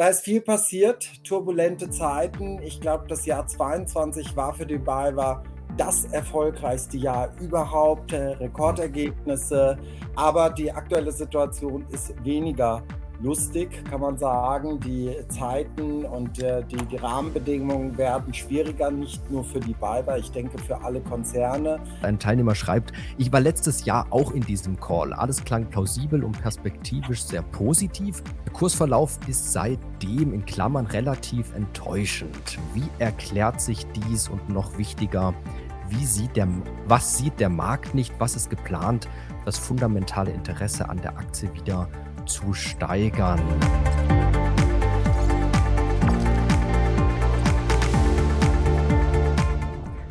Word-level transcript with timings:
da 0.00 0.08
ist 0.08 0.24
viel 0.24 0.40
passiert, 0.40 1.22
turbulente 1.24 1.90
Zeiten. 1.90 2.58
Ich 2.62 2.80
glaube, 2.80 3.04
das 3.06 3.26
Jahr 3.26 3.46
22 3.46 4.34
war 4.34 4.54
für 4.54 4.64
die 4.64 4.78
BayWa 4.78 5.42
das 5.76 6.06
erfolgreichste 6.06 6.96
Jahr 6.96 7.30
überhaupt, 7.38 8.14
äh, 8.14 8.28
Rekordergebnisse. 8.28 9.76
Aber 10.16 10.48
die 10.48 10.72
aktuelle 10.72 11.12
Situation 11.12 11.84
ist 11.90 12.14
weniger 12.24 12.82
lustig, 13.22 13.84
kann 13.88 14.00
man 14.00 14.18
sagen. 14.18 14.80
Die 14.80 15.14
Zeiten 15.28 16.04
und 16.04 16.42
äh, 16.42 16.62
die, 16.64 16.76
die, 16.76 16.96
Rahmenbedingungen 16.96 17.96
werden 17.96 18.32
schwieriger, 18.34 18.90
nicht 18.90 19.30
nur 19.30 19.44
für 19.44 19.60
die 19.60 19.74
BayWa, 19.74 20.16
ich 20.16 20.30
denke 20.30 20.58
für 20.58 20.80
alle 20.82 21.00
Konzerne. 21.00 21.78
Ein 22.02 22.18
Teilnehmer 22.18 22.54
schreibt, 22.54 22.92
ich 23.18 23.32
war 23.32 23.40
letztes 23.40 23.84
Jahr 23.84 24.06
auch 24.10 24.32
in 24.32 24.42
diesem 24.42 24.78
Call. 24.78 25.12
Alles 25.12 25.44
klang 25.44 25.66
plausibel 25.66 26.24
und 26.24 26.40
perspektivisch 26.40 27.22
sehr 27.22 27.42
positiv. 27.42 28.22
Der 28.46 28.52
Kursverlauf 28.52 29.18
ist 29.26 29.52
seitdem 29.52 30.32
in 30.32 30.44
Klammern 30.44 30.86
relativ 30.86 31.54
enttäuschend. 31.54 32.58
Wie 32.74 32.88
erklärt 32.98 33.60
sich 33.60 33.86
dies 33.92 34.28
und 34.28 34.48
noch 34.48 34.78
wichtiger, 34.78 35.34
wie 35.88 36.04
sieht 36.04 36.36
der, 36.36 36.48
was 36.86 37.18
sieht 37.18 37.40
der 37.40 37.48
Markt 37.48 37.94
nicht, 37.94 38.14
was 38.18 38.36
ist 38.36 38.48
geplant, 38.48 39.08
das 39.44 39.58
fundamentale 39.58 40.30
Interesse 40.30 40.88
an 40.88 40.98
der 40.98 41.18
Aktie 41.18 41.52
wieder 41.54 41.88
zu 42.30 42.54
steigern. 42.54 43.40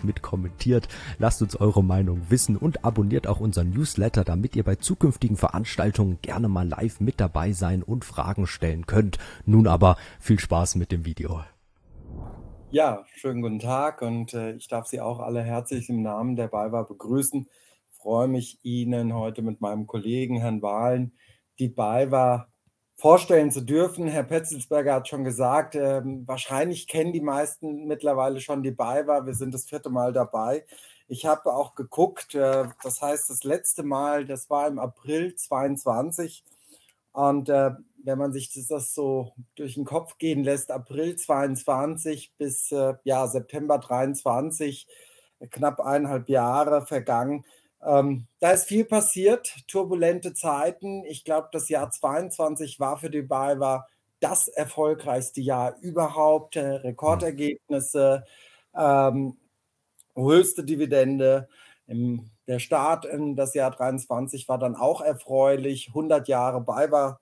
fleißig 0.00 0.04
mit 0.04 0.22
kommentiert. 0.22 0.88
Lasst 1.18 1.42
uns 1.42 1.56
eure 1.56 1.82
Meinung 1.82 2.22
wissen 2.28 2.56
und 2.56 2.84
abonniert 2.84 3.26
auch 3.26 3.40
unseren 3.40 3.70
Newsletter, 3.70 4.24
damit 4.24 4.56
ihr 4.56 4.64
bei 4.64 4.76
zukünftigen 4.76 5.36
Veranstaltungen 5.36 6.18
gerne 6.22 6.48
mal 6.48 6.68
live 6.68 7.00
mit 7.00 7.20
dabei 7.20 7.52
sein 7.52 7.82
und 7.82 8.04
Fragen 8.04 8.46
stellen 8.46 8.86
könnt. 8.86 9.18
Nun 9.46 9.66
aber 9.66 9.96
viel 10.18 10.38
Spaß 10.38 10.76
mit 10.76 10.92
dem 10.92 11.04
Video. 11.04 11.42
Ja, 12.70 13.04
schönen 13.14 13.42
guten 13.42 13.58
Tag 13.58 14.00
und 14.00 14.32
äh, 14.32 14.52
ich 14.52 14.68
darf 14.68 14.86
Sie 14.86 15.00
auch 15.00 15.18
alle 15.18 15.42
herzlich 15.42 15.88
im 15.88 16.02
Namen 16.02 16.36
der 16.36 16.48
BayWa 16.48 16.82
begrüßen. 16.82 17.48
Freue 17.90 18.28
mich, 18.28 18.58
Ihnen 18.62 19.12
heute 19.12 19.42
mit 19.42 19.60
meinem 19.60 19.86
Kollegen 19.86 20.36
Herrn 20.36 20.62
Wahlen 20.62 21.12
die 21.58 21.68
BayWa 21.68 22.46
vorstellen 23.00 23.50
zu 23.50 23.62
dürfen. 23.62 24.06
Herr 24.06 24.24
Petzelsberger 24.24 24.94
hat 24.94 25.08
schon 25.08 25.24
gesagt, 25.24 25.74
äh, 25.74 26.02
wahrscheinlich 26.26 26.86
kennen 26.86 27.12
die 27.12 27.22
meisten 27.22 27.86
mittlerweile 27.86 28.40
schon 28.40 28.62
die 28.62 28.70
BayWa. 28.70 29.24
Wir 29.26 29.34
sind 29.34 29.54
das 29.54 29.64
vierte 29.64 29.88
Mal 29.88 30.12
dabei. 30.12 30.66
Ich 31.08 31.24
habe 31.24 31.52
auch 31.52 31.74
geguckt, 31.74 32.34
äh, 32.34 32.66
das 32.82 33.00
heißt, 33.00 33.30
das 33.30 33.42
letzte 33.42 33.82
Mal, 33.82 34.26
das 34.26 34.50
war 34.50 34.68
im 34.68 34.78
April 34.78 35.34
22. 35.34 36.44
Und 37.12 37.48
äh, 37.48 37.70
wenn 38.04 38.18
man 38.18 38.32
sich 38.32 38.52
das, 38.52 38.66
das, 38.66 38.94
so 38.94 39.32
durch 39.56 39.74
den 39.74 39.86
Kopf 39.86 40.18
gehen 40.18 40.44
lässt, 40.44 40.70
April 40.70 41.16
22 41.16 42.32
bis 42.36 42.70
äh, 42.70 42.94
ja, 43.04 43.26
September 43.26 43.78
23, 43.78 44.86
knapp 45.50 45.80
eineinhalb 45.80 46.28
Jahre 46.28 46.86
vergangen, 46.86 47.44
ähm, 47.82 48.26
da 48.40 48.50
ist 48.50 48.66
viel 48.68 48.84
passiert, 48.84 49.54
turbulente 49.68 50.34
Zeiten. 50.34 51.04
Ich 51.04 51.24
glaube, 51.24 51.48
das 51.52 51.68
Jahr 51.68 51.90
22 51.90 52.78
war 52.78 52.98
für 52.98 53.10
die 53.10 53.22
BayWa 53.22 53.86
das 54.20 54.48
erfolgreichste 54.48 55.40
Jahr 55.40 55.76
überhaupt. 55.80 56.56
Äh, 56.56 56.76
Rekordergebnisse, 56.76 58.24
ähm, 58.74 59.38
höchste 60.14 60.64
Dividende. 60.64 61.48
Im, 61.86 62.30
der 62.46 62.58
Start 62.58 63.06
in 63.06 63.34
das 63.34 63.54
Jahr 63.54 63.70
23 63.70 64.48
war 64.48 64.58
dann 64.58 64.76
auch 64.76 65.00
erfreulich. 65.00 65.88
100 65.88 66.28
Jahre 66.28 66.60
BayWa 66.60 67.18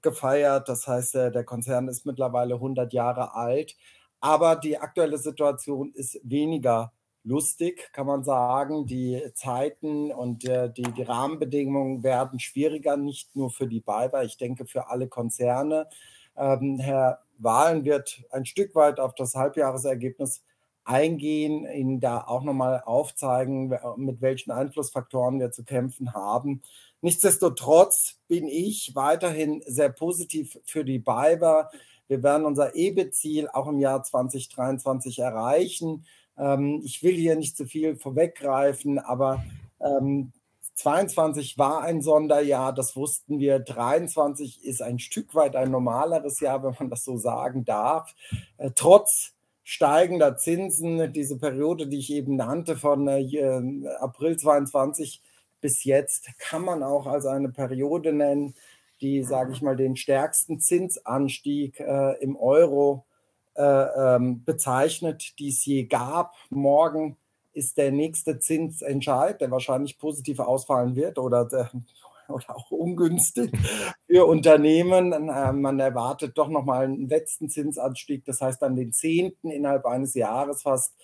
gefeiert. 0.00 0.68
Das 0.68 0.86
heißt, 0.88 1.14
äh, 1.14 1.30
der 1.30 1.44
Konzern 1.44 1.88
ist 1.88 2.06
mittlerweile 2.06 2.54
100 2.54 2.92
Jahre 2.92 3.34
alt. 3.34 3.76
Aber 4.20 4.56
die 4.56 4.78
aktuelle 4.78 5.18
Situation 5.18 5.92
ist 5.94 6.18
weniger 6.22 6.92
lustig, 7.24 7.90
kann 7.92 8.06
man 8.06 8.24
sagen. 8.24 8.86
Die 8.86 9.22
Zeiten 9.34 10.12
und 10.12 10.44
äh, 10.48 10.72
die, 10.72 10.82
die 10.82 11.02
Rahmenbedingungen 11.02 12.02
werden 12.02 12.40
schwieriger, 12.40 12.96
nicht 12.96 13.34
nur 13.36 13.50
für 13.50 13.66
die 13.66 13.80
BayWa, 13.80 14.22
ich 14.22 14.36
denke 14.36 14.66
für 14.66 14.88
alle 14.88 15.08
Konzerne. 15.08 15.88
Ähm, 16.36 16.78
Herr 16.78 17.20
Wahlen 17.38 17.84
wird 17.84 18.22
ein 18.30 18.44
Stück 18.44 18.74
weit 18.74 19.00
auf 19.00 19.14
das 19.14 19.34
Halbjahresergebnis 19.34 20.42
eingehen, 20.84 21.66
Ihnen 21.66 22.00
da 22.00 22.24
auch 22.24 22.42
nochmal 22.42 22.82
aufzeigen, 22.84 23.72
mit 23.96 24.20
welchen 24.20 24.50
Einflussfaktoren 24.50 25.38
wir 25.38 25.52
zu 25.52 25.64
kämpfen 25.64 26.12
haben. 26.12 26.62
Nichtsdestotrotz 27.02 28.18
bin 28.28 28.48
ich 28.48 28.92
weiterhin 28.94 29.62
sehr 29.66 29.90
positiv 29.90 30.58
für 30.64 30.84
die 30.84 30.98
BayWa. 30.98 31.70
Wir 32.08 32.22
werden 32.22 32.46
unser 32.46 32.74
EBIT-Ziel 32.74 33.48
auch 33.48 33.68
im 33.68 33.78
Jahr 33.78 34.02
2023 34.02 35.20
erreichen. 35.20 36.04
Ähm, 36.42 36.82
ich 36.84 37.02
will 37.02 37.14
hier 37.14 37.36
nicht 37.36 37.56
zu 37.56 37.66
viel 37.66 37.96
vorweggreifen, 37.96 38.98
aber 38.98 39.44
ähm, 39.80 40.32
22 40.74 41.58
war 41.58 41.82
ein 41.82 42.02
Sonderjahr, 42.02 42.72
das 42.72 42.96
wussten 42.96 43.38
wir. 43.38 43.60
23 43.60 44.64
ist 44.64 44.82
ein 44.82 44.98
Stück 44.98 45.34
weit 45.34 45.54
ein 45.54 45.70
normaleres 45.70 46.40
Jahr, 46.40 46.62
wenn 46.64 46.74
man 46.78 46.90
das 46.90 47.04
so 47.04 47.16
sagen 47.16 47.64
darf. 47.64 48.14
Äh, 48.58 48.70
trotz 48.74 49.32
steigender 49.62 50.36
Zinsen, 50.36 51.12
diese 51.12 51.38
Periode, 51.38 51.86
die 51.86 51.98
ich 51.98 52.12
eben 52.12 52.36
nannte, 52.36 52.76
von 52.76 53.06
äh, 53.06 53.86
April 54.00 54.36
22 54.36 55.22
bis 55.60 55.84
jetzt, 55.84 56.30
kann 56.38 56.64
man 56.64 56.82
auch 56.82 57.06
als 57.06 57.26
eine 57.26 57.50
Periode 57.50 58.12
nennen, 58.12 58.54
die, 59.00 59.22
sage 59.22 59.52
ich 59.52 59.62
mal, 59.62 59.76
den 59.76 59.94
stärksten 59.94 60.58
Zinsanstieg 60.58 61.78
äh, 61.78 62.20
im 62.20 62.36
Euro 62.36 63.04
äh, 63.06 63.11
ähm, 63.56 64.44
bezeichnet, 64.44 65.38
die 65.38 65.48
es 65.48 65.64
je 65.64 65.84
gab. 65.84 66.34
Morgen 66.50 67.16
ist 67.52 67.76
der 67.76 67.92
nächste 67.92 68.38
Zinsentscheid, 68.38 69.40
der 69.40 69.50
wahrscheinlich 69.50 69.98
positiv 69.98 70.40
ausfallen 70.40 70.96
wird 70.96 71.18
oder, 71.18 71.44
der, 71.44 71.70
oder 72.28 72.56
auch 72.56 72.70
ungünstig 72.70 73.52
für 74.06 74.26
Unternehmen. 74.26 75.12
Äh, 75.12 75.52
man 75.52 75.78
erwartet 75.80 76.36
doch 76.38 76.48
nochmal 76.48 76.84
einen 76.84 77.08
letzten 77.08 77.48
Zinsanstieg, 77.48 78.24
das 78.24 78.40
heißt 78.40 78.62
dann 78.62 78.76
den 78.76 78.92
zehnten 78.92 79.50
innerhalb 79.50 79.86
eines 79.86 80.14
Jahres 80.14 80.62
fast. 80.62 80.94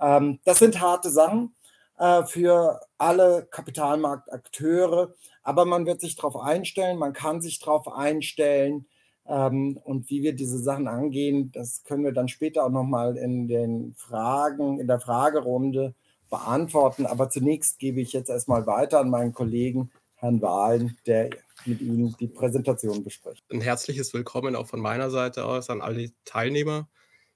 Ähm, 0.00 0.40
das 0.44 0.58
sind 0.58 0.80
harte 0.80 1.10
Sachen 1.10 1.54
äh, 1.98 2.24
für 2.24 2.80
alle 2.98 3.46
Kapitalmarktakteure, 3.50 5.14
aber 5.44 5.64
man 5.64 5.86
wird 5.86 6.00
sich 6.00 6.16
darauf 6.16 6.36
einstellen, 6.36 6.98
man 6.98 7.12
kann 7.12 7.40
sich 7.40 7.60
darauf 7.60 7.88
einstellen. 7.92 8.86
Ähm, 9.32 9.78
und 9.84 10.10
wie 10.10 10.22
wir 10.22 10.34
diese 10.34 10.58
Sachen 10.58 10.88
angehen, 10.88 11.50
das 11.52 11.84
können 11.84 12.04
wir 12.04 12.12
dann 12.12 12.28
später 12.28 12.64
auch 12.64 12.70
nochmal 12.70 13.16
in 13.16 13.48
den 13.48 13.94
Fragen, 13.94 14.78
in 14.78 14.86
der 14.86 15.00
Fragerunde 15.00 15.94
beantworten. 16.28 17.06
Aber 17.06 17.30
zunächst 17.30 17.78
gebe 17.78 18.02
ich 18.02 18.12
jetzt 18.12 18.28
erstmal 18.28 18.66
weiter 18.66 19.00
an 19.00 19.08
meinen 19.08 19.32
Kollegen 19.32 19.90
Herrn 20.16 20.42
Wahlen, 20.42 20.98
der 21.06 21.30
mit 21.64 21.80
Ihnen 21.80 22.14
die 22.20 22.26
Präsentation 22.26 23.02
bespricht. 23.02 23.42
Ein 23.50 23.62
herzliches 23.62 24.12
Willkommen 24.12 24.54
auch 24.54 24.66
von 24.66 24.80
meiner 24.80 25.08
Seite 25.08 25.46
aus 25.46 25.70
an 25.70 25.80
alle 25.80 26.10
Teilnehmer 26.26 26.88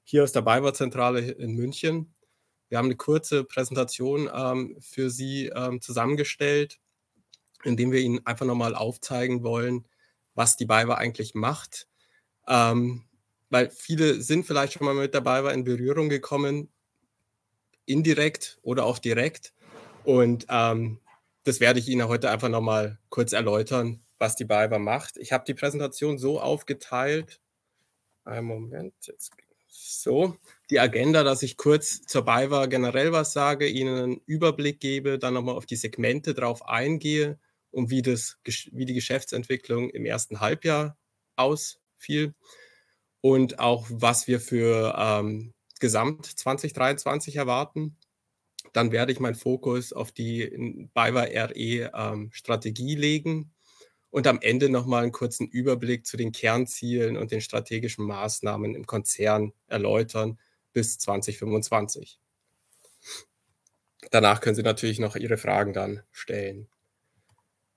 hier 0.05 0.23
aus 0.23 0.33
der 0.33 0.43
BayWa-Zentrale 0.43 1.21
in 1.21 1.55
München. 1.55 2.13
Wir 2.69 2.77
haben 2.77 2.87
eine 2.87 2.97
kurze 2.97 3.43
Präsentation 3.43 4.29
ähm, 4.35 4.77
für 4.81 5.09
Sie 5.09 5.47
ähm, 5.47 5.81
zusammengestellt, 5.81 6.79
indem 7.65 7.91
wir 7.91 8.01
Ihnen 8.01 8.27
einfach 8.27 8.45
nochmal 8.45 8.75
aufzeigen 8.75 9.43
wollen, 9.43 9.87
was 10.37 10.57
die 10.57 10.67
BayWa 10.67 10.95
eigentlich 10.95 11.35
macht. 11.35 11.89
Ähm, 12.47 13.03
weil 13.51 13.71
viele 13.71 14.21
sind 14.21 14.47
vielleicht 14.47 14.75
schon 14.75 14.85
mal 14.85 14.95
mit 14.95 15.15
der 15.15 15.21
BayWa 15.23 15.51
in 15.51 15.65
Berührung 15.65 16.09
gekommen, 16.09 16.69
indirekt 17.87 18.59
oder 18.63 18.85
auch 18.85 18.99
direkt. 18.99 19.53
Und 20.05 20.47
ähm, 20.49 21.01
das 21.45 21.59
werde 21.61 21.81
ich 21.81 21.89
Ihnen 21.89 22.07
heute 22.07 22.31
einfach 22.31 22.49
nochmal 22.49 22.99
kurz 23.09 23.33
erläutern, 23.33 24.01
was 24.19 24.37
die 24.37 24.45
BayWa 24.45 24.79
macht. 24.79 25.17
Ich 25.17 25.33
habe 25.33 25.45
die 25.45 25.55
Präsentation 25.55 26.19
so 26.19 26.41
aufgeteilt. 26.41 27.41
Einen 28.25 28.47
Moment, 28.47 28.95
jetzt 29.03 29.33
so. 29.69 30.37
Die 30.71 30.81
Agenda, 30.81 31.23
dass 31.23 31.43
ich 31.43 31.57
kurz 31.57 32.03
zur 32.03 32.23
BayWa 32.23 32.67
generell 32.67 33.13
was 33.13 33.33
sage, 33.33 33.69
Ihnen 33.69 33.97
einen 33.97 34.21
Überblick 34.27 34.81
gebe, 34.81 35.19
dann 35.19 35.35
nochmal 35.35 35.57
auf 35.57 35.67
die 35.67 35.77
Segmente 35.77 36.35
drauf 36.35 36.67
eingehe 36.69 37.39
und 37.77 37.91
wie, 37.91 38.01
das, 38.01 38.39
wie 38.73 38.87
die 38.87 38.95
Geschäftsentwicklung 38.95 39.91
im 39.91 40.07
ersten 40.07 40.41
Halbjahr 40.41 40.97
ausfiel. 41.37 42.35
und 43.21 43.59
auch 43.59 43.87
was 43.91 44.27
wir 44.29 44.41
für 44.41 44.95
ähm, 44.97 45.53
Gesamt 45.79 46.25
2023 46.25 47.37
erwarten. 47.37 47.99
Dann 48.73 48.93
werde 48.93 49.13
ich 49.13 49.21
meinen 49.21 49.35
Fokus 49.35 49.93
auf 49.93 50.11
die 50.11 50.89
BayWa 50.95 51.25
RE 51.25 51.91
ähm, 51.95 52.31
Strategie 52.33 52.95
legen 52.95 53.53
und 54.09 54.27
am 54.27 54.41
Ende 54.41 54.71
nochmal 54.71 55.03
einen 55.03 55.13
kurzen 55.13 55.47
Überblick 55.47 56.07
zu 56.07 56.17
den 56.17 56.33
Kernzielen 56.33 57.19
und 57.19 57.31
den 57.31 57.43
strategischen 57.43 58.07
Maßnahmen 58.07 58.75
im 58.75 58.87
Konzern 58.87 59.53
erläutern 59.67 60.39
bis 60.73 60.99
2025. 60.99 62.19
Danach 64.11 64.41
können 64.41 64.57
Sie 64.57 64.63
natürlich 64.63 64.99
noch 64.99 65.17
Ihre 65.17 65.37
Fragen 65.37 65.75
dann 65.75 66.03
stellen. 66.11 66.69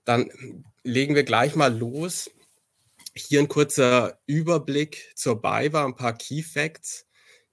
Dann 0.06 0.30
legen 0.84 1.16
wir 1.16 1.24
gleich 1.24 1.56
mal 1.56 1.76
los. 1.78 2.30
Hier 3.16 3.40
ein 3.40 3.48
kurzer 3.48 4.20
Überblick 4.26 5.12
zur 5.16 5.42
BayWa, 5.42 5.86
ein 5.86 5.96
paar 5.96 6.14
Key 6.14 6.42
Facts. 6.42 7.06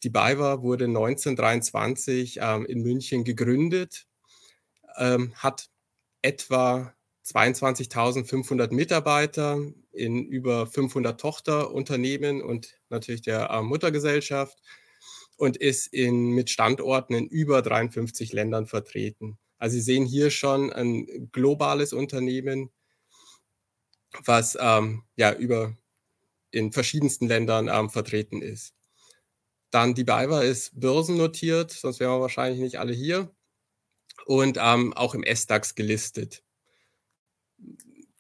Die 0.03 0.11
BayWa 0.11 0.63
wurde 0.63 0.85
1923 0.85 2.39
ähm, 2.41 2.67
in 2.67 2.83
München 2.83 3.25
gegründet, 3.25 4.07
ähm, 4.99 5.33
hat 5.37 5.69
etwa 6.23 6.95
22.500 7.25 8.73
Mitarbeiter 8.73 9.59
in 9.93 10.27
über 10.27 10.67
500 10.67 11.21
Tochterunternehmen 11.21 12.43
und 12.43 12.79
natürlich 12.89 13.23
der 13.23 13.51
äh, 13.51 13.63
Muttergesellschaft 13.63 14.59
und 15.37 15.57
ist 15.57 15.89
in, 15.89 16.31
mit 16.31 16.51
Standorten 16.51 17.15
in 17.15 17.27
über 17.27 17.63
53 17.63 18.33
Ländern 18.33 18.67
vertreten. 18.67 19.39
Also 19.59 19.75
Sie 19.75 19.81
sehen 19.81 20.05
hier 20.05 20.31
schon 20.31 20.73
ein 20.73 21.31
globales 21.33 21.93
Unternehmen, 21.93 22.71
was 24.25 24.57
ähm, 24.61 25.05
ja 25.17 25.33
über 25.35 25.77
in 26.51 26.73
verschiedensten 26.73 27.29
Ländern 27.29 27.69
ähm, 27.69 27.91
vertreten 27.91 28.43
ist. 28.43 28.75
Dann 29.71 29.95
die 29.95 30.05
BayWa 30.05 30.43
ist 30.43 30.79
börsennotiert, 30.79 31.71
sonst 31.71 32.01
wären 32.01 32.13
wir 32.13 32.21
wahrscheinlich 32.21 32.61
nicht 32.61 32.79
alle 32.79 32.93
hier. 32.93 33.31
Und 34.25 34.59
ähm, 34.61 34.95
auch 34.95 35.15
im 35.15 35.23
SDAX 35.23 35.75
gelistet. 35.75 36.43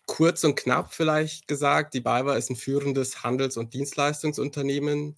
Kurz 0.04 0.44
und 0.44 0.54
knapp 0.54 0.92
vielleicht 0.92 1.48
gesagt, 1.48 1.94
die 1.94 2.00
BayWa 2.00 2.36
ist 2.36 2.50
ein 2.50 2.56
führendes 2.56 3.24
Handels- 3.24 3.56
und 3.56 3.74
Dienstleistungsunternehmen 3.74 5.16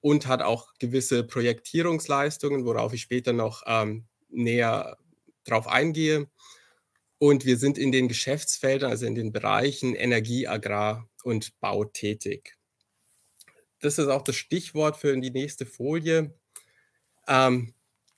und 0.00 0.26
hat 0.26 0.42
auch 0.42 0.72
gewisse 0.78 1.24
Projektierungsleistungen, 1.24 2.64
worauf 2.64 2.92
ich 2.92 3.02
später 3.02 3.32
noch 3.32 3.62
ähm, 3.66 4.06
näher 4.30 4.96
drauf 5.44 5.66
eingehe. 5.68 6.28
Und 7.18 7.44
wir 7.44 7.58
sind 7.58 7.78
in 7.78 7.92
den 7.92 8.08
Geschäftsfeldern, 8.08 8.90
also 8.90 9.06
in 9.06 9.14
den 9.14 9.32
Bereichen 9.32 9.94
Energie, 9.94 10.46
Agrar 10.46 11.08
und 11.22 11.58
Bau 11.60 11.84
tätig. 11.84 12.56
Das 13.80 13.98
ist 13.98 14.08
auch 14.08 14.22
das 14.22 14.36
Stichwort 14.36 14.96
für 14.96 15.16
die 15.18 15.30
nächste 15.30 15.66
Folie. 15.66 16.34
Ähm, 17.28 17.74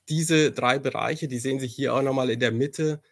diese 0.08 0.52
drei 0.52 0.78
Bereiche, 0.78 1.28
die 1.28 1.38
sehen 1.38 1.60
Sie 1.60 1.69
hier 1.69 1.94
auch 1.94 2.02
nochmal 2.02 2.30
in 2.30 2.40
der 2.40 2.52
Mitte, 2.52 3.02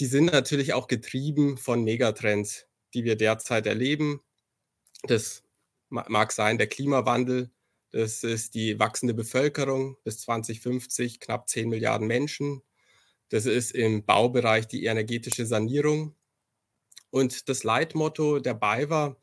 die 0.00 0.06
sind 0.06 0.26
natürlich 0.26 0.72
auch 0.72 0.88
getrieben 0.88 1.56
von 1.56 1.84
Megatrends, 1.84 2.66
die 2.94 3.04
wir 3.04 3.16
derzeit 3.16 3.66
erleben. 3.66 4.20
Das 5.04 5.42
mag 5.90 6.32
sein 6.32 6.58
der 6.58 6.66
Klimawandel, 6.66 7.50
das 7.92 8.24
ist 8.24 8.54
die 8.54 8.78
wachsende 8.80 9.14
Bevölkerung 9.14 9.96
bis 10.02 10.18
2050, 10.20 11.20
knapp 11.20 11.48
10 11.48 11.68
Milliarden 11.68 12.08
Menschen. 12.08 12.62
Das 13.34 13.46
ist 13.46 13.72
im 13.72 14.04
Baubereich 14.04 14.68
die 14.68 14.84
energetische 14.84 15.44
Sanierung. 15.44 16.14
Und 17.10 17.48
das 17.48 17.64
Leitmotto 17.64 18.38
der 18.38 18.54
BayWa 18.54 19.16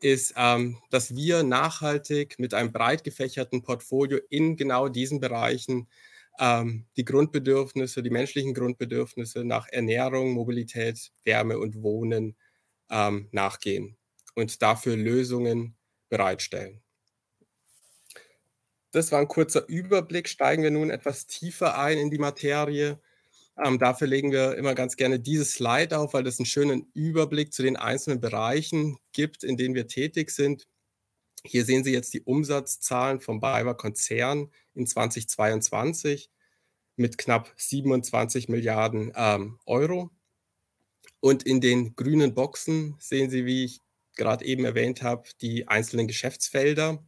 ist, 0.00 0.34
ähm, 0.36 0.78
dass 0.90 1.14
wir 1.14 1.44
nachhaltig 1.44 2.40
mit 2.40 2.54
einem 2.54 2.72
breit 2.72 3.04
gefächerten 3.04 3.62
Portfolio 3.62 4.18
in 4.30 4.56
genau 4.56 4.88
diesen 4.88 5.20
Bereichen 5.20 5.88
ähm, 6.40 6.86
die 6.96 7.04
Grundbedürfnisse, 7.04 8.02
die 8.02 8.10
menschlichen 8.10 8.52
Grundbedürfnisse 8.52 9.44
nach 9.44 9.68
Ernährung, 9.68 10.32
Mobilität, 10.32 11.12
Wärme 11.22 11.56
und 11.60 11.84
Wohnen 11.84 12.34
ähm, 12.90 13.28
nachgehen 13.30 13.96
und 14.34 14.60
dafür 14.60 14.96
Lösungen 14.96 15.76
bereitstellen. 16.08 16.82
Das 18.90 19.12
war 19.12 19.20
ein 19.20 19.28
kurzer 19.28 19.68
Überblick. 19.68 20.28
Steigen 20.28 20.64
wir 20.64 20.72
nun 20.72 20.90
etwas 20.90 21.28
tiefer 21.28 21.78
ein 21.78 21.98
in 21.98 22.10
die 22.10 22.18
Materie. 22.18 22.98
Ähm, 23.58 23.78
dafür 23.78 24.06
legen 24.06 24.32
wir 24.32 24.56
immer 24.56 24.74
ganz 24.74 24.96
gerne 24.96 25.20
dieses 25.20 25.52
Slide 25.52 25.98
auf, 25.98 26.14
weil 26.14 26.24
das 26.24 26.38
einen 26.38 26.46
schönen 26.46 26.90
Überblick 26.94 27.52
zu 27.52 27.62
den 27.62 27.76
einzelnen 27.76 28.20
Bereichen 28.20 28.98
gibt, 29.12 29.44
in 29.44 29.56
denen 29.56 29.74
wir 29.74 29.88
tätig 29.88 30.30
sind. 30.30 30.66
Hier 31.44 31.64
sehen 31.64 31.84
Sie 31.84 31.92
jetzt 31.92 32.14
die 32.14 32.22
Umsatzzahlen 32.22 33.20
vom 33.20 33.40
BayWa 33.40 33.74
Konzern 33.74 34.50
in 34.74 34.86
2022 34.86 36.30
mit 36.96 37.18
knapp 37.18 37.52
27 37.56 38.48
Milliarden 38.48 39.12
ähm, 39.16 39.58
Euro. 39.66 40.10
Und 41.20 41.42
in 41.42 41.60
den 41.60 41.94
grünen 41.94 42.34
Boxen 42.34 42.96
sehen 43.00 43.30
Sie, 43.30 43.44
wie 43.44 43.64
ich 43.64 43.80
gerade 44.16 44.44
eben 44.44 44.64
erwähnt 44.64 45.02
habe, 45.02 45.28
die 45.40 45.68
einzelnen 45.68 46.06
Geschäftsfelder. 46.06 47.04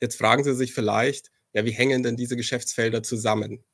Jetzt 0.00 0.16
fragen 0.16 0.44
Sie 0.44 0.54
sich 0.54 0.72
vielleicht, 0.72 1.30
ja, 1.52 1.64
wie 1.64 1.72
hängen 1.72 2.02
denn 2.02 2.16
diese 2.16 2.36
Geschäftsfelder 2.36 3.02
zusammen? 3.02 3.64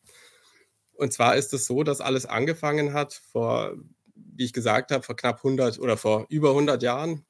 Und 1.02 1.12
zwar 1.12 1.34
ist 1.34 1.52
es 1.52 1.66
so, 1.66 1.82
dass 1.82 2.00
alles 2.00 2.26
angefangen 2.26 2.92
hat 2.92 3.20
vor, 3.32 3.74
wie 4.14 4.44
ich 4.44 4.52
gesagt 4.52 4.92
habe, 4.92 5.02
vor 5.02 5.16
knapp 5.16 5.38
100 5.38 5.80
oder 5.80 5.96
vor 5.96 6.26
über 6.28 6.50
100 6.50 6.80
Jahren 6.80 7.26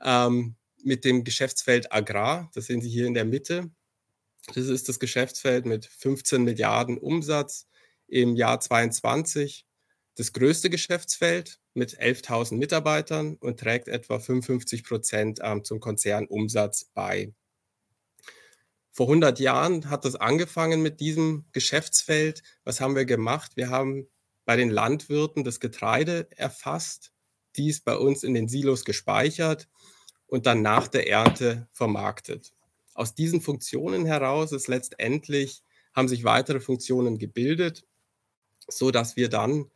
ähm, 0.00 0.54
mit 0.84 1.04
dem 1.04 1.24
Geschäftsfeld 1.24 1.92
Agrar. 1.92 2.48
Das 2.54 2.66
sehen 2.66 2.80
Sie 2.80 2.88
hier 2.88 3.04
in 3.08 3.14
der 3.14 3.24
Mitte. 3.24 3.72
Das 4.54 4.68
ist 4.68 4.88
das 4.88 5.00
Geschäftsfeld 5.00 5.66
mit 5.66 5.86
15 5.86 6.44
Milliarden 6.44 6.98
Umsatz 6.98 7.66
im 8.06 8.36
Jahr 8.36 8.60
22. 8.60 9.66
Das 10.14 10.32
größte 10.32 10.70
Geschäftsfeld 10.70 11.58
mit 11.74 11.98
11.000 11.98 12.54
Mitarbeitern 12.54 13.34
und 13.40 13.58
trägt 13.58 13.88
etwa 13.88 14.20
55 14.20 14.84
Prozent 14.84 15.40
ähm, 15.42 15.64
zum 15.64 15.80
Konzernumsatz 15.80 16.92
bei. 16.94 17.34
Vor 18.96 19.08
100 19.08 19.40
Jahren 19.40 19.90
hat 19.90 20.06
das 20.06 20.16
angefangen 20.16 20.80
mit 20.80 21.00
diesem 21.00 21.44
Geschäftsfeld. 21.52 22.42
Was 22.64 22.80
haben 22.80 22.96
wir 22.96 23.04
gemacht? 23.04 23.52
Wir 23.54 23.68
haben 23.68 24.08
bei 24.46 24.56
den 24.56 24.70
Landwirten 24.70 25.44
das 25.44 25.60
Getreide 25.60 26.26
erfasst, 26.30 27.12
dies 27.56 27.82
bei 27.82 27.94
uns 27.94 28.22
in 28.22 28.32
den 28.32 28.48
Silos 28.48 28.86
gespeichert 28.86 29.68
und 30.28 30.46
dann 30.46 30.62
nach 30.62 30.88
der 30.88 31.10
Ernte 31.10 31.68
vermarktet. 31.72 32.54
Aus 32.94 33.14
diesen 33.14 33.42
Funktionen 33.42 34.06
heraus 34.06 34.52
ist 34.52 34.66
letztendlich 34.66 35.62
haben 35.94 36.08
sich 36.08 36.24
weitere 36.24 36.60
Funktionen 36.60 37.18
gebildet, 37.18 37.84
so 38.66 38.90
dass 38.90 39.14
wir 39.14 39.28
dann 39.28 39.70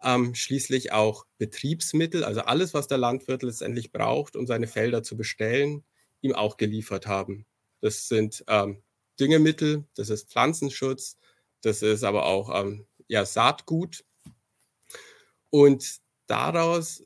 ähm, 0.00 0.36
schließlich 0.36 0.92
auch 0.92 1.26
Betriebsmittel, 1.38 2.22
also 2.22 2.42
alles, 2.42 2.72
was 2.72 2.86
der 2.86 2.98
Landwirt 2.98 3.42
letztendlich 3.42 3.90
braucht, 3.90 4.36
um 4.36 4.46
seine 4.46 4.68
Felder 4.68 5.02
zu 5.02 5.16
bestellen, 5.16 5.82
ihm 6.20 6.36
auch 6.36 6.56
geliefert 6.56 7.08
haben. 7.08 7.46
Das 7.80 8.08
sind 8.08 8.44
ähm, 8.48 8.82
Düngemittel, 9.18 9.84
das 9.94 10.10
ist 10.10 10.30
Pflanzenschutz, 10.30 11.18
das 11.62 11.82
ist 11.82 12.04
aber 12.04 12.26
auch 12.26 12.62
ähm, 12.62 12.86
ja, 13.08 13.24
Saatgut. 13.24 14.04
Und 15.50 16.00
daraus 16.26 17.02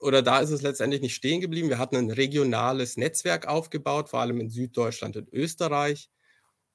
oder 0.00 0.22
da 0.22 0.40
ist 0.40 0.50
es 0.50 0.62
letztendlich 0.62 1.00
nicht 1.00 1.14
stehen 1.14 1.40
geblieben. 1.40 1.68
Wir 1.68 1.78
hatten 1.78 1.96
ein 1.96 2.10
regionales 2.10 2.96
Netzwerk 2.96 3.46
aufgebaut, 3.46 4.08
vor 4.08 4.20
allem 4.20 4.40
in 4.40 4.50
Süddeutschland 4.50 5.16
und 5.16 5.32
Österreich. 5.32 6.10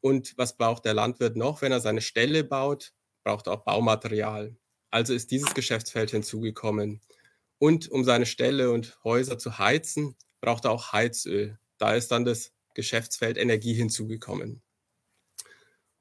Und 0.01 0.37
was 0.37 0.57
braucht 0.57 0.85
der 0.85 0.93
Landwirt 0.93 1.37
noch, 1.37 1.61
wenn 1.61 1.71
er 1.71 1.79
seine 1.79 2.01
Ställe 2.01 2.43
baut? 2.43 2.93
Braucht 3.23 3.47
er 3.47 3.53
auch 3.53 3.63
Baumaterial. 3.63 4.57
Also 4.91 5.13
ist 5.13 5.31
dieses 5.31 5.53
Geschäftsfeld 5.53 6.11
hinzugekommen. 6.11 7.01
Und 7.57 7.89
um 7.89 8.03
seine 8.03 8.25
Ställe 8.25 8.71
und 8.71 8.97
Häuser 9.05 9.37
zu 9.37 9.57
heizen, 9.57 10.15
braucht 10.41 10.65
er 10.65 10.71
auch 10.71 10.91
Heizöl. 10.91 11.57
Da 11.77 11.95
ist 11.95 12.11
dann 12.11 12.25
das 12.25 12.52
Geschäftsfeld 12.75 13.37
Energie 13.37 13.73
hinzugekommen. 13.73 14.61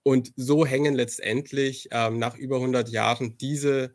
Und 0.02 0.32
so 0.36 0.66
hängen 0.66 0.94
letztendlich 0.94 1.88
ähm, 1.92 2.18
nach 2.18 2.36
über 2.36 2.56
100 2.56 2.88
Jahren 2.88 3.38
diese 3.38 3.94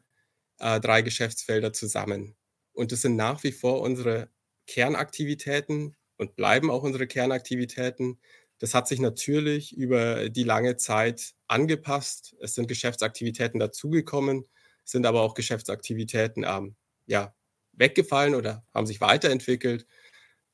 äh, 0.59 0.79
drei 0.79 1.01
Geschäftsfelder 1.01 1.73
zusammen. 1.73 2.35
Und 2.73 2.91
das 2.91 3.01
sind 3.01 3.15
nach 3.15 3.43
wie 3.43 3.51
vor 3.51 3.81
unsere 3.81 4.29
Kernaktivitäten 4.67 5.95
und 6.17 6.35
bleiben 6.35 6.71
auch 6.71 6.83
unsere 6.83 7.07
Kernaktivitäten. 7.07 8.19
Das 8.59 8.73
hat 8.73 8.87
sich 8.87 8.99
natürlich 8.99 9.75
über 9.75 10.29
die 10.29 10.43
lange 10.43 10.77
Zeit 10.77 11.33
angepasst. 11.47 12.35
Es 12.39 12.55
sind 12.55 12.67
Geschäftsaktivitäten 12.67 13.59
dazugekommen, 13.59 14.45
sind 14.83 15.05
aber 15.05 15.21
auch 15.21 15.33
Geschäftsaktivitäten 15.33 16.45
ähm, 16.47 16.75
ja, 17.05 17.35
weggefallen 17.73 18.35
oder 18.35 18.63
haben 18.73 18.87
sich 18.87 19.01
weiterentwickelt. 19.01 19.85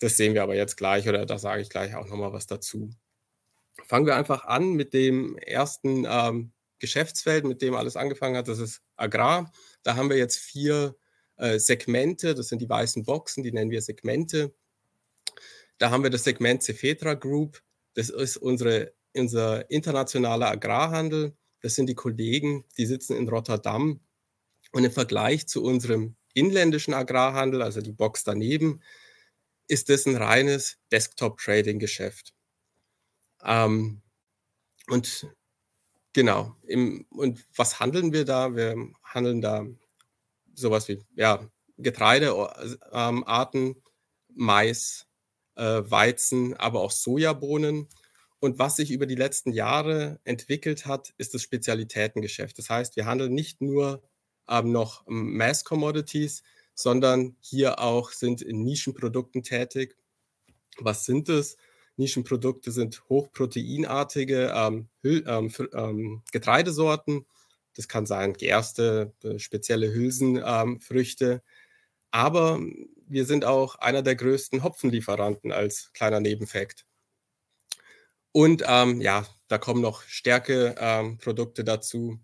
Das 0.03 0.17
sehen 0.17 0.33
wir 0.33 0.43
aber 0.43 0.53
jetzt 0.53 0.75
gleich 0.75 1.07
oder 1.07 1.25
da 1.25 1.37
sage 1.37 1.61
ich 1.61 1.69
gleich 1.69 1.95
auch 1.95 2.05
nochmal 2.09 2.33
was 2.33 2.45
dazu. 2.45 2.89
Fangen 3.85 4.05
wir 4.05 4.17
einfach 4.17 4.43
an 4.43 4.73
mit 4.73 4.93
dem 4.93 5.37
ersten 5.37 6.05
ähm, 6.05 6.51
Geschäftsfeld, 6.79 7.45
mit 7.45 7.61
dem 7.61 7.73
alles 7.73 7.95
angefangen 7.95 8.35
hat. 8.35 8.49
Das 8.49 8.59
ist 8.59 8.81
Agrar. 8.97 9.53
Da 9.81 9.95
haben 9.95 10.09
wir 10.09 10.17
jetzt 10.17 10.39
vier 10.39 10.97
äh, 11.37 11.57
Segmente. 11.57 12.35
Das 12.35 12.49
sind 12.49 12.61
die 12.61 12.67
weißen 12.67 13.05
Boxen, 13.05 13.43
die 13.43 13.53
nennen 13.53 13.71
wir 13.71 13.81
Segmente. 13.81 14.53
da 15.77 15.89
haben 15.89 16.03
wir 16.03 16.09
das 16.09 16.25
Segment 16.25 16.63
Cefetra 16.63 17.13
Group. 17.13 17.63
Das 17.93 18.09
ist 18.09 18.35
unsere, 18.35 18.91
unser 19.15 19.71
internationaler 19.71 20.51
Agrarhandel. 20.51 21.33
Das 21.61 21.75
sind 21.75 21.87
die 21.87 21.95
Kollegen, 21.95 22.65
die 22.77 22.87
sitzen 22.87 23.15
in 23.15 23.29
Rotterdam. 23.29 24.01
Und 24.73 24.83
im 24.83 24.91
Vergleich 24.91 25.47
zu 25.47 25.63
unserem 25.63 26.17
inländischen 26.33 26.93
Agrarhandel, 26.93 27.61
also 27.61 27.79
die 27.79 27.93
Box 27.93 28.25
daneben, 28.25 28.81
ist 29.73 29.89
das 29.89 30.05
ein 30.05 30.15
reines 30.15 30.77
Desktop-Trading-Geschäft. 30.91 32.35
Ähm, 33.43 34.03
und 34.87 35.27
genau, 36.13 36.55
im, 36.67 37.07
und 37.09 37.43
was 37.55 37.79
handeln 37.79 38.13
wir 38.13 38.23
da? 38.23 38.55
Wir 38.55 38.77
handeln 39.03 39.41
da 39.41 39.65
sowas 40.53 40.87
wie 40.87 41.03
ja, 41.15 41.49
Getreidearten, 41.77 43.65
ähm, 43.65 43.81
Mais, 44.35 45.07
äh, 45.55 45.81
Weizen, 45.85 46.53
aber 46.53 46.81
auch 46.81 46.91
Sojabohnen. 46.91 47.87
Und 48.39 48.59
was 48.59 48.75
sich 48.75 48.91
über 48.91 49.07
die 49.07 49.15
letzten 49.15 49.53
Jahre 49.53 50.19
entwickelt 50.23 50.85
hat, 50.85 51.13
ist 51.17 51.33
das 51.33 51.41
Spezialitätengeschäft. 51.41 52.59
Das 52.59 52.69
heißt, 52.69 52.95
wir 52.95 53.05
handeln 53.05 53.33
nicht 53.33 53.59
nur 53.59 54.03
ähm, 54.47 54.71
noch 54.71 55.03
Mass 55.07 55.63
Commodities, 55.63 56.43
sondern 56.75 57.35
hier 57.41 57.79
auch 57.79 58.11
sind 58.11 58.41
in 58.41 58.63
Nischenprodukten 58.63 59.43
tätig. 59.43 59.97
Was 60.79 61.05
sind 61.05 61.29
es? 61.29 61.57
Nischenprodukte 61.97 62.71
sind 62.71 63.03
hochproteinartige 63.09 64.51
ähm, 64.55 64.89
ähm, 65.03 65.53
ähm, 65.73 66.23
Getreidesorten. 66.31 67.25
Das 67.75 67.87
kann 67.87 68.05
sein 68.05 68.33
Gerste, 68.33 69.13
äh, 69.23 69.39
spezielle 69.39 69.93
Hülsenfrüchte. 69.93 71.31
Ähm, 71.31 71.41
Aber 72.11 72.59
wir 73.07 73.25
sind 73.25 73.45
auch 73.45 73.75
einer 73.75 74.01
der 74.01 74.15
größten 74.15 74.63
Hopfenlieferanten 74.63 75.51
als 75.51 75.91
kleiner 75.93 76.19
Nebenfakt. 76.19 76.85
Und 78.31 78.63
ähm, 78.67 79.01
ja, 79.01 79.27
da 79.47 79.59
kommen 79.59 79.81
noch 79.81 80.01
Stärkeprodukte 80.03 81.61
ähm, 81.61 81.65
dazu, 81.65 82.19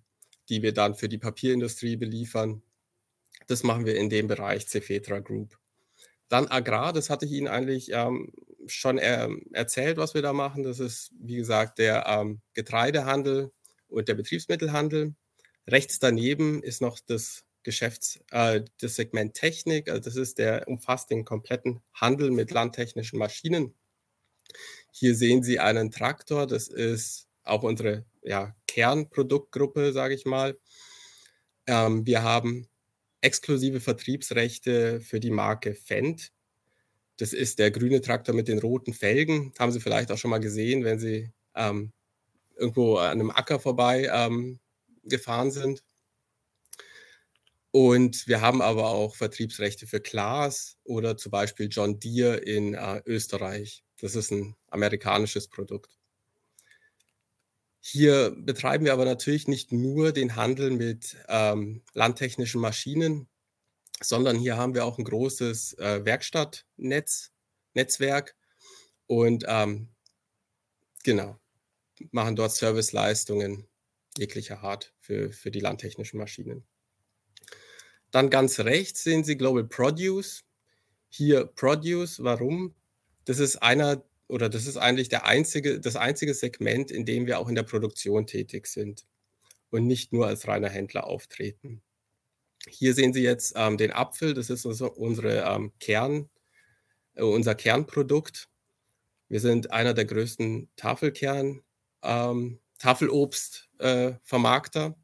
die 0.49 0.63
wir 0.63 0.73
dann 0.73 0.95
für 0.95 1.07
die 1.07 1.19
Papierindustrie 1.19 1.95
beliefern. 1.95 2.63
Das 3.49 3.63
machen 3.63 3.85
wir 3.85 3.95
in 3.95 4.09
dem 4.09 4.27
Bereich 4.27 4.67
Cefetra 4.67 5.19
Group. 5.19 5.57
Dann 6.27 6.47
Agrar, 6.47 6.93
das 6.93 7.09
hatte 7.09 7.25
ich 7.25 7.31
Ihnen 7.31 7.47
eigentlich 7.47 7.91
ähm, 7.91 8.31
schon 8.67 8.99
er, 8.99 9.29
erzählt, 9.53 9.97
was 9.97 10.13
wir 10.13 10.21
da 10.21 10.33
machen. 10.33 10.63
Das 10.63 10.79
ist, 10.79 11.11
wie 11.19 11.37
gesagt, 11.37 11.79
der 11.79 12.05
ähm, 12.07 12.41
Getreidehandel 12.53 13.51
und 13.87 14.07
der 14.07 14.13
Betriebsmittelhandel. 14.13 15.15
Rechts 15.67 15.97
daneben 15.97 16.61
ist 16.61 16.81
noch 16.81 16.99
das 16.99 17.45
Geschäfts, 17.63 18.19
äh, 18.29 18.61
das 18.79 18.95
Segment 18.95 19.33
Technik. 19.33 19.89
Also 19.89 20.01
das 20.01 20.15
ist 20.15 20.37
der 20.37 20.67
umfasst 20.67 21.09
den 21.09 21.25
kompletten 21.25 21.81
Handel 21.93 22.29
mit 22.29 22.51
landtechnischen 22.51 23.17
Maschinen. 23.17 23.73
Hier 24.91 25.15
sehen 25.15 25.41
Sie 25.41 25.59
einen 25.59 25.89
Traktor. 25.89 26.45
Das 26.45 26.67
ist 26.67 27.27
auch 27.43 27.63
unsere 27.63 28.05
ja, 28.21 28.55
Kernproduktgruppe, 28.67 29.93
sage 29.93 30.13
ich 30.13 30.25
mal. 30.25 30.57
Ähm, 31.65 32.05
wir 32.05 32.21
haben 32.21 32.67
exklusive 33.21 33.79
Vertriebsrechte 33.79 35.01
für 35.01 35.19
die 35.19 35.31
Marke 35.31 35.73
Fendt. 35.73 36.31
Das 37.17 37.33
ist 37.33 37.59
der 37.59 37.71
grüne 37.71 38.01
Traktor 38.01 38.33
mit 38.33 38.47
den 38.47 38.59
roten 38.59 38.93
Felgen. 38.93 39.53
Haben 39.59 39.71
Sie 39.71 39.81
vielleicht 39.81 40.11
auch 40.11 40.17
schon 40.17 40.31
mal 40.31 40.39
gesehen, 40.39 40.83
wenn 40.85 40.99
Sie 40.99 41.31
ähm, 41.55 41.91
irgendwo 42.55 42.97
an 42.97 43.11
einem 43.11 43.31
Acker 43.31 43.59
vorbei 43.59 44.09
ähm, 44.11 44.59
gefahren 45.03 45.51
sind. 45.51 45.83
Und 47.71 48.27
wir 48.27 48.41
haben 48.41 48.61
aber 48.61 48.89
auch 48.89 49.15
Vertriebsrechte 49.15 49.85
für 49.85 49.99
Klaas 49.99 50.77
oder 50.83 51.17
zum 51.17 51.31
Beispiel 51.31 51.67
John 51.69 51.99
Deere 51.99 52.37
in 52.37 52.73
äh, 52.73 53.01
Österreich. 53.05 53.83
Das 54.01 54.15
ist 54.15 54.31
ein 54.31 54.55
amerikanisches 54.69 55.47
Produkt. 55.47 55.98
Hier 57.91 58.35
betreiben 58.37 58.85
wir 58.85 58.93
aber 58.93 59.05
natürlich 59.05 59.47
nicht 59.47 59.71
nur 59.71 60.11
den 60.11 60.35
Handel 60.35 60.69
mit 60.69 61.17
ähm, 61.27 61.81
landtechnischen 61.95 62.61
Maschinen, 62.61 63.27
sondern 63.99 64.37
hier 64.37 64.57
haben 64.57 64.75
wir 64.75 64.85
auch 64.85 64.99
ein 64.99 65.03
großes 65.03 65.73
äh, 65.79 66.05
Werkstattnetz, 66.05 67.31
Netzwerk 67.73 68.35
und 69.07 69.43
ähm, 69.47 69.89
genau, 71.03 71.39
machen 72.11 72.35
dort 72.35 72.51
Serviceleistungen 72.51 73.67
jeglicher 74.15 74.59
Art 74.59 74.93
für, 74.99 75.31
für 75.31 75.49
die 75.49 75.59
landtechnischen 75.59 76.19
Maschinen. 76.19 76.67
Dann 78.11 78.29
ganz 78.29 78.59
rechts 78.59 79.03
sehen 79.03 79.23
Sie 79.23 79.35
Global 79.35 79.63
Produce. 79.63 80.43
Hier 81.09 81.47
Produce, 81.47 82.23
warum? 82.23 82.75
Das 83.25 83.39
ist 83.39 83.57
einer 83.63 84.03
oder 84.29 84.47
das 84.47 84.67
ist 84.67 84.77
eigentlich 84.77 85.09
der 85.09 85.25
einzige, 85.25 85.79
das 85.79 85.95
einzige 85.95 86.35
Segment, 86.35 86.91
in 86.91 87.05
dem 87.05 87.25
wir 87.25 87.39
auch 87.39 87.49
in 87.49 87.55
der 87.55 87.63
Produktion 87.63 88.27
tätig 88.27 88.67
sind 88.67 89.05
und 89.71 89.87
nicht 89.87 90.13
nur 90.13 90.27
als 90.27 90.47
reiner 90.47 90.69
Händler 90.69 91.05
auftreten. 91.05 91.81
Hier 92.67 92.93
sehen 92.93 93.13
Sie 93.13 93.23
jetzt 93.23 93.53
ähm, 93.55 93.77
den 93.77 93.91
Apfel, 93.91 94.33
das 94.33 94.49
ist 94.49 94.65
also 94.65 94.91
unsere 94.91 95.41
ähm, 95.41 95.71
Kern, 95.79 96.29
äh, 97.15 97.23
unser 97.23 97.55
Kernprodukt. 97.55 98.49
Wir 99.29 99.39
sind 99.39 99.71
einer 99.71 99.93
der 99.93 100.03
größten 100.05 100.69
Tafelkern, 100.75 101.61
ähm, 102.03 102.59
Tafelobstvermarkter. 102.77 104.95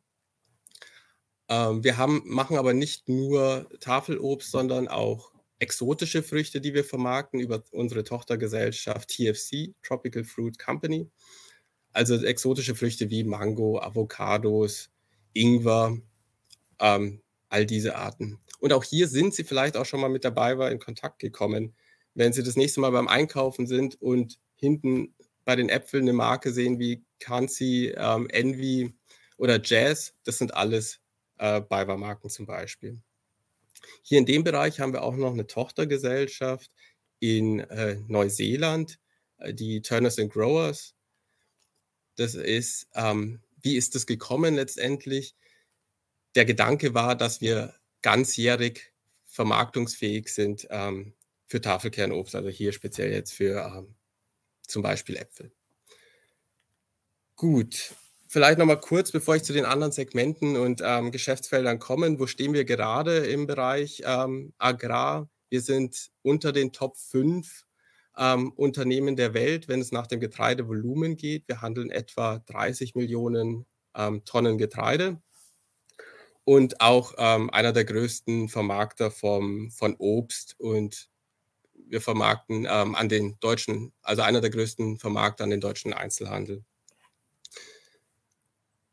Äh, 1.48 1.48
ähm, 1.48 1.84
wir 1.84 1.98
haben, 1.98 2.22
machen 2.26 2.58
aber 2.58 2.74
nicht 2.74 3.10
nur 3.10 3.70
Tafelobst, 3.80 4.52
sondern 4.52 4.88
auch 4.88 5.32
exotische 5.60 6.24
Früchte, 6.24 6.62
die 6.62 6.74
wir 6.74 6.84
vermarkten 6.84 7.40
über 7.40 7.64
unsere 7.72 8.04
Tochtergesellschaft 8.04 9.10
TFC, 9.10 9.74
Tropical 9.84 10.24
Fruit 10.24 10.60
Company. 10.60 11.10
Also 11.94 12.16
exotische 12.16 12.76
Früchte 12.76 13.10
wie 13.10 13.24
Mango, 13.24 13.80
Avocados, 13.80 14.90
Ingwer, 15.34 15.98
ähm, 16.80 17.22
all 17.50 17.66
diese 17.66 17.96
Arten. 17.96 18.40
Und 18.60 18.74
auch 18.74 18.84
hier 18.84 19.08
sind 19.08 19.34
Sie 19.34 19.44
vielleicht 19.44 19.78
auch 19.78 19.86
schon 19.86 20.02
mal 20.02 20.10
mit 20.10 20.26
dabei 20.26 20.58
war 20.58 20.72
in 20.72 20.80
Kontakt 20.80 21.20
gekommen. 21.20 21.74
Wenn 22.14 22.34
Sie 22.34 22.44
das 22.44 22.56
nächste 22.56 22.82
Mal 22.82 22.92
beim 22.92 23.08
Einkaufen 23.08 23.68
sind 23.68 24.02
und 24.02 24.40
hinten 24.56 25.14
bei 25.46 25.56
den 25.56 25.70
Äpfeln 25.70 26.04
eine 26.04 26.14
Marke 26.14 26.52
sehen 26.52 26.80
wie 26.80 27.06
Kanzi, 27.20 27.94
ähm, 27.96 28.28
Envy 28.30 28.94
oder 29.38 29.62
Jazz, 29.64 30.14
das 30.24 30.38
sind 30.38 30.54
alles 30.54 31.00
äh, 31.38 31.62
BayWa-Marken 31.62 32.30
zum 32.30 32.46
Beispiel. 32.46 33.00
Hier 34.02 34.20
in 34.20 34.26
dem 34.26 34.44
Bereich 34.44 34.80
haben 34.80 34.94
wir 34.94 35.04
auch 35.04 35.16
noch 35.16 35.34
eine 35.34 35.48
Tochtergesellschaft 35.48 36.72
in 37.20 37.60
äh, 37.60 37.96
Neuseeland, 38.08 39.00
äh, 39.38 39.54
die 39.54 39.82
Turners 39.82 40.20
and 40.20 40.32
Growers. 40.32 40.96
Das 42.16 42.36
ist, 42.36 42.88
ähm, 42.94 43.42
wie 43.62 43.76
ist 43.76 43.96
das 43.96 44.06
gekommen 44.06 44.56
letztendlich? 44.56 45.36
Der 46.36 46.46
Gedanke 46.46 46.94
war, 46.94 47.16
dass 47.16 47.42
wir 47.42 47.76
ganzjährig 48.02 48.94
vermarktungsfähig 49.26 50.30
sind 50.30 50.68
ähm, 50.70 51.14
für 51.46 51.62
Tafelkernobst, 51.62 52.36
also 52.36 52.50
hier 52.50 52.72
speziell 52.72 53.12
jetzt 53.12 53.34
für 53.34 53.66
ähm, 53.66 53.96
zum 54.68 54.82
Beispiel 54.82 55.18
Äpfel. 55.18 55.52
Gut, 57.36 57.94
Vielleicht 58.36 58.60
noch 58.60 58.66
mal 58.66 58.76
kurz, 58.76 59.14
bevor 59.14 59.38
ich 59.38 59.44
zu 59.44 59.54
den 59.54 59.64
anderen 59.64 59.94
Segmenten 59.94 60.58
und 60.58 60.82
ähm, 60.84 61.12
Geschäftsfeldern 61.12 61.80
komme. 61.80 62.20
Wo 62.20 62.28
stehen 62.28 62.52
wir 62.52 62.66
gerade 62.66 63.20
im 63.20 63.48
Bereich 63.48 64.02
ähm, 64.06 64.52
Agrar? 64.58 65.30
Wir 65.48 65.62
sind 65.62 66.12
unter 66.22 66.52
den 66.52 66.74
Top 66.74 66.98
5 66.98 67.66
ähm, 68.18 68.52
Unternehmen 68.52 69.16
der 69.16 69.34
Welt, 69.34 69.70
wenn 69.70 69.80
es 69.80 69.94
nach 69.94 70.08
dem 70.08 70.20
Getreidevolumen 70.20 71.16
geht. 71.16 71.48
Wir 71.48 71.62
handeln 71.62 71.90
etwa 71.90 72.40
30 72.40 72.94
Millionen 72.96 73.68
ähm, 73.96 74.26
Tonnen 74.26 74.58
Getreide 74.58 75.22
und 76.44 76.82
auch 76.82 77.14
ähm, 77.18 77.50
einer 77.52 77.72
der 77.72 77.86
größten 77.86 78.50
Vermarkter 78.50 79.12
vom, 79.12 79.72
von 79.72 79.96
Obst 79.98 80.60
und 80.60 81.08
wir 81.74 82.02
vermarkten 82.02 82.68
ähm, 82.70 82.96
an 82.96 83.08
den 83.08 83.40
deutschen, 83.40 83.94
also 84.02 84.24
einer 84.24 84.42
der 84.42 84.50
größten 84.50 85.00
Vermarkter 85.00 85.46
an 85.46 85.52
den 85.52 85.62
deutschen 85.62 85.94
Einzelhandel. 85.94 86.66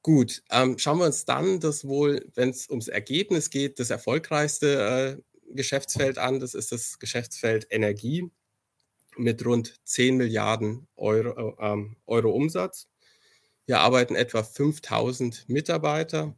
Gut, 0.02 0.42
ähm, 0.50 0.78
schauen 0.78 0.98
wir 0.98 1.06
uns 1.06 1.24
dann 1.26 1.60
das 1.60 1.86
wohl, 1.86 2.28
wenn 2.34 2.50
es 2.50 2.68
ums 2.68 2.88
Ergebnis 2.88 3.50
geht, 3.50 3.78
das 3.78 3.90
erfolgreichste 3.90 5.20
äh, 5.48 5.54
Geschäftsfeld 5.54 6.18
an. 6.18 6.40
Das 6.40 6.54
ist 6.54 6.72
das 6.72 6.98
Geschäftsfeld 6.98 7.68
Energie 7.70 8.28
mit 9.16 9.44
rund 9.46 9.74
10 9.84 10.16
Milliarden 10.16 10.88
Euro, 10.96 11.56
äh, 11.60 11.72
ähm, 11.72 11.96
Euro 12.06 12.30
Umsatz. 12.30 12.88
Wir 13.66 13.80
arbeiten 13.80 14.16
etwa 14.16 14.42
5000 14.42 15.48
Mitarbeiter 15.48 16.36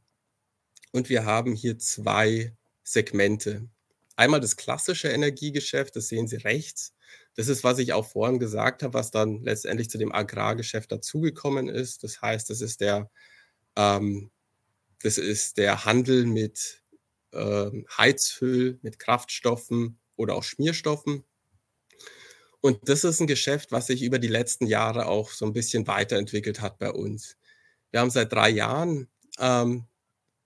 und 0.93 1.09
wir 1.09 1.25
haben 1.25 1.55
hier 1.55 1.79
zwei 1.79 2.55
Segmente. 2.83 3.69
Einmal 4.17 4.41
das 4.41 4.57
klassische 4.57 5.09
Energiegeschäft, 5.09 5.97
das 5.97 6.09
sehen 6.09 6.29
Sie 6.29 6.37
rechts. 6.37 6.95
Das 7.37 7.49
ist, 7.49 7.65
was 7.65 7.79
ich 7.79 7.93
auch 7.95 8.07
vorhin 8.07 8.39
gesagt 8.39 8.83
habe, 8.83 8.95
was 8.95 9.11
dann 9.11 9.43
letztendlich 9.43 9.91
zu 9.91 9.99
dem 9.99 10.13
Agrargeschäft 10.13 10.93
dazugekommen 10.93 11.69
ist. 11.69 12.05
Das 12.05 12.23
heißt, 12.23 12.51
das 12.51 12.61
ist 12.61 12.81
der 12.81 13.11
ähm, 13.77 14.31
das 15.03 15.19
ist 15.19 15.59
der 15.59 15.85
Handel 15.85 16.27
mit 16.27 16.83
ähm, 17.33 17.87
Heizöl, 17.97 18.79
mit 18.83 18.99
Kraftstoffen 18.99 19.99
oder 20.17 20.35
auch 20.35 20.45
Schmierstoffen. 20.45 21.25
Und 22.61 22.89
das 22.89 23.05
ist 23.05 23.21
ein 23.21 23.27
Geschäft, 23.27 23.73
was 23.73 23.89
sich 23.89 24.03
über 24.03 24.19
die 24.19 24.29
letzten 24.29 24.67
Jahre 24.67 25.07
auch 25.07 25.31
so 25.31 25.45
ein 25.45 25.53
bisschen 25.53 25.87
weiterentwickelt 25.87 26.61
hat 26.63 26.79
bei 26.79 26.91
uns. 26.91 27.37
Wir 27.91 28.01
haben 28.01 28.11
seit 28.11 28.33
drei 28.33 28.49
Jahren 28.49 29.09
ähm, 29.39 29.85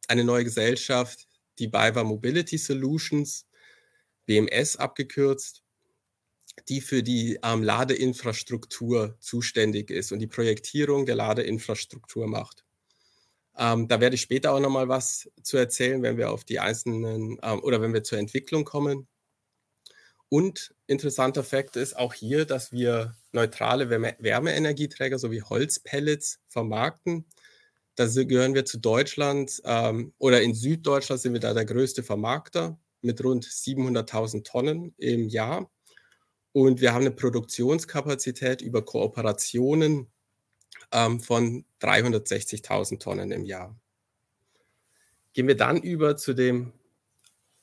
eine 0.09 0.25
neue 0.25 0.45
Gesellschaft, 0.45 1.29
die 1.59 1.69
BayWa 1.69 2.03
Mobility 2.03 2.59
Solutions, 2.59 3.47
BMS 4.27 4.77
abgekürzt, 4.77 5.63
die 6.69 6.81
für 6.81 7.03
die 7.03 7.39
ähm, 7.45 7.63
Ladeinfrastruktur 7.63 9.17
zuständig 9.21 9.91
ist 9.91 10.11
und 10.11 10.19
die 10.19 10.27
Projektierung 10.27 11.07
der 11.07 11.15
Ladeinfrastruktur 11.15 12.27
macht. 12.27 12.65
Ähm, 13.59 13.89
da 13.89 14.01
werde 14.01 14.15
ich 14.15 14.23
später 14.23 14.53
auch 14.53 14.61
noch 14.61 14.71
mal 14.71 14.89
was 14.89 15.29
zu 15.43 15.57
erzählen, 15.57 16.03
wenn 16.03 16.17
wir 16.17 16.31
auf 16.31 16.45
die 16.45 16.61
einzelnen 16.61 17.39
ähm, 17.43 17.61
oder 17.63 17.81
wenn 17.81 17.93
wir 17.93 18.05
zur 18.05 18.19
Entwicklung 18.19 18.65
kommen. 18.65 19.09
Und 20.29 20.75
interessanter 20.87 21.43
Fakt 21.43 21.77
ist 21.77 21.97
auch 21.97 22.15
hier, 22.15 22.45
dass 22.45 22.71
wir 22.71 23.17
neutrale 23.33 23.91
Wärme 23.91 24.15
Wärmeenergieträger 24.19 25.19
sowie 25.19 25.43
Holzpellets 25.43 26.41
vermarkten. 26.47 27.25
Da 27.97 28.07
gehören 28.07 28.55
wir 28.55 28.65
zu 28.65 28.79
Deutschland 28.79 29.61
ähm, 29.65 30.13
oder 30.19 30.41
in 30.43 30.55
Süddeutschland 30.55 31.21
sind 31.21 31.33
wir 31.33 31.41
da 31.41 31.53
der 31.55 31.65
größte 31.65 32.05
Vermarkter 32.05 32.79
mit 33.01 33.25
rund 33.25 33.45
700.000 33.45 34.45
Tonnen 34.45 34.95
im 34.99 35.29
Jahr. 35.29 35.71
Und 36.53 36.81
wir 36.81 36.93
haben 36.93 37.03
eine 37.03 37.11
Produktionskapazität 37.11 38.63
über 38.63 38.85
Kooperationen 38.85 40.09
ähm, 40.93 41.21
von 41.21 41.65
360.000 41.81 42.99
Tonnen 43.01 43.31
im 43.33 43.45
Jahr. 43.45 43.79
Gehen 45.33 45.47
wir 45.49 45.57
dann 45.57 45.81
über 45.83 46.17
zu 46.17 46.35
dem 46.35 46.73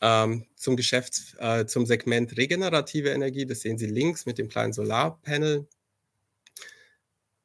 ähm, 0.01 0.45
zum 0.55 0.75
Geschäfts-, 0.75 1.35
äh, 1.39 1.65
zum 1.65 1.85
Segment 1.85 2.37
regenerative 2.37 3.09
Energie. 3.09 3.45
Das 3.45 3.61
sehen 3.61 3.77
Sie 3.77 3.87
links 3.87 4.25
mit 4.25 4.37
dem 4.37 4.49
kleinen 4.49 4.73
Solarpanel. 4.73 5.67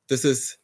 Das 0.08 0.24
ist, 0.24 0.58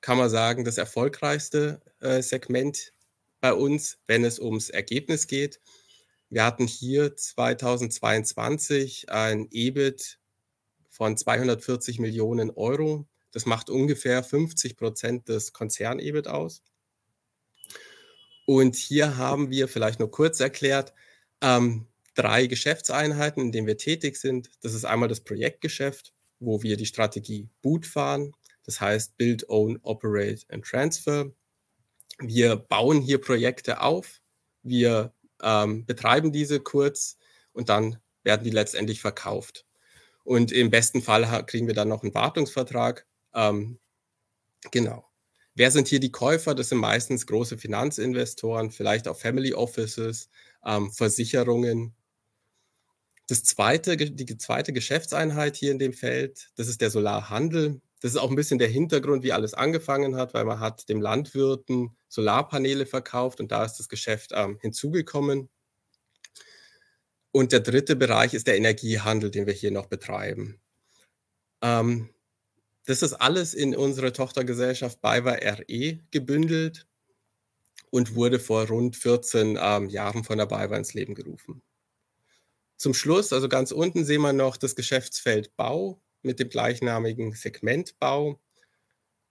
kann 0.00 0.18
man 0.18 0.30
sagen, 0.30 0.64
das 0.64 0.78
erfolgreichste 0.78 1.80
äh, 2.00 2.22
Segment 2.22 2.92
bei 3.40 3.52
uns, 3.52 3.98
wenn 4.06 4.24
es 4.24 4.38
ums 4.38 4.70
Ergebnis 4.70 5.26
geht. 5.26 5.60
Wir 6.30 6.44
hatten 6.44 6.66
hier 6.66 7.16
2022 7.16 9.10
ein 9.10 9.48
EBIT 9.50 10.18
von 10.88 11.16
240 11.16 11.98
Millionen 11.98 12.50
Euro. 12.50 13.06
Das 13.38 13.46
macht 13.46 13.70
ungefähr 13.70 14.24
50 14.24 14.76
Prozent 14.76 15.28
des 15.28 15.52
Konzern-EBIT 15.52 16.26
aus. 16.26 16.64
Und 18.46 18.74
hier 18.74 19.16
haben 19.16 19.48
wir 19.48 19.68
vielleicht 19.68 20.00
nur 20.00 20.10
kurz 20.10 20.40
erklärt, 20.40 20.92
ähm, 21.40 21.86
drei 22.16 22.48
Geschäftseinheiten, 22.48 23.40
in 23.44 23.52
denen 23.52 23.68
wir 23.68 23.76
tätig 23.76 24.16
sind. 24.16 24.50
Das 24.60 24.74
ist 24.74 24.84
einmal 24.84 25.08
das 25.08 25.20
Projektgeschäft, 25.20 26.12
wo 26.40 26.64
wir 26.64 26.76
die 26.76 26.86
Strategie 26.86 27.48
Boot 27.62 27.86
fahren. 27.86 28.32
Das 28.64 28.80
heißt 28.80 29.16
Build, 29.16 29.48
Own, 29.48 29.78
Operate 29.82 30.44
and 30.48 30.64
Transfer. 30.64 31.30
Wir 32.18 32.56
bauen 32.56 33.00
hier 33.00 33.20
Projekte 33.20 33.82
auf. 33.82 34.20
Wir 34.64 35.12
ähm, 35.44 35.86
betreiben 35.86 36.32
diese 36.32 36.58
kurz 36.58 37.18
und 37.52 37.68
dann 37.68 38.00
werden 38.24 38.42
die 38.42 38.50
letztendlich 38.50 39.00
verkauft. 39.00 39.64
Und 40.24 40.50
im 40.50 40.70
besten 40.70 41.02
Fall 41.02 41.46
kriegen 41.46 41.68
wir 41.68 41.74
dann 41.74 41.86
noch 41.86 42.02
einen 42.02 42.14
Wartungsvertrag. 42.14 43.06
Ähm, 43.34 43.78
genau. 44.70 45.04
Wer 45.54 45.70
sind 45.70 45.88
hier 45.88 46.00
die 46.00 46.12
Käufer? 46.12 46.54
Das 46.54 46.68
sind 46.68 46.78
meistens 46.78 47.26
große 47.26 47.58
Finanzinvestoren, 47.58 48.70
vielleicht 48.70 49.08
auch 49.08 49.16
Family 49.16 49.54
Offices, 49.54 50.30
ähm, 50.64 50.92
Versicherungen. 50.92 51.94
Das 53.26 53.42
zweite, 53.42 53.96
die 53.96 54.38
zweite 54.38 54.72
Geschäftseinheit 54.72 55.56
hier 55.56 55.72
in 55.72 55.78
dem 55.78 55.92
Feld, 55.92 56.50
das 56.56 56.68
ist 56.68 56.80
der 56.80 56.90
Solarhandel. 56.90 57.80
Das 58.00 58.12
ist 58.12 58.16
auch 58.18 58.30
ein 58.30 58.36
bisschen 58.36 58.60
der 58.60 58.68
Hintergrund, 58.68 59.24
wie 59.24 59.32
alles 59.32 59.54
angefangen 59.54 60.14
hat, 60.16 60.32
weil 60.32 60.44
man 60.44 60.60
hat 60.60 60.88
dem 60.88 61.00
Landwirten 61.00 61.96
Solarpaneele 62.08 62.86
verkauft 62.86 63.40
und 63.40 63.50
da 63.50 63.64
ist 63.64 63.74
das 63.74 63.88
Geschäft 63.88 64.30
ähm, 64.34 64.58
hinzugekommen. 64.60 65.48
Und 67.32 67.52
der 67.52 67.60
dritte 67.60 67.96
Bereich 67.96 68.32
ist 68.34 68.46
der 68.46 68.56
Energiehandel, 68.56 69.30
den 69.30 69.46
wir 69.46 69.52
hier 69.54 69.70
noch 69.70 69.86
betreiben. 69.86 70.60
Ähm, 71.62 72.10
das 72.88 73.02
ist 73.02 73.12
alles 73.12 73.52
in 73.52 73.76
unsere 73.76 74.14
Tochtergesellschaft 74.14 75.02
BayWa 75.02 75.32
RE 75.32 75.98
gebündelt 76.10 76.86
und 77.90 78.14
wurde 78.14 78.38
vor 78.38 78.66
rund 78.66 78.96
14 78.96 79.58
ähm, 79.60 79.90
Jahren 79.90 80.24
von 80.24 80.38
der 80.38 80.46
BayWa 80.46 80.74
ins 80.74 80.94
Leben 80.94 81.14
gerufen. 81.14 81.60
Zum 82.78 82.94
Schluss, 82.94 83.34
also 83.34 83.46
ganz 83.46 83.72
unten, 83.72 84.06
sehen 84.06 84.22
wir 84.22 84.32
noch 84.32 84.56
das 84.56 84.74
Geschäftsfeld 84.74 85.54
Bau 85.54 86.00
mit 86.22 86.40
dem 86.40 86.48
gleichnamigen 86.48 87.32
Segment 87.32 87.98
Bau. 87.98 88.40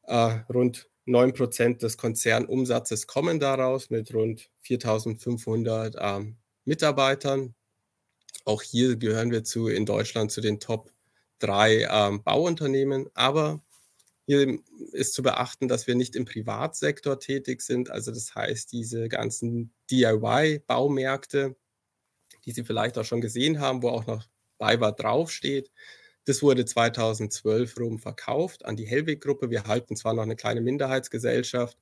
Äh, 0.03 0.41
rund 0.53 0.87
9% 1.07 1.79
des 1.79 1.97
Konzernumsatzes 1.97 3.07
kommen 3.07 3.39
daraus 3.39 3.89
mit 3.89 4.13
rund 4.13 4.51
4.500 4.67 5.95
ähm, 5.99 6.37
Mitarbeitern. 6.63 7.55
Auch 8.45 8.61
hier 8.61 8.97
gehören 8.97 9.31
wir 9.31 9.43
zu 9.43 9.67
in 9.67 9.87
Deutschland 9.87 10.31
zu 10.31 10.41
den 10.41 10.59
Top 10.59 10.91
3 11.39 11.88
ähm, 11.89 12.23
Bauunternehmen. 12.23 13.10
Aber 13.13 13.62
hier 14.26 14.60
ist 14.91 15.13
zu 15.13 15.23
beachten, 15.23 15.67
dass 15.67 15.88
wir 15.88 15.95
nicht 15.95 16.15
im 16.15 16.26
Privatsektor 16.26 17.19
tätig 17.19 17.62
sind. 17.62 17.89
Also 17.89 18.12
das 18.12 18.36
heißt, 18.36 18.71
diese 18.71 19.08
ganzen 19.08 19.71
DIY-Baumärkte, 19.89 21.56
die 22.45 22.52
Sie 22.52 22.63
vielleicht 22.63 22.97
auch 22.97 23.06
schon 23.06 23.21
gesehen 23.21 23.60
haben, 23.60 23.82
wo 23.82 23.89
auch 23.89 24.06
noch 24.06 24.26
BayWa 24.58 24.91
draufsteht, 24.91 25.71
das 26.26 26.43
wurde 26.43 26.65
2012 26.65 27.78
rum 27.80 28.00
verkauft 28.00 28.65
an 28.65 28.76
die 28.76 28.86
Hellweg-Gruppe. 28.86 29.50
Wir 29.50 29.63
halten 29.63 29.95
zwar 29.95 30.13
noch 30.13 30.23
eine 30.23 30.36
kleine 30.36 30.60
Minderheitsgesellschaft, 30.60 31.78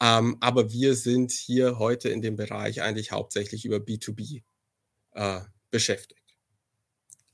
ähm, 0.00 0.36
aber 0.38 0.70
wir 0.70 0.94
sind 0.94 1.32
hier 1.32 1.80
heute 1.80 2.08
in 2.08 2.22
dem 2.22 2.36
Bereich 2.36 2.82
eigentlich 2.82 3.10
hauptsächlich 3.10 3.64
über 3.64 3.78
B2B 3.78 4.44
äh, 5.14 5.40
beschäftigt. 5.70 6.22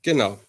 Genau, 0.01 0.41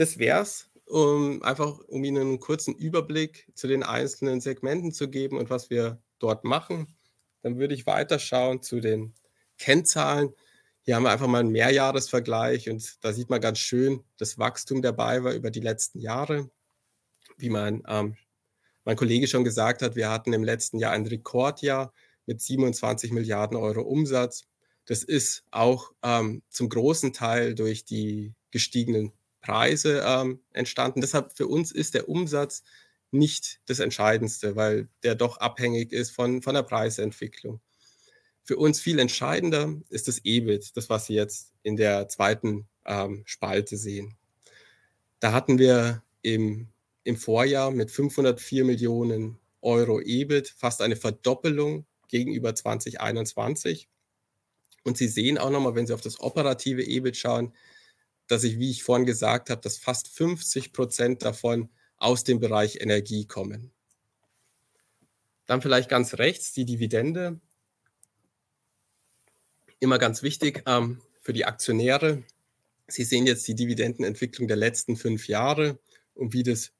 das 0.00 0.18
wäre 0.18 0.40
es 0.40 0.70
um 0.86 1.42
einfach 1.42 1.78
um 1.88 2.02
Ihnen 2.04 2.22
einen 2.22 2.40
kurzen 2.40 2.74
Überblick 2.74 3.46
zu 3.54 3.68
den 3.68 3.82
einzelnen 3.82 4.40
Segmenten 4.40 4.92
zu 4.92 5.08
geben 5.08 5.38
und 5.38 5.48
was 5.48 5.70
wir 5.70 6.02
dort 6.18 6.44
machen. 6.44 6.96
Dann 7.42 7.58
würde 7.58 7.74
ich 7.74 7.86
weiterschauen 7.86 8.62
zu 8.62 8.80
den 8.80 9.14
Kennzahlen. 9.58 10.34
Hier 10.82 10.96
haben 10.96 11.04
wir 11.04 11.10
einfach 11.10 11.28
mal 11.28 11.40
einen 11.40 11.52
Mehrjahresvergleich 11.52 12.68
und 12.68 12.96
da 13.04 13.12
sieht 13.12 13.30
man 13.30 13.40
ganz 13.40 13.58
schön 13.60 14.02
das 14.18 14.38
Wachstum 14.38 14.82
dabei 14.82 15.22
war 15.22 15.32
über 15.32 15.50
die 15.50 15.60
letzten 15.60 16.00
Jahre. 16.00 16.50
Wie 17.36 17.50
mein, 17.50 17.82
ähm, 17.86 18.16
mein 18.84 18.96
Kollege 18.96 19.28
schon 19.28 19.44
gesagt 19.44 19.82
hat, 19.82 19.96
wir 19.96 20.10
hatten 20.10 20.32
im 20.32 20.42
letzten 20.42 20.78
Jahr 20.78 20.92
ein 20.92 21.06
Rekordjahr 21.06 21.92
mit 22.26 22.42
27 22.42 23.12
Milliarden 23.12 23.56
Euro 23.56 23.82
Umsatz. 23.82 24.44
Das 24.86 25.04
ist 25.04 25.44
auch 25.50 25.92
ähm, 26.02 26.42
zum 26.50 26.68
großen 26.68 27.12
Teil 27.12 27.54
durch 27.54 27.84
die 27.84 28.34
gestiegenen 28.50 29.12
Preise 29.40 30.02
ähm, 30.06 30.40
entstanden. 30.52 31.00
Deshalb 31.00 31.36
für 31.36 31.46
uns 31.46 31.72
ist 31.72 31.94
der 31.94 32.08
Umsatz 32.08 32.62
nicht 33.10 33.60
das 33.66 33.80
Entscheidendste, 33.80 34.56
weil 34.56 34.88
der 35.02 35.14
doch 35.14 35.38
abhängig 35.38 35.92
ist 35.92 36.10
von, 36.10 36.42
von 36.42 36.54
der 36.54 36.62
Preisentwicklung. 36.62 37.60
Für 38.44 38.56
uns 38.56 38.80
viel 38.80 38.98
entscheidender 38.98 39.74
ist 39.90 40.08
das 40.08 40.20
EBIT, 40.24 40.76
das, 40.76 40.88
was 40.88 41.06
Sie 41.06 41.14
jetzt 41.14 41.52
in 41.62 41.76
der 41.76 42.08
zweiten 42.08 42.68
ähm, 42.86 43.22
Spalte 43.26 43.76
sehen. 43.76 44.16
Da 45.20 45.32
hatten 45.32 45.58
wir 45.58 46.02
im, 46.22 46.68
im 47.04 47.16
Vorjahr 47.16 47.70
mit 47.70 47.90
504 47.90 48.64
Millionen 48.64 49.38
Euro 49.60 50.00
EBIT 50.00 50.54
fast 50.56 50.80
eine 50.82 50.96
Verdoppelung 50.96 51.86
gegenüber 52.08 52.54
2021. 52.54 53.88
Und 54.84 54.96
Sie 54.96 55.08
sehen 55.08 55.38
auch 55.38 55.50
nochmal, 55.50 55.74
wenn 55.74 55.86
Sie 55.86 55.92
auf 55.92 56.00
das 56.00 56.20
operative 56.20 56.82
EBIT 56.82 57.16
schauen, 57.16 57.52
dass 58.30 58.44
ich, 58.44 58.58
wie 58.58 58.70
ich 58.70 58.84
vorhin 58.84 59.06
gesagt 59.06 59.50
habe, 59.50 59.60
dass 59.60 59.78
fast 59.78 60.08
50 60.08 60.72
Prozent 60.72 61.22
davon 61.22 61.68
aus 61.96 62.22
dem 62.22 62.38
Bereich 62.38 62.80
Energie 62.80 63.26
kommen. 63.26 63.72
Dann 65.46 65.62
vielleicht 65.62 65.88
ganz 65.88 66.14
rechts 66.14 66.52
die 66.52 66.64
Dividende. 66.64 67.40
Immer 69.80 69.98
ganz 69.98 70.22
wichtig 70.22 70.62
ähm, 70.66 71.00
für 71.20 71.32
die 71.32 71.44
Aktionäre. 71.44 72.22
Sie 72.86 73.02
sehen 73.02 73.26
jetzt 73.26 73.48
die 73.48 73.56
Dividendenentwicklung 73.56 74.46
der 74.46 74.56
letzten 74.56 74.96
fünf 74.96 75.26
Jahre 75.26 75.80
und 76.14 76.32
wie 76.32 76.44
das 76.44 76.70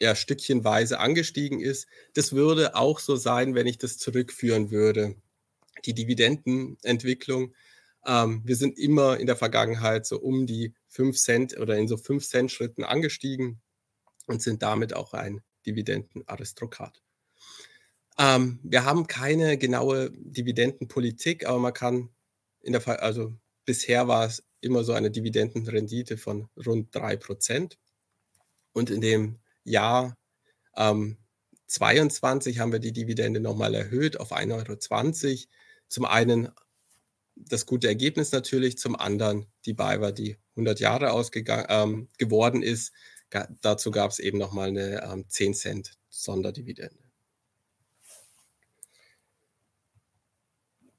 ja, 0.00 0.16
stückchenweise 0.16 0.98
angestiegen 0.98 1.60
ist. 1.60 1.86
Das 2.14 2.32
würde 2.32 2.74
auch 2.74 2.98
so 2.98 3.14
sein, 3.14 3.54
wenn 3.54 3.68
ich 3.68 3.78
das 3.78 3.98
zurückführen 3.98 4.72
würde. 4.72 5.14
Die 5.84 5.94
Dividendenentwicklung 5.94 7.54
ähm, 8.06 8.42
wir 8.44 8.56
sind 8.56 8.78
immer 8.78 9.18
in 9.18 9.26
der 9.26 9.36
Vergangenheit 9.36 10.06
so 10.06 10.20
um 10.20 10.46
die 10.46 10.74
5 10.88 11.16
Cent 11.16 11.58
oder 11.58 11.76
in 11.76 11.88
so 11.88 11.96
5 11.96 12.26
Cent 12.26 12.52
Schritten 12.52 12.84
angestiegen 12.84 13.60
und 14.26 14.42
sind 14.42 14.62
damit 14.62 14.94
auch 14.94 15.12
ein 15.12 15.42
Dividendenaristokrat. 15.66 17.02
Ähm, 18.18 18.60
wir 18.62 18.84
haben 18.84 19.06
keine 19.06 19.58
genaue 19.58 20.10
Dividendenpolitik, 20.12 21.46
aber 21.46 21.58
man 21.58 21.72
kann 21.72 22.10
in 22.60 22.72
der 22.72 22.80
Fall, 22.80 22.98
also 22.98 23.34
bisher 23.64 24.08
war 24.08 24.26
es 24.26 24.42
immer 24.60 24.84
so 24.84 24.92
eine 24.92 25.10
Dividendenrendite 25.10 26.16
von 26.16 26.48
rund 26.64 26.94
3 26.94 27.16
Prozent. 27.16 27.78
Und 28.72 28.90
in 28.90 29.00
dem 29.00 29.38
Jahr 29.64 30.16
ähm, 30.76 31.18
22 31.66 32.58
haben 32.58 32.72
wir 32.72 32.78
die 32.78 32.92
Dividende 32.92 33.40
nochmal 33.40 33.74
erhöht 33.74 34.18
auf 34.18 34.32
1,20 34.32 35.28
Euro. 35.30 35.38
Zum 35.88 36.04
einen 36.04 36.50
das 37.36 37.66
gute 37.66 37.88
Ergebnis 37.88 38.32
natürlich, 38.32 38.78
zum 38.78 38.96
anderen 38.96 39.46
die 39.66 39.74
BayWa, 39.74 40.12
die 40.12 40.38
100 40.52 40.80
Jahre 40.80 41.12
ausgegangen 41.12 41.66
ähm, 41.68 42.08
geworden 42.18 42.62
ist. 42.62 42.92
Ga 43.30 43.48
dazu 43.62 43.90
gab 43.90 44.10
es 44.10 44.18
eben 44.18 44.38
nochmal 44.38 44.68
eine 44.68 45.02
ähm, 45.02 45.24
10 45.28 45.54
Cent 45.54 45.98
Sonderdividende. 46.08 47.04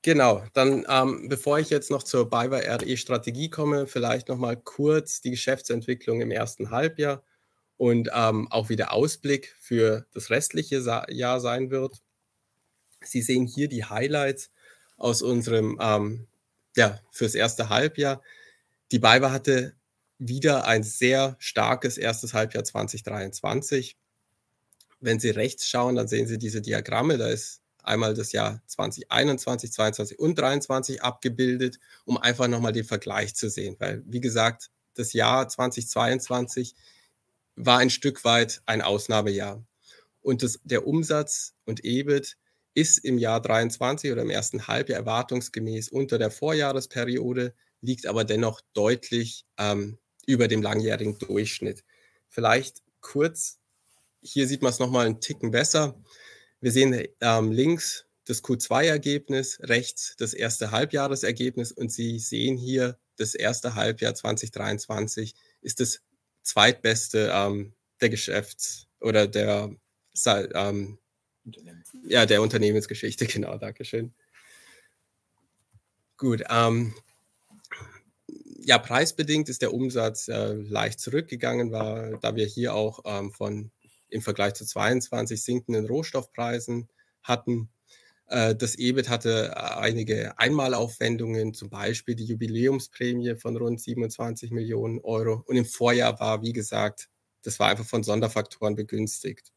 Genau, 0.05 0.43
dann 0.53 0.85
ähm, 0.87 1.29
bevor 1.29 1.57
ich 1.57 1.71
jetzt 1.71 1.89
noch 1.89 2.03
zur 2.03 2.29
BayWa 2.29 2.57
RE-Strategie 2.57 3.49
komme, 3.49 3.87
vielleicht 3.87 4.27
nochmal 4.27 4.55
kurz 4.55 5.19
die 5.21 5.31
Geschäftsentwicklung 5.31 6.21
im 6.21 6.29
ersten 6.29 6.69
Halbjahr 6.69 7.23
und 7.77 8.09
ähm, 8.13 8.47
auch 8.51 8.69
wie 8.69 8.75
der 8.75 8.93
Ausblick 8.93 9.55
für 9.59 10.05
das 10.13 10.29
restliche 10.29 10.81
Sa 10.81 11.09
Jahr 11.09 11.39
sein 11.39 11.71
wird. 11.71 12.03
Sie 13.01 13.23
sehen 13.23 13.47
hier 13.47 13.67
die 13.67 13.85
Highlights 13.85 14.51
aus 14.97 15.21
unserem, 15.21 15.77
ähm, 15.81 16.27
ja, 16.75 16.99
fürs 17.11 17.35
erste 17.35 17.69
Halbjahr. 17.69 18.21
Die 18.91 18.99
BayWa 18.99 19.31
hatte 19.31 19.75
wieder 20.17 20.65
ein 20.65 20.83
sehr 20.83 21.35
starkes 21.39 21.97
erstes 21.97 22.33
Halbjahr 22.33 22.63
2023. 22.63 23.97
Wenn 24.99 25.19
Sie 25.19 25.29
rechts 25.29 25.67
schauen, 25.67 25.95
dann 25.95 26.07
sehen 26.07 26.27
Sie 26.27 26.37
diese 26.37 26.61
Diagramme. 26.61 27.17
Da 27.17 27.27
ist 27.27 27.61
einmal 27.83 28.13
das 28.13 28.31
Jahr 28.31 28.61
2021, 28.67 29.71
2022 29.71 30.19
und 30.19 30.35
2023 30.35 31.03
abgebildet, 31.03 31.79
um 32.05 32.17
einfach 32.17 32.47
nochmal 32.47 32.73
den 32.73 32.85
Vergleich 32.85 33.35
zu 33.35 33.49
sehen. 33.49 33.75
Weil, 33.79 34.03
wie 34.05 34.21
gesagt, 34.21 34.69
das 34.95 35.13
Jahr 35.13 35.47
2022 35.47 36.75
war 37.55 37.79
ein 37.79 37.89
Stück 37.89 38.23
weit 38.23 38.61
ein 38.65 38.81
Ausnahmejahr. 38.81 39.63
Und 40.21 40.43
das, 40.43 40.59
der 40.63 40.87
Umsatz 40.87 41.53
und 41.65 41.85
EBIT 41.85 42.37
ist 42.75 42.99
im 42.99 43.17
Jahr 43.17 43.41
23 43.41 44.11
oder 44.11 44.21
im 44.21 44.29
ersten 44.29 44.67
Halbjahr 44.67 44.99
erwartungsgemäß 44.99 45.89
unter 45.89 46.19
der 46.19 46.29
Vorjahresperiode, 46.29 47.53
liegt 47.81 48.05
aber 48.05 48.23
dennoch 48.23 48.61
deutlich 48.73 49.45
ähm, 49.57 49.97
über 50.27 50.47
dem 50.47 50.61
langjährigen 50.61 51.17
Durchschnitt. 51.17 51.83
Vielleicht 52.29 52.83
kurz, 53.01 53.59
hier 54.21 54.47
sieht 54.47 54.61
man 54.61 54.71
es 54.71 54.79
nochmal 54.79 55.05
einen 55.05 55.21
Ticken 55.21 55.51
besser. 55.51 55.99
Wir 56.59 56.71
sehen 56.71 57.07
ähm, 57.21 57.51
links 57.51 58.05
das 58.25 58.43
Q2-Ergebnis, 58.43 59.59
rechts 59.61 60.15
das 60.17 60.33
erste 60.33 60.71
Halbjahresergebnis 60.71 61.71
und 61.71 61.91
Sie 61.91 62.19
sehen 62.19 62.57
hier 62.57 62.97
das 63.17 63.35
erste 63.35 63.75
Halbjahr 63.75 64.15
2023 64.15 65.35
ist 65.61 65.79
das 65.79 66.01
zweitbeste 66.41 67.31
ähm, 67.33 67.73
der 68.01 68.09
Geschäfts- 68.09 68.87
oder 68.99 69.27
der, 69.27 69.75
ähm, 70.25 70.99
ja, 72.07 72.25
der 72.25 72.41
Unternehmensgeschichte. 72.41 73.25
Genau, 73.35 73.57
Dankeschön. 73.57 74.13
Gut, 76.17 76.43
ähm, 76.49 76.93
ja, 78.65 78.77
preisbedingt 78.79 79.49
ist 79.49 79.61
der 79.61 79.73
Umsatz 79.73 80.27
äh, 80.27 80.53
leicht 80.53 80.99
zurückgegangen, 80.99 81.71
war, 81.71 82.17
da 82.19 82.35
wir 82.35 82.45
hier 82.45 82.73
auch 82.73 83.01
ähm, 83.05 83.31
von 83.31 83.71
im 84.09 84.21
Vergleich 84.21 84.53
zu 84.53 84.65
22 84.65 85.43
sinkenden 85.43 85.85
Rohstoffpreisen 85.85 86.89
hatten. 87.21 87.69
Äh, 88.27 88.55
das 88.55 88.75
EBIT 88.75 89.09
hatte 89.09 89.51
äh, 89.55 89.59
einige 89.59 90.39
Einmalaufwendungen, 90.39 91.53
zum 91.53 91.69
Beispiel 91.69 92.15
die 92.15 92.25
Jubiläumsprämie 92.25 93.35
von 93.35 93.57
rund 93.57 93.81
27 93.81 94.51
Millionen 94.51 94.99
Euro. 95.01 95.43
Und 95.45 95.57
im 95.57 95.65
Vorjahr 95.65 96.19
war, 96.19 96.41
wie 96.41 96.53
gesagt, 96.53 97.09
das 97.43 97.59
war 97.59 97.69
einfach 97.69 97.85
von 97.85 98.03
Sonderfaktoren 98.03 98.75
begünstigt. 98.75 99.51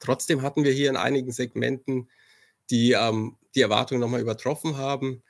Trotzdem 0.00 0.42
hatten 0.42 0.64
wir 0.64 0.72
hier 0.72 0.90
in 0.90 0.96
einigen 0.96 1.32
Segmenten, 1.32 2.10
die 2.70 2.92
ähm, 2.92 3.36
die 3.54 3.60
Erwartungen 3.60 4.00
nochmal 4.00 4.20
übertroffen 4.20 4.76
haben. 4.76 5.22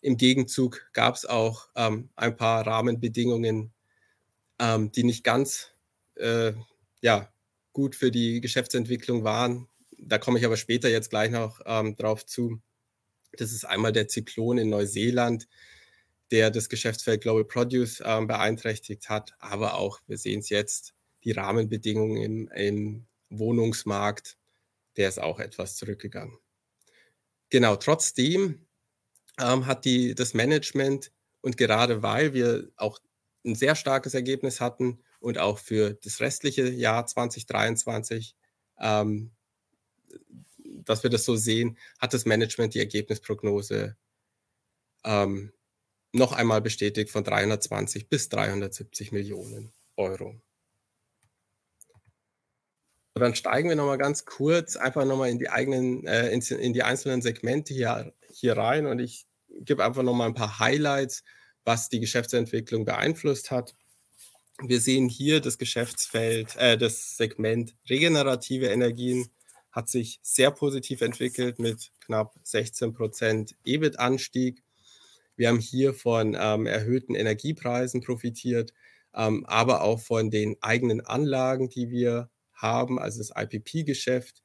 Im 0.00 0.16
Gegenzug 0.16 0.90
gab 0.92 1.14
es 1.14 1.26
auch 1.26 1.68
ähm, 1.76 2.10
ein 2.16 2.36
paar 2.36 2.66
Rahmenbedingungen, 2.66 3.72
ähm, 4.58 4.92
die 4.92 5.04
nicht 5.04 5.24
ganz 5.24 5.72
äh, 6.16 6.52
ja, 7.00 7.32
gut 7.72 7.94
für 7.94 8.10
die 8.10 8.40
Geschäftsentwicklung 8.40 9.24
waren 9.24 9.68
da 9.98 10.18
komme 10.18 10.38
ich 10.38 10.44
aber 10.44 10.56
später 10.56 10.88
jetzt 10.88 11.10
gleich 11.10 11.30
noch 11.30 11.60
ähm, 11.66 11.96
drauf 11.96 12.24
zu. 12.24 12.60
Das 13.32 13.52
ist 13.52 13.64
einmal 13.64 13.92
der 13.92 14.08
Zyklon 14.08 14.58
in 14.58 14.70
Neuseeland, 14.70 15.48
der 16.30 16.50
das 16.50 16.68
Geschäftsfeld 16.68 17.22
Global 17.22 17.44
Produce 17.44 18.02
ähm, 18.04 18.26
beeinträchtigt 18.26 19.08
hat, 19.08 19.34
aber 19.38 19.74
auch, 19.74 20.00
wir 20.06 20.18
sehen 20.18 20.40
es 20.40 20.48
jetzt, 20.48 20.94
die 21.24 21.32
Rahmenbedingungen 21.32 22.16
im, 22.16 22.48
im 22.48 23.06
Wohnungsmarkt, 23.30 24.36
der 24.96 25.08
ist 25.08 25.20
auch 25.20 25.38
etwas 25.40 25.76
zurückgegangen. 25.76 26.38
Genau, 27.50 27.76
trotzdem 27.76 28.66
ähm, 29.38 29.66
hat 29.66 29.84
die, 29.84 30.14
das 30.14 30.34
Management 30.34 31.12
und 31.40 31.56
gerade 31.56 32.02
weil 32.02 32.34
wir 32.34 32.70
auch 32.76 32.98
ein 33.44 33.54
sehr 33.54 33.74
starkes 33.74 34.14
Ergebnis 34.14 34.60
hatten 34.60 35.00
und 35.20 35.38
auch 35.38 35.58
für 35.58 35.94
das 35.94 36.20
restliche 36.20 36.68
Jahr 36.68 37.06
2023 37.06 38.34
ähm, 38.80 39.32
dass 40.88 41.02
wir 41.02 41.10
das 41.10 41.24
so 41.24 41.36
sehen, 41.36 41.78
hat 41.98 42.14
das 42.14 42.24
Management 42.24 42.74
die 42.74 42.78
Ergebnisprognose 42.78 43.96
ähm, 45.04 45.52
noch 46.12 46.32
einmal 46.32 46.60
bestätigt 46.60 47.10
von 47.10 47.24
320 47.24 48.08
bis 48.08 48.28
370 48.28 49.12
Millionen 49.12 49.72
Euro. 49.96 50.40
Dann 53.18 53.34
steigen 53.34 53.68
wir 53.68 53.76
nochmal 53.76 53.98
ganz 53.98 54.24
kurz 54.24 54.76
einfach 54.76 55.04
nochmal 55.04 55.30
in 55.30 55.38
die 55.38 55.50
eigenen, 55.50 56.06
äh, 56.06 56.30
in, 56.30 56.40
in, 56.40 56.72
die 56.72 56.82
einzelnen 56.82 57.22
Segmente 57.22 57.74
hier, 57.74 58.12
hier 58.30 58.56
rein 58.56 58.86
und 58.86 58.98
ich 58.98 59.26
gebe 59.60 59.84
einfach 59.84 60.02
nochmal 60.02 60.28
ein 60.28 60.34
paar 60.34 60.58
Highlights, 60.58 61.24
was 61.64 61.88
die 61.88 62.00
Geschäftsentwicklung 62.00 62.84
beeinflusst 62.84 63.50
hat. 63.50 63.74
Wir 64.60 64.80
sehen 64.80 65.08
hier 65.08 65.40
das 65.40 65.58
Geschäftsfeld, 65.58 66.56
äh, 66.56 66.76
das 66.76 67.16
Segment 67.16 67.74
regenerative 67.88 68.66
Energien 68.66 69.30
hat 69.70 69.88
sich 69.88 70.18
sehr 70.22 70.50
positiv 70.50 71.02
entwickelt 71.02 71.58
mit 71.58 71.92
knapp 72.00 72.34
16 72.42 72.94
Prozent 72.94 73.54
EBIT-Anstieg. 73.64 74.62
Wir 75.36 75.48
haben 75.48 75.60
hier 75.60 75.94
von 75.94 76.36
ähm, 76.38 76.66
erhöhten 76.66 77.14
Energiepreisen 77.14 78.00
profitiert, 78.00 78.72
ähm, 79.14 79.46
aber 79.46 79.82
auch 79.82 80.00
von 80.00 80.30
den 80.30 80.56
eigenen 80.62 81.00
Anlagen, 81.00 81.68
die 81.68 81.90
wir 81.90 82.28
haben, 82.58 82.98
also 82.98 83.18
das 83.18 83.32
IPP-Geschäft, 83.34 84.42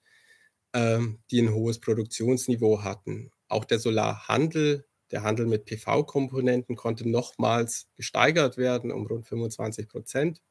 ähm, 0.73 1.19
die 1.31 1.41
ein 1.41 1.53
hohes 1.53 1.79
Produktionsniveau 1.79 2.83
hatten. 2.83 3.31
Auch 3.47 3.65
der 3.65 3.79
Solarhandel, 3.79 4.85
der 5.11 5.23
Handel 5.23 5.45
mit 5.45 5.65
PV-Komponenten 5.65 6.75
konnte 6.75 7.07
nochmals 7.07 7.87
gesteigert 7.95 8.57
werden 8.57 8.91
um 8.91 9.05
rund 9.05 9.27
25 9.27 9.87
Prozent. 9.87 10.41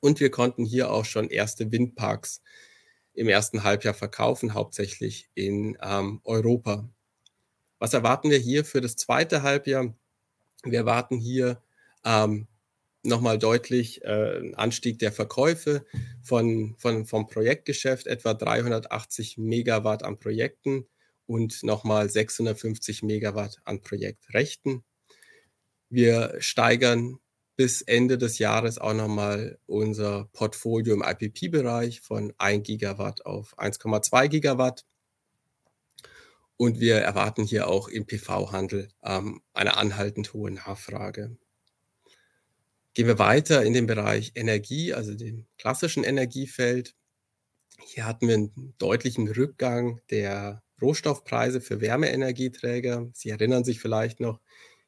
Und 0.00 0.20
wir 0.20 0.30
konnten 0.30 0.64
hier 0.64 0.90
auch 0.90 1.04
schon 1.04 1.28
erste 1.28 1.70
Windparks 1.70 2.42
im 3.14 3.28
ersten 3.28 3.64
Halbjahr 3.64 3.94
verkaufen, 3.94 4.54
hauptsächlich 4.54 5.28
in 5.34 5.76
ähm, 5.82 6.20
Europa. 6.24 6.88
Was 7.78 7.94
erwarten 7.94 8.30
wir 8.30 8.38
hier 8.38 8.64
für 8.64 8.80
das 8.80 8.96
zweite 8.96 9.42
Halbjahr? 9.42 9.94
Wir 10.64 10.80
erwarten 10.80 11.18
hier 11.18 11.62
ähm, 12.04 12.48
nochmal 13.02 13.38
deutlich 13.38 14.02
äh, 14.04 14.52
Anstieg 14.54 14.98
der 14.98 15.12
Verkäufe 15.12 15.84
von, 16.22 16.74
von, 16.78 17.06
vom 17.06 17.26
Projektgeschäft, 17.26 18.06
etwa 18.06 18.34
380 18.34 19.38
Megawatt 19.38 20.02
an 20.02 20.18
Projekten 20.18 20.86
und 21.26 21.62
nochmal 21.62 22.08
650 22.08 23.02
Megawatt 23.02 23.58
an 23.64 23.80
Projektrechten. 23.80 24.84
Wir 25.90 26.36
steigern 26.38 27.18
bis 27.56 27.82
Ende 27.82 28.18
des 28.18 28.38
Jahres 28.38 28.78
auch 28.78 28.94
nochmal 28.94 29.58
unser 29.66 30.28
Portfolio 30.32 30.94
im 30.94 31.02
IPP-Bereich 31.02 32.00
von 32.00 32.32
1 32.38 32.64
Gigawatt 32.64 33.26
auf 33.26 33.58
1,2 33.58 34.28
Gigawatt. 34.28 34.84
Und 36.56 36.78
wir 36.80 36.96
erwarten 36.96 37.44
hier 37.44 37.68
auch 37.68 37.88
im 37.88 38.06
PV-Handel 38.06 38.88
ähm, 39.02 39.42
eine 39.54 39.76
anhaltend 39.76 40.32
hohe 40.34 40.50
Nachfrage. 40.50 41.36
Gehen 42.98 43.06
wir 43.06 43.20
weiter 43.20 43.64
in 43.64 43.74
den 43.74 43.86
Bereich 43.86 44.32
Energie, 44.34 44.92
also 44.92 45.14
dem 45.14 45.46
klassischen 45.56 46.02
Energiefeld. 46.02 46.96
Hier 47.86 48.04
hatten 48.04 48.26
wir 48.26 48.34
einen 48.34 48.74
deutlichen 48.78 49.28
Rückgang 49.28 50.00
der 50.10 50.64
Rohstoffpreise 50.82 51.60
für 51.60 51.80
Wärmeenergieträger. 51.80 53.08
Sie 53.12 53.30
erinnern 53.30 53.62
sich 53.62 53.78
vielleicht 53.78 54.18
noch, 54.18 54.40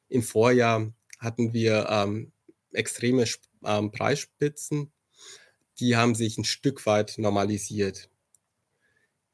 im 0.09 0.23
Vorjahr 0.23 0.91
hatten 1.19 1.53
wir 1.53 1.87
ähm, 1.89 2.33
extreme 2.73 3.23
ähm, 3.63 3.91
Preisspitzen, 3.91 4.91
die 5.79 5.95
haben 5.95 6.13
sich 6.13 6.37
ein 6.37 6.43
Stück 6.43 6.85
weit 6.85 7.13
normalisiert. 7.17 8.09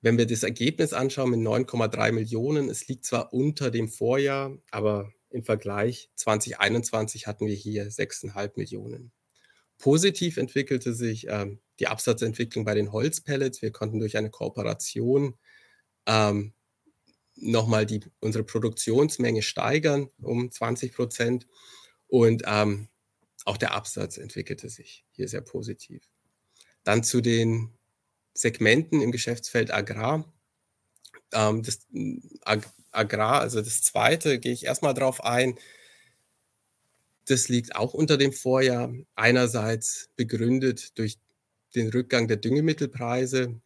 Wenn 0.02 0.20
wir 0.20 0.28
das 0.28 0.44
Ergebnis 0.44 0.94
anschauen 0.94 1.32
mit 1.32 1.40
9,3 1.40 2.12
Millionen, 2.12 2.70
es 2.70 2.88
liegt 2.88 3.06
zwar 3.06 3.34
unter 3.34 3.72
dem 3.72 3.90
Vorjahr, 3.90 4.56
aber 4.70 5.12
im 5.38 5.44
Vergleich 5.44 6.10
2021 6.16 7.28
hatten 7.28 7.46
wir 7.46 7.54
hier 7.54 7.90
6,5 7.92 8.54
Millionen. 8.56 9.12
Positiv 9.78 10.38
entwickelte 10.38 10.96
sich 10.96 11.28
ähm, 11.30 11.60
die 11.80 11.88
Absatzentwicklung 11.88 12.66
bei 12.66 12.74
den 12.74 12.92
Holzpellets. 12.92 13.62
Wir 13.62 13.72
konnten 13.72 14.00
durch 14.00 14.18
eine 14.18 14.32
Kooperation 14.32 15.38
ähm, 16.08 16.54
nochmal 17.36 17.86
unsere 18.20 18.44
Produktionsmenge 18.44 19.44
steigern 19.44 20.10
um 20.24 20.50
20 20.50 20.94
Prozent 20.94 21.48
und 22.08 22.42
ähm, 22.48 22.88
auch 23.46 23.58
der 23.58 23.76
Absatz 23.76 24.18
entwickelte 24.18 24.70
sich 24.70 25.06
hier 25.12 25.28
sehr 25.28 25.42
positiv. 25.42 26.02
Dann 26.84 27.04
zu 27.04 27.22
den 27.22 27.78
Segmenten 28.34 29.02
im 29.02 29.12
Geschäftsfeld 29.12 29.72
Agrar. 29.72 30.34
Ähm, 31.32 31.62
das 31.62 31.86
Ag 32.42 32.64
Agrar, 32.98 33.42
also 33.42 33.62
das 33.62 33.82
zweite, 33.82 34.40
gehe 34.40 34.54
ich 34.54 34.66
erstmal 34.66 34.94
drauf 34.94 35.24
ein. 35.24 35.58
Das 37.28 37.50
liegt 37.50 37.76
auch 37.76 37.94
unter 37.94 38.18
dem 38.18 38.34
Vorjahr. 38.34 38.94
Einerseits 39.16 40.10
begründet 40.16 40.98
durch 40.98 41.18
den 41.76 41.90
Rückgang 41.90 42.28
der 42.28 42.38
Düngemittelpreise 42.38 43.62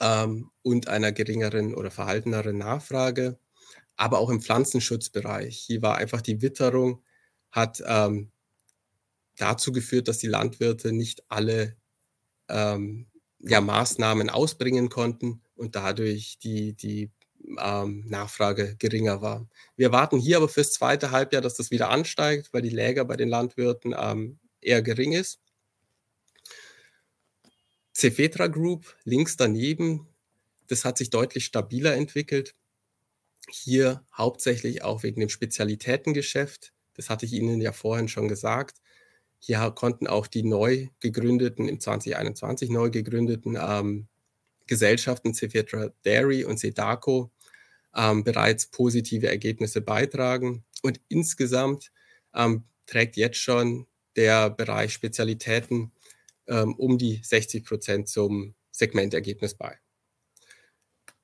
ähm, 0.00 0.50
und 0.62 0.88
einer 0.88 1.12
geringeren 1.12 1.74
oder 1.74 1.90
verhalteneren 1.90 2.58
Nachfrage, 2.58 3.38
aber 3.96 4.18
auch 4.18 4.30
im 4.30 4.40
Pflanzenschutzbereich. 4.42 5.56
Hier 5.58 5.82
war 5.82 5.96
einfach 5.96 6.22
die 6.22 6.42
Witterung, 6.42 7.02
hat 7.50 7.82
ähm, 7.86 8.30
dazu 9.36 9.72
geführt, 9.72 10.08
dass 10.08 10.18
die 10.18 10.28
Landwirte 10.28 10.92
nicht 10.92 11.24
alle 11.28 11.76
ähm, 12.48 13.06
ja, 13.40 13.60
Maßnahmen 13.60 14.30
ausbringen 14.30 14.88
konnten 14.88 15.42
und 15.56 15.74
dadurch 15.76 16.38
die, 16.38 16.74
die 16.74 17.10
ähm, 17.58 18.04
Nachfrage 18.08 18.76
geringer 18.76 19.20
war. 19.22 19.48
Wir 19.76 19.86
erwarten 19.86 20.18
hier 20.18 20.38
aber 20.38 20.48
fürs 20.48 20.72
zweite 20.72 21.10
Halbjahr, 21.10 21.42
dass 21.42 21.54
das 21.54 21.70
wieder 21.70 21.90
ansteigt, 21.90 22.52
weil 22.52 22.62
die 22.62 22.70
Läger 22.70 23.04
bei 23.04 23.16
den 23.16 23.28
Landwirten 23.28 23.94
ähm, 23.98 24.38
eher 24.60 24.82
gering 24.82 25.12
ist. 25.12 25.40
Cefetra 27.94 28.46
Group 28.46 28.96
links 29.04 29.36
daneben, 29.36 30.06
das 30.68 30.84
hat 30.84 30.98
sich 30.98 31.10
deutlich 31.10 31.44
stabiler 31.44 31.94
entwickelt. 31.94 32.54
Hier 33.50 34.04
hauptsächlich 34.16 34.82
auch 34.82 35.02
wegen 35.02 35.20
dem 35.20 35.28
Spezialitätengeschäft. 35.28 36.72
Das 36.94 37.10
hatte 37.10 37.26
ich 37.26 37.32
Ihnen 37.32 37.60
ja 37.60 37.72
vorhin 37.72 38.08
schon 38.08 38.28
gesagt. 38.28 38.78
Hier 39.38 39.72
konnten 39.72 40.06
auch 40.06 40.26
die 40.26 40.44
neu 40.44 40.88
gegründeten, 41.00 41.68
im 41.68 41.80
2021 41.80 42.70
neu 42.70 42.90
gegründeten 42.90 43.58
ähm, 43.60 44.08
Gesellschaften 44.72 45.34
Cefetra 45.34 45.90
Dairy 46.02 46.44
und 46.46 46.58
Sedaco 46.58 47.30
ähm, 47.94 48.24
bereits 48.24 48.68
positive 48.68 49.28
Ergebnisse 49.28 49.82
beitragen. 49.82 50.64
Und 50.80 50.98
insgesamt 51.08 51.92
ähm, 52.34 52.64
trägt 52.86 53.18
jetzt 53.18 53.36
schon 53.36 53.86
der 54.16 54.48
Bereich 54.48 54.94
Spezialitäten 54.94 55.92
ähm, 56.46 56.74
um 56.76 56.96
die 56.96 57.20
60 57.22 57.66
Prozent 57.66 58.08
zum 58.08 58.54
Segmentergebnis 58.70 59.52
bei. 59.52 59.78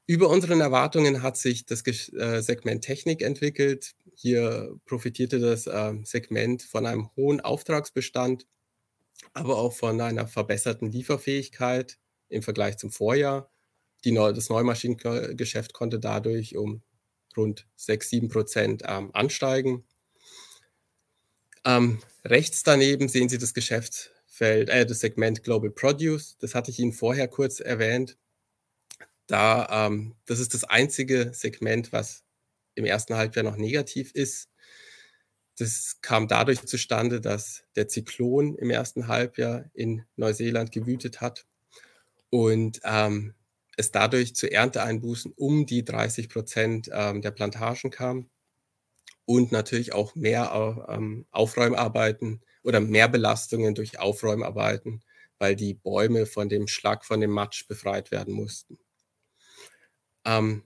Über 0.07 0.29
unseren 0.29 0.61
Erwartungen 0.61 1.23
hat 1.23 1.39
sich 1.39 1.65
das 1.65 1.83
äh, 1.87 2.43
Segment 2.43 2.85
Technik 2.85 3.23
entwickelt. 3.23 3.95
Hier 4.15 4.79
profitierte 4.85 5.39
das 5.39 5.67
äh, 5.67 5.95
Segment 6.05 6.63
von 6.63 6.85
einem 6.85 7.09
hohen 7.17 7.41
Auftragsbestand, 7.41 8.47
aber 9.33 9.57
auch 9.57 9.73
von 9.73 9.99
einer 10.03 10.27
verbesserten 10.27 10.93
Lieferfähigkeit 10.93 11.99
im 12.29 12.43
Vergleich 12.43 12.77
zum 12.77 12.91
Vorjahr. 12.91 13.51
Die, 14.05 14.15
das 14.15 14.49
Neumaschinengeschäft 14.49 15.73
konnte 15.73 15.99
dadurch 15.99 16.57
um 16.57 16.83
rund 17.37 17.67
6, 17.77 18.11
7 18.11 18.29
Prozent 18.29 18.83
ähm, 18.87 19.11
ansteigen. 19.13 19.85
Ähm, 21.65 22.01
rechts 22.25 22.63
daneben 22.63 23.09
sehen 23.09 23.29
Sie 23.29 23.39
das 23.39 23.55
Geschäftsfeld, 23.55 24.69
äh, 24.69 24.87
das 24.87 25.01
Segment 25.01 25.43
Global 25.43 25.71
Produce. 25.71 26.37
Das 26.39 26.55
hatte 26.55 26.71
ich 26.71 26.79
Ihnen 26.79 26.93
vorher 26.93 27.29
kurz 27.29 27.61
erwähnt. 27.61 28.17
Da, 29.27 29.87
ähm, 29.87 30.15
das 30.27 30.39
ist 30.39 30.55
das 30.55 30.65
einzige 30.65 31.33
Segment, 31.35 31.93
was 31.93 32.25
im 32.75 32.85
ersten 32.85 33.17
Halbjahr 33.17 33.45
noch 33.45 33.57
negativ 33.57 34.13
ist. 34.13 34.49
Das 35.59 35.99
kam 36.03 36.29
dadurch 36.29 36.65
zustande, 36.65 37.21
dass 37.21 37.65
der 37.75 37.89
Zyklon 37.89 38.55
im 38.55 38.71
ersten 38.71 39.09
Halbjahr 39.09 39.69
in 39.75 40.05
Neuseeland 40.17 40.71
gewütet 40.71 41.21
hat 41.21 41.47
und 42.31 42.81
ähm, 42.85 43.35
es 43.77 43.93
dadurch 43.93 44.35
zu 44.35 44.51
Ernteeinbußen 44.51 45.33
um 45.37 45.67
die 45.67 45.85
30 45.85 46.29
Prozent 46.29 46.91
ähm, 46.93 47.23
der 47.23 47.31
Plantagen 47.31 47.91
kam 47.91 48.29
und 49.25 49.53
natürlich 49.53 49.93
auch 49.93 50.15
mehr 50.15 50.87
ähm, 50.89 51.27
Aufräumarbeiten 51.31 52.43
oder 52.63 52.81
mehr 52.81 53.09
Belastungen 53.09 53.75
durch 53.75 53.99
Aufräumarbeiten, 53.99 55.05
weil 55.39 55.55
die 55.55 55.75
Bäume 55.75 56.27
von 56.27 56.49
dem 56.49 56.67
Schlag, 56.67 57.05
von 57.05 57.21
dem 57.21 57.31
Matsch 57.31 57.69
befreit 57.69 58.11
werden 58.11 58.35
mussten. 58.35 58.79
Ähm, 60.25 60.65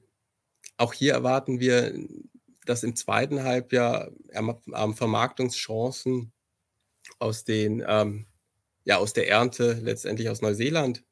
auch 0.76 0.92
hier 0.92 1.12
erwarten 1.12 1.60
wir, 1.60 1.94
dass 2.64 2.82
im 2.82 2.96
zweiten 2.96 3.42
Halbjahr 3.42 4.10
ähm, 4.30 4.94
Vermarktungschancen 4.94 6.32
aus, 7.18 7.44
den, 7.44 7.84
ähm, 7.86 8.26
ja, 8.84 8.96
aus 8.98 9.12
der 9.12 9.28
Ernte 9.28 9.74
letztendlich 9.82 10.28
aus 10.28 10.40
Neuseeland. 10.40 11.04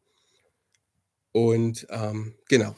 Und 1.32 1.86
ähm, 1.90 2.34
genau, 2.48 2.74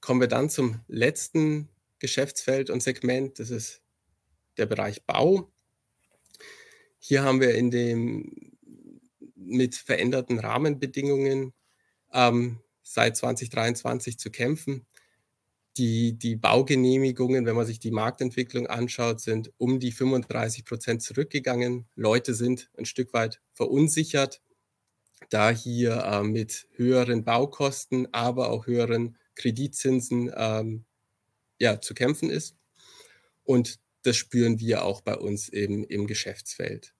kommen 0.00 0.20
wir 0.20 0.28
dann 0.28 0.50
zum 0.50 0.80
letzten 0.86 1.68
Geschäftsfeld 1.98 2.70
und 2.70 2.82
Segment. 2.82 3.38
Das 3.38 3.50
ist 3.50 3.82
der 4.56 4.66
Bereich 4.66 5.04
Bau. 5.04 5.50
Hier 6.98 7.22
haben 7.22 7.40
wir 7.40 7.54
in 7.54 7.70
dem 7.70 8.52
mit 9.34 9.76
veränderten 9.76 10.38
Rahmenbedingungen 10.38 11.54
ähm, 12.12 12.60
seit 12.82 13.16
2023 13.16 14.18
zu 14.18 14.30
kämpfen. 14.30 14.86
Die, 15.76 16.18
die 16.18 16.34
Baugenehmigungen, 16.36 17.46
wenn 17.46 17.54
man 17.54 17.66
sich 17.66 17.78
die 17.78 17.92
Marktentwicklung 17.92 18.66
anschaut, 18.66 19.20
sind 19.20 19.52
um 19.58 19.78
die 19.78 19.92
35 19.92 20.64
Prozent 20.64 21.02
zurückgegangen. 21.02 21.86
Leute 21.94 22.34
sind 22.34 22.68
ein 22.76 22.84
Stück 22.84 23.12
weit 23.12 23.40
verunsichert, 23.52 24.42
da 25.30 25.50
hier 25.50 26.04
äh, 26.04 26.22
mit 26.22 26.68
höheren 26.74 27.24
Baukosten, 27.24 28.12
aber 28.12 28.50
auch 28.50 28.66
höheren 28.66 29.16
Kreditzinsen 29.34 30.32
ähm, 30.34 30.84
ja, 31.58 31.80
zu 31.80 31.94
kämpfen 31.94 32.30
ist. 32.30 32.56
Und 33.44 33.80
das 34.02 34.16
spüren 34.16 34.60
wir 34.60 34.84
auch 34.84 35.00
bei 35.00 35.16
uns 35.16 35.48
im, 35.48 35.84
im 35.84 36.06
Geschäftsfeld. 36.06 36.94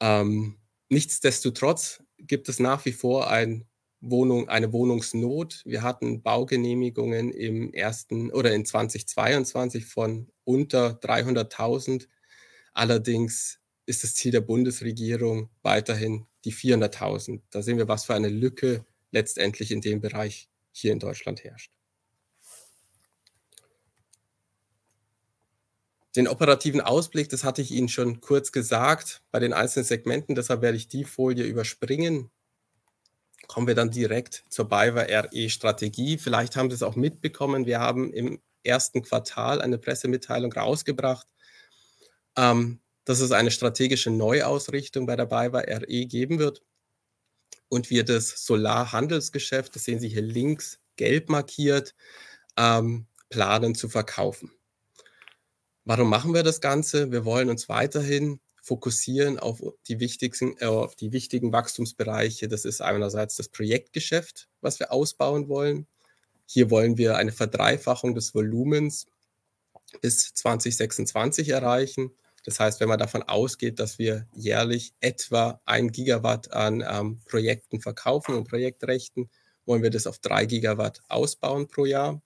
Ähm, 0.00 0.58
nichtsdestotrotz 0.88 2.02
gibt 2.18 2.48
es 2.48 2.58
nach 2.58 2.84
wie 2.84 2.92
vor 2.92 3.30
ein 3.30 3.66
Wohnung, 4.00 4.48
eine 4.48 4.72
Wohnungsnot. 4.72 5.62
Wir 5.66 5.82
hatten 5.82 6.22
Baugenehmigungen 6.22 7.32
im 7.32 7.72
ersten 7.72 8.30
oder 8.30 8.52
in 8.54 8.64
2022 8.64 9.84
von 9.86 10.30
unter 10.44 10.98
300.000. 11.00 12.08
Allerdings 12.72 13.60
ist 13.86 14.04
das 14.04 14.14
Ziel 14.14 14.32
der 14.32 14.40
Bundesregierung 14.40 15.50
weiterhin 15.62 16.26
die 16.44 16.52
400.000. 16.52 17.40
Da 17.50 17.62
sehen 17.62 17.78
wir, 17.78 17.88
was 17.88 18.04
für 18.04 18.14
eine 18.14 18.28
Lücke 18.28 18.84
letztendlich 19.10 19.70
in 19.70 19.80
dem 19.80 20.00
Bereich 20.00 20.48
hier 20.72 20.92
in 20.92 20.98
Deutschland 20.98 21.44
herrscht. 21.44 21.72
Den 26.16 26.26
operativen 26.26 26.80
Ausblick, 26.80 27.28
das 27.28 27.44
hatte 27.44 27.62
ich 27.62 27.70
Ihnen 27.70 27.88
schon 27.88 28.20
kurz 28.20 28.50
gesagt 28.50 29.22
bei 29.30 29.38
den 29.38 29.52
einzelnen 29.52 29.84
Segmenten, 29.84 30.34
deshalb 30.34 30.60
werde 30.60 30.76
ich 30.76 30.88
die 30.88 31.04
Folie 31.04 31.44
überspringen 31.44 32.30
kommen 33.50 33.66
wir 33.66 33.74
dann 33.74 33.90
direkt 33.90 34.44
zur 34.48 34.68
BayWa 34.68 35.00
RE-Strategie. 35.00 36.18
Vielleicht 36.18 36.54
haben 36.54 36.70
Sie 36.70 36.76
es 36.76 36.84
auch 36.84 36.94
mitbekommen. 36.94 37.66
Wir 37.66 37.80
haben 37.80 38.12
im 38.12 38.40
ersten 38.62 39.02
Quartal 39.02 39.60
eine 39.60 39.76
Pressemitteilung 39.76 40.52
rausgebracht, 40.52 41.26
ähm, 42.36 42.78
dass 43.10 43.18
es 43.18 43.32
eine 43.32 43.50
strategische 43.50 44.10
Neuausrichtung 44.10 45.04
bei 45.04 45.16
der 45.16 45.26
BayWa 45.26 45.58
RE 45.58 46.06
geben 46.06 46.38
wird 46.38 46.62
und 47.68 47.90
wir 47.90 48.04
das 48.04 48.46
Solarhandelsgeschäft, 48.46 49.74
das 49.74 49.82
sehen 49.82 49.98
Sie 49.98 50.08
hier 50.08 50.22
links 50.22 50.78
gelb 50.94 51.28
markiert, 51.28 51.96
ähm, 52.56 53.06
planen 53.28 53.74
zu 53.74 53.88
verkaufen. 53.88 54.52
Warum 55.84 56.08
machen 56.08 56.34
wir 56.34 56.44
das 56.44 56.60
Ganze? 56.60 57.10
Wir 57.10 57.24
wollen 57.24 57.50
uns 57.50 57.68
weiterhin 57.68 58.38
fokussieren 58.62 59.40
auf 59.40 59.60
die 59.88 59.98
wichtigsten, 59.98 60.56
äh, 60.58 60.66
auf 60.66 60.94
die 60.94 61.10
wichtigen 61.10 61.52
Wachstumsbereiche. 61.52 62.46
Das 62.46 62.64
ist 62.64 62.80
einerseits 62.80 63.34
das 63.34 63.48
Projektgeschäft, 63.48 64.48
was 64.60 64.78
wir 64.78 64.92
ausbauen 64.92 65.48
wollen. 65.48 65.88
Hier 66.46 66.70
wollen 66.70 66.96
wir 66.96 67.16
eine 67.16 67.32
Verdreifachung 67.32 68.14
des 68.14 68.36
Volumens 68.36 69.06
bis 70.00 70.32
2026 70.32 71.48
erreichen. 71.48 72.12
Das 72.44 72.58
heißt, 72.58 72.80
wenn 72.80 72.88
man 72.88 72.98
davon 72.98 73.22
ausgeht, 73.22 73.78
dass 73.78 73.98
wir 73.98 74.26
jährlich 74.34 74.94
etwa 75.00 75.60
ein 75.66 75.92
Gigawatt 75.92 76.52
an 76.52 76.84
ähm, 76.86 77.20
Projekten 77.26 77.80
verkaufen 77.80 78.34
und 78.34 78.48
Projektrechten, 78.48 79.30
wollen 79.66 79.82
wir 79.82 79.90
das 79.90 80.06
auf 80.06 80.18
drei 80.18 80.46
Gigawatt 80.46 81.02
ausbauen 81.08 81.68
pro 81.68 81.84
Jahr. 81.84 82.22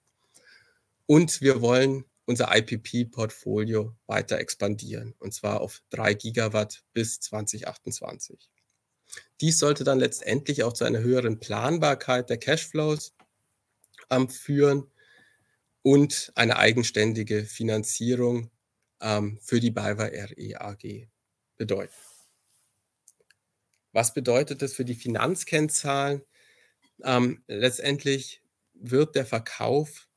Und 1.07 1.41
wir 1.41 1.61
wollen 1.61 2.05
unser 2.27 2.55
IPP-Portfolio 2.57 3.95
weiter 4.07 4.39
expandieren, 4.39 5.15
und 5.19 5.35
zwar 5.35 5.61
auf 5.61 5.83
3 5.91 6.15
Gigawatt 6.15 6.83
bis 6.93 7.21
2028. 7.21 8.51
Dies 9.41 9.59
sollte 9.59 9.85
dann 9.85 9.99
letztendlich 9.99 10.63
auch 10.63 10.73
zu 10.73 10.85
einer 10.85 11.01
höheren 11.01 11.39
Planbarkeit 11.39 12.31
der 12.31 12.39
Cashflows 12.39 13.15
ähm, 14.11 14.29
führen 14.29 14.91
und 15.83 16.33
eine 16.35 16.57
eigenständige 16.57 17.45
Finanzierung 17.45 18.51
ähm, 19.05 19.39
für 19.41 19.61
die 19.61 19.71
BayWa 19.71 20.05
RE 20.07 20.61
AG 20.61 21.09
bedeuten. 21.57 21.93
Was 23.93 24.13
bedeutet 24.13 24.63
das 24.63 24.73
für 24.73 24.85
die 24.85 24.97
Finanzkennzahlen? 24.97 26.23
Ähm, 27.05 27.45
letztendlich 27.47 28.43
wird 28.73 29.15
der 29.15 29.27
Verkauf 29.27 30.09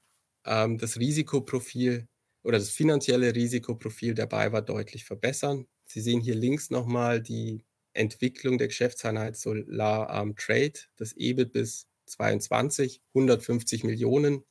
ähm, 0.46 0.78
das 0.80 0.98
Risikoprofil 0.98 2.08
oder 2.44 2.58
das 2.58 2.70
finanzielle 2.70 3.36
Risikoprofil 3.36 4.16
der 4.16 4.26
BayWa 4.26 4.62
deutlich 4.62 5.04
verbessern. 5.04 5.68
Sie 5.86 6.02
sehen 6.02 6.22
hier 6.22 6.36
links 6.36 6.70
nochmal 6.70 7.22
die 7.22 7.66
Entwicklung 7.94 8.58
der 8.58 8.68
Geschäftseinheit 8.68 9.36
Solar 9.36 10.10
Arm 10.10 10.36
Trade, 10.36 10.74
das 10.96 11.14
EBIT 11.14 11.52
bis 11.52 11.88
22, 12.06 13.02
150 13.14 13.84
Millionen. 13.84 14.44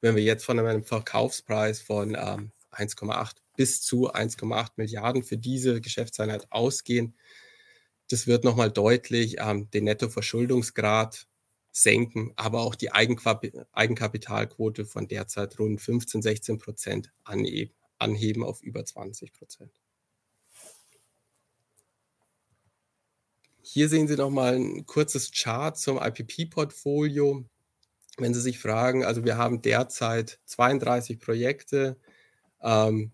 Wenn 0.00 0.16
wir 0.16 0.22
jetzt 0.22 0.44
von 0.44 0.58
einem 0.58 0.84
Verkaufspreis 0.84 1.80
von 1.80 2.16
ähm, 2.18 2.52
1,8 2.72 3.36
bis 3.56 3.82
zu 3.82 4.12
1,8 4.12 4.72
Milliarden 4.76 5.22
für 5.22 5.36
diese 5.36 5.80
Geschäftseinheit 5.80 6.46
ausgehen, 6.50 7.14
das 8.10 8.26
wird 8.26 8.42
nochmal 8.44 8.72
deutlich 8.72 9.36
ähm, 9.38 9.70
den 9.70 9.84
Nettoverschuldungsgrad 9.84 11.28
senken, 11.72 12.32
aber 12.34 12.62
auch 12.62 12.74
die 12.74 12.92
Eigenkapitalquote 12.92 14.84
von 14.84 15.06
derzeit 15.06 15.58
rund 15.58 15.80
15, 15.80 16.20
16 16.20 16.58
Prozent 16.58 17.12
anheben 17.24 18.42
auf 18.42 18.62
über 18.62 18.84
20 18.84 19.32
Prozent. 19.32 19.70
Hier 23.62 23.88
sehen 23.88 24.08
Sie 24.08 24.16
nochmal 24.16 24.56
ein 24.56 24.84
kurzes 24.84 25.30
Chart 25.30 25.78
zum 25.78 25.98
IPP-Portfolio. 25.98 27.44
Wenn 28.18 28.34
Sie 28.34 28.40
sich 28.40 28.58
fragen, 28.58 29.04
also 29.04 29.24
wir 29.24 29.36
haben 29.36 29.62
derzeit 29.62 30.40
32 30.46 31.20
Projekte, 31.20 31.96
ähm, 32.62 33.12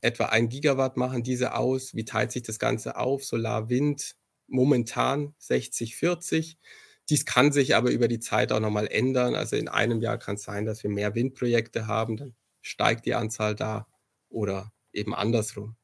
etwa 0.00 0.26
ein 0.26 0.48
Gigawatt 0.48 0.96
machen 0.96 1.22
diese 1.22 1.54
aus. 1.54 1.94
Wie 1.94 2.04
teilt 2.04 2.32
sich 2.32 2.42
das 2.42 2.58
Ganze 2.58 2.96
auf? 2.96 3.24
Solar, 3.24 3.68
Wind, 3.68 4.16
momentan 4.46 5.34
60, 5.38 5.96
40. 5.96 6.58
Dies 7.08 7.24
kann 7.24 7.52
sich 7.52 7.76
aber 7.76 7.90
über 7.90 8.08
die 8.08 8.20
Zeit 8.20 8.52
auch 8.52 8.60
nochmal 8.60 8.88
ändern. 8.88 9.34
Also 9.34 9.56
in 9.56 9.68
einem 9.68 10.00
Jahr 10.00 10.18
kann 10.18 10.36
es 10.36 10.42
sein, 10.42 10.64
dass 10.64 10.82
wir 10.82 10.90
mehr 10.90 11.14
Windprojekte 11.14 11.86
haben, 11.86 12.16
dann 12.16 12.34
steigt 12.62 13.06
die 13.06 13.14
Anzahl 13.14 13.54
da 13.54 13.86
oder 14.28 14.72
eben 14.92 15.14
andersrum. 15.14 15.76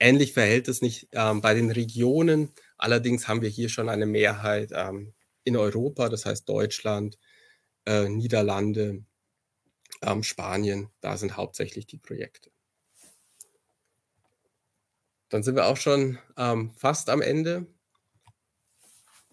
Ähnlich 0.00 0.32
verhält 0.32 0.68
es 0.68 0.82
nicht 0.82 1.08
ähm, 1.12 1.40
bei 1.40 1.54
den 1.54 1.70
Regionen. 1.70 2.52
Allerdings 2.78 3.28
haben 3.28 3.42
wir 3.42 3.48
hier 3.48 3.68
schon 3.68 3.88
eine 3.88 4.06
Mehrheit 4.06 4.70
ähm, 4.74 5.14
in 5.44 5.56
Europa, 5.56 6.08
das 6.08 6.26
heißt 6.26 6.48
Deutschland, 6.48 7.18
äh, 7.86 8.08
Niederlande, 8.08 9.04
ähm, 10.06 10.22
Spanien. 10.22 10.90
Da 11.00 11.16
sind 11.16 11.36
hauptsächlich 11.36 11.86
die 11.86 11.98
Projekte. 11.98 12.50
Dann 15.28 15.42
sind 15.42 15.56
wir 15.56 15.66
auch 15.66 15.76
schon 15.76 16.18
ähm, 16.36 16.70
fast 16.76 17.10
am 17.10 17.20
Ende. 17.20 17.66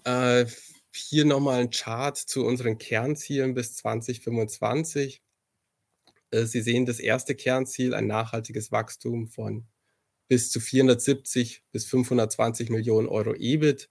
Äh, 0.03 0.45
hier 0.93 1.25
nochmal 1.25 1.61
ein 1.61 1.69
Chart 1.69 2.17
zu 2.17 2.45
unseren 2.45 2.77
Kernzielen 2.77 3.53
bis 3.53 3.75
2025. 3.75 5.21
Äh, 6.31 6.45
Sie 6.45 6.61
sehen 6.61 6.85
das 6.85 6.99
erste 6.99 7.35
Kernziel, 7.35 7.93
ein 7.93 8.07
nachhaltiges 8.07 8.71
Wachstum 8.71 9.27
von 9.27 9.67
bis 10.27 10.49
zu 10.49 10.59
470 10.59 11.63
bis 11.71 11.85
520 11.85 12.69
Millionen 12.69 13.07
Euro 13.07 13.35
EBIT. 13.35 13.89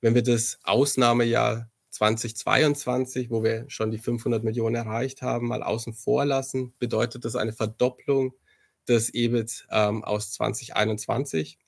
Wenn 0.00 0.14
wir 0.14 0.22
das 0.22 0.58
Ausnahmejahr 0.64 1.70
2022, 1.98 3.30
wo 3.30 3.42
wir 3.42 3.64
schon 3.68 3.90
die 3.90 3.98
500 3.98 4.44
Millionen 4.44 4.76
erreicht 4.76 5.22
haben, 5.22 5.48
mal 5.48 5.62
außen 5.62 5.94
vor 5.94 6.24
lassen, 6.24 6.72
bedeutet 6.78 7.24
das 7.24 7.36
eine 7.36 7.52
Verdopplung 7.52 8.34
des 8.86 9.12
EBIT 9.12 9.66
ähm, 9.70 10.04
aus 10.04 10.32
2021. 10.32 11.58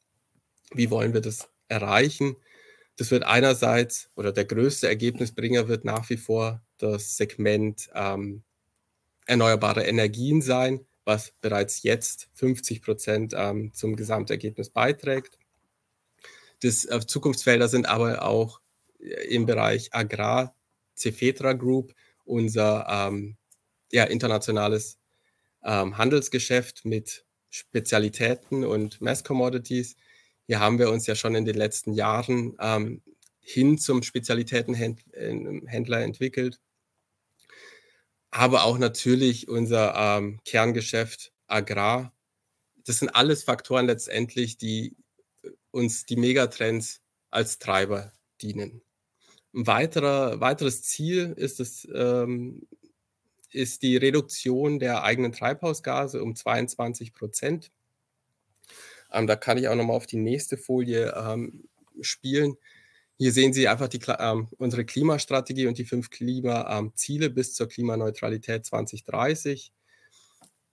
Wie 0.72 0.90
wollen 0.90 1.14
wir 1.14 1.20
das 1.20 1.48
erreichen? 1.68 2.36
Das 2.96 3.10
wird 3.10 3.24
einerseits, 3.24 4.10
oder 4.14 4.32
der 4.32 4.44
größte 4.44 4.88
Ergebnisbringer 4.88 5.68
wird 5.68 5.84
nach 5.84 6.08
wie 6.10 6.16
vor 6.16 6.62
das 6.78 7.16
Segment 7.16 7.90
ähm, 7.94 8.42
erneuerbare 9.26 9.84
Energien 9.84 10.42
sein 10.42 10.86
was 11.04 11.32
bereits 11.40 11.82
jetzt 11.82 12.28
50 12.34 12.82
Prozent 12.82 13.34
ähm, 13.36 13.72
zum 13.74 13.96
Gesamtergebnis 13.96 14.70
beiträgt. 14.70 15.38
Das 16.62 16.84
äh, 16.84 17.00
Zukunftsfelder 17.04 17.68
sind 17.68 17.88
aber 17.88 18.22
auch 18.22 18.60
im 19.28 19.46
Bereich 19.46 19.92
Agrar, 19.92 20.54
Cefetra 20.96 21.54
Group, 21.54 21.94
unser 22.24 22.86
ähm, 22.88 23.36
ja, 23.90 24.04
internationales 24.04 24.98
ähm, 25.64 25.98
Handelsgeschäft 25.98 26.84
mit 26.84 27.24
Spezialitäten 27.48 28.64
und 28.64 29.00
Mass 29.00 29.24
Commodities. 29.24 29.96
Hier 30.46 30.60
haben 30.60 30.78
wir 30.78 30.90
uns 30.90 31.06
ja 31.06 31.14
schon 31.14 31.34
in 31.34 31.44
den 31.44 31.56
letzten 31.56 31.92
Jahren 31.92 32.56
ähm, 32.60 33.02
hin 33.40 33.78
zum 33.78 34.02
Spezialitätenhändler 34.02 36.02
entwickelt 36.02 36.60
aber 38.30 38.64
auch 38.64 38.78
natürlich 38.78 39.48
unser 39.48 39.94
ähm, 39.96 40.40
Kerngeschäft 40.44 41.32
Agrar. 41.46 42.12
Das 42.86 42.98
sind 42.98 43.10
alles 43.10 43.44
Faktoren 43.44 43.86
letztendlich, 43.86 44.56
die 44.56 44.96
äh, 45.42 45.50
uns 45.70 46.06
die 46.06 46.16
Megatrends 46.16 47.00
als 47.30 47.58
Treiber 47.58 48.12
dienen. 48.40 48.82
Ein 49.52 49.66
weiterer, 49.66 50.40
weiteres 50.40 50.82
Ziel 50.82 51.34
ist, 51.36 51.60
es, 51.60 51.88
ähm, 51.94 52.66
ist 53.50 53.82
die 53.82 53.96
Reduktion 53.96 54.78
der 54.78 55.02
eigenen 55.02 55.32
Treibhausgase 55.32 56.22
um 56.22 56.36
22 56.36 57.12
Prozent. 57.12 57.72
Ähm, 59.12 59.26
da 59.26 59.36
kann 59.36 59.58
ich 59.58 59.68
auch 59.68 59.74
nochmal 59.74 59.96
auf 59.96 60.06
die 60.06 60.18
nächste 60.18 60.56
Folie 60.56 61.12
ähm, 61.16 61.68
spielen. 62.00 62.56
Hier 63.18 63.32
sehen 63.32 63.52
Sie 63.52 63.68
einfach 63.68 63.88
die, 63.88 64.00
ähm, 64.18 64.48
unsere 64.56 64.84
Klimastrategie 64.84 65.66
und 65.66 65.78
die 65.78 65.84
fünf 65.84 66.10
Klimaziele 66.10 67.26
ähm, 67.26 67.34
bis 67.34 67.54
zur 67.54 67.68
Klimaneutralität 67.68 68.64
2030. 68.64 69.72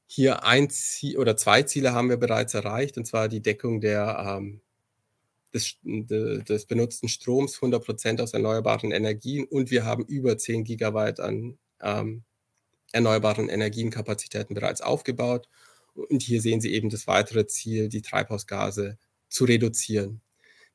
Hier 0.05 0.45
ein 0.45 0.69
Ziel 0.69 1.17
oder 1.17 1.35
zwei 1.35 1.63
Ziele 1.63 1.93
haben 1.93 2.09
wir 2.09 2.17
bereits 2.17 2.53
erreicht, 2.53 2.97
und 2.97 3.05
zwar 3.05 3.27
die 3.27 3.41
Deckung 3.41 3.81
der, 3.81 4.37
ähm, 4.37 4.61
des, 5.53 5.77
de, 5.83 6.43
des, 6.43 6.65
benutzten 6.65 7.09
Stroms 7.09 7.55
100 7.55 7.83
Prozent 7.83 8.21
aus 8.21 8.33
erneuerbaren 8.33 8.91
Energien 8.91 9.45
und 9.45 9.71
wir 9.71 9.85
haben 9.85 10.05
über 10.05 10.37
10 10.37 10.63
Gigawatt 10.63 11.19
an 11.19 11.57
ähm, 11.81 12.23
erneuerbaren 12.91 13.49
Energienkapazitäten 13.49 14.53
bereits 14.53 14.81
aufgebaut. 14.81 15.47
Und 15.93 16.21
hier 16.21 16.41
sehen 16.41 16.61
Sie 16.61 16.73
eben 16.73 16.89
das 16.89 17.07
weitere 17.07 17.47
Ziel, 17.47 17.89
die 17.89 18.01
Treibhausgase 18.01 18.97
zu 19.29 19.45
reduzieren. 19.45 20.21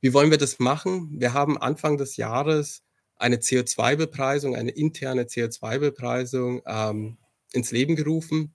Wie 0.00 0.12
wollen 0.12 0.30
wir 0.30 0.38
das 0.38 0.58
machen? 0.58 1.20
Wir 1.20 1.32
haben 1.32 1.56
Anfang 1.58 1.96
des 1.96 2.16
Jahres 2.16 2.82
eine 3.16 3.36
CO2-Bepreisung, 3.36 4.56
eine 4.56 4.72
interne 4.72 5.24
CO2-Bepreisung 5.24 6.62
ähm, 6.66 7.18
ins 7.52 7.70
Leben 7.70 7.94
gerufen. 7.94 8.54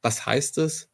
Was 0.00 0.26
heißt 0.26 0.58
das? 0.58 0.88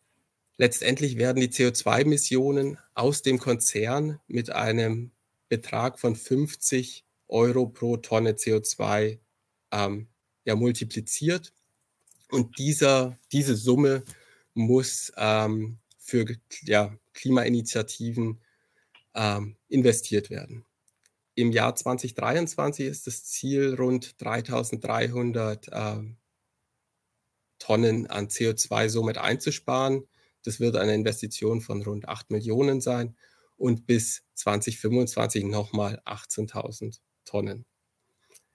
Letztendlich 0.59 1.17
werden 1.19 1.41
die 1.41 1.51
CO2-Emissionen 1.51 2.79
aus 2.95 3.23
dem 3.23 3.39
Konzern 3.39 4.19
mit 4.27 4.51
einem 4.51 5.13
Betrag 5.49 6.01
von 6.01 6.17
50 6.17 7.05
Euro 7.29 7.69
pro 7.69 7.97
Tonne 7.97 8.33
CO2 8.33 9.19
ähm, 9.71 10.09
ja, 10.45 10.57
multipliziert. 10.57 11.53
Und 12.29 12.59
dieser, 12.59 13.17
diese 13.31 13.55
Summe 13.55 14.03
muss 14.53 15.13
ähm, 15.17 15.79
für 15.97 16.27
ja, 16.63 16.99
Klimainitiativen 17.15 18.41
ähm, 19.15 19.57
investiert 19.69 20.29
werden. 20.29 20.65
Im 21.37 21.53
Jahr 21.53 21.77
2023 21.77 22.87
ist 22.87 23.07
das 23.07 23.25
Ziel, 23.25 23.75
rund 23.75 24.21
3300 24.21 25.69
ähm, 25.71 26.17
Tonnen 27.61 28.09
an 28.09 28.27
CO2 28.27 28.89
somit 28.89 29.19
einzusparen. 29.19 30.09
Das 30.49 30.61
wird 30.61 30.77
eine 30.77 30.95
Investition 30.95 31.61
von 31.61 31.83
rund 31.83 32.09
8 32.09 32.31
Millionen 32.31 32.81
sein 32.81 33.15
und 33.59 33.87
bis 33.87 34.23
2025 34.33 35.45
nochmal 35.45 36.01
18.000 36.07 37.01
Tonnen. 37.27 37.67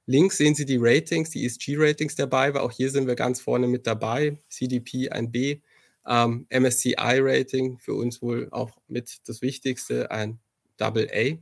Links 0.08 0.40
sehen 0.40 0.56
Sie 0.56 0.66
die 0.66 0.80
Ratings, 0.80 1.30
die 1.30 1.46
ESG-Ratings 1.46 2.16
dabei, 2.16 2.52
weil 2.56 2.62
auch 2.62 2.72
hier 2.72 2.90
sind 2.90 3.06
wir 3.06 3.14
ganz 3.14 3.42
vorne 3.42 3.68
mit 3.68 3.86
dabei. 3.86 4.40
CDP 4.50 5.12
1B, 5.12 5.62
ähm, 6.08 6.48
MSCI-Rating 6.50 7.78
für 7.78 7.94
uns 7.94 8.24
wohl 8.24 8.48
auch 8.50 8.72
mit 8.88 9.20
das 9.28 9.44
Wichtigste, 9.44 10.10
ein 10.10 10.40
AA. 10.80 11.38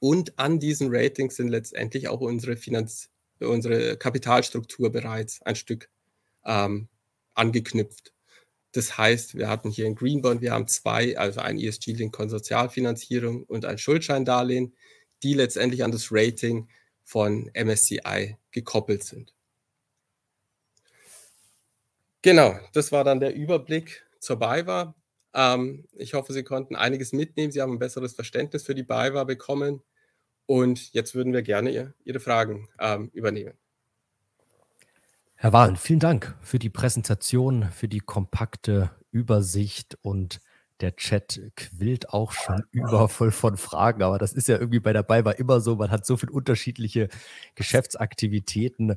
Und 0.00 0.36
an 0.36 0.58
diesen 0.58 0.88
Ratings 0.90 1.36
sind 1.36 1.46
letztendlich 1.46 2.08
auch 2.08 2.20
unsere, 2.20 2.56
Finanz 2.56 3.08
unsere 3.38 3.98
Kapitalstruktur 3.98 4.90
bereits 4.90 5.40
ein 5.42 5.54
Stück 5.54 5.90
ähm, 6.44 6.88
angeknüpft. 7.34 8.13
Das 8.74 8.98
heißt, 8.98 9.38
wir 9.38 9.48
hatten 9.48 9.70
hier 9.70 9.86
ein 9.86 9.94
Greenbond, 9.94 10.40
wir 10.40 10.50
haben 10.50 10.66
zwei, 10.66 11.16
also 11.16 11.40
ein 11.40 11.60
ESG-Link 11.60 12.12
Konsortialfinanzierung 12.12 13.44
und 13.44 13.64
ein 13.64 13.78
Schuldscheindarlehen, 13.78 14.74
die 15.22 15.34
letztendlich 15.34 15.84
an 15.84 15.92
das 15.92 16.08
Rating 16.10 16.68
von 17.04 17.48
MSCI 17.54 18.36
gekoppelt 18.50 19.04
sind. 19.04 19.32
Genau, 22.22 22.58
das 22.72 22.90
war 22.90 23.04
dann 23.04 23.20
der 23.20 23.32
Überblick 23.34 24.04
zur 24.18 24.40
BayWa. 24.40 24.96
Ähm, 25.34 25.86
ich 25.92 26.14
hoffe, 26.14 26.32
Sie 26.32 26.42
konnten 26.42 26.74
einiges 26.74 27.12
mitnehmen. 27.12 27.52
Sie 27.52 27.62
haben 27.62 27.74
ein 27.74 27.78
besseres 27.78 28.14
Verständnis 28.14 28.64
für 28.64 28.74
die 28.74 28.82
BayWa 28.82 29.22
bekommen. 29.22 29.82
Und 30.46 30.92
jetzt 30.92 31.14
würden 31.14 31.32
wir 31.32 31.42
gerne 31.42 31.94
Ihre 32.04 32.20
Fragen 32.20 32.68
ähm, 32.80 33.10
übernehmen. 33.12 33.54
Herr 35.44 35.52
Wahlen, 35.52 35.76
vielen 35.76 36.00
Dank 36.00 36.34
für 36.40 36.58
die 36.58 36.70
Präsentation, 36.70 37.68
für 37.70 37.86
die 37.86 38.00
kompakte 38.00 38.90
Übersicht 39.10 39.98
und 40.00 40.40
der 40.80 40.96
Chat 40.96 41.38
quillt 41.54 42.08
auch 42.08 42.32
schon 42.32 42.62
übervoll 42.72 43.30
von 43.30 43.58
Fragen, 43.58 44.02
aber 44.02 44.16
das 44.16 44.32
ist 44.32 44.48
ja 44.48 44.56
irgendwie 44.56 44.80
bei 44.80 44.94
dabei 44.94 45.22
war 45.26 45.38
immer 45.38 45.60
so, 45.60 45.76
man 45.76 45.90
hat 45.90 46.06
so 46.06 46.16
viele 46.16 46.32
unterschiedliche 46.32 47.10
Geschäftsaktivitäten. 47.56 48.96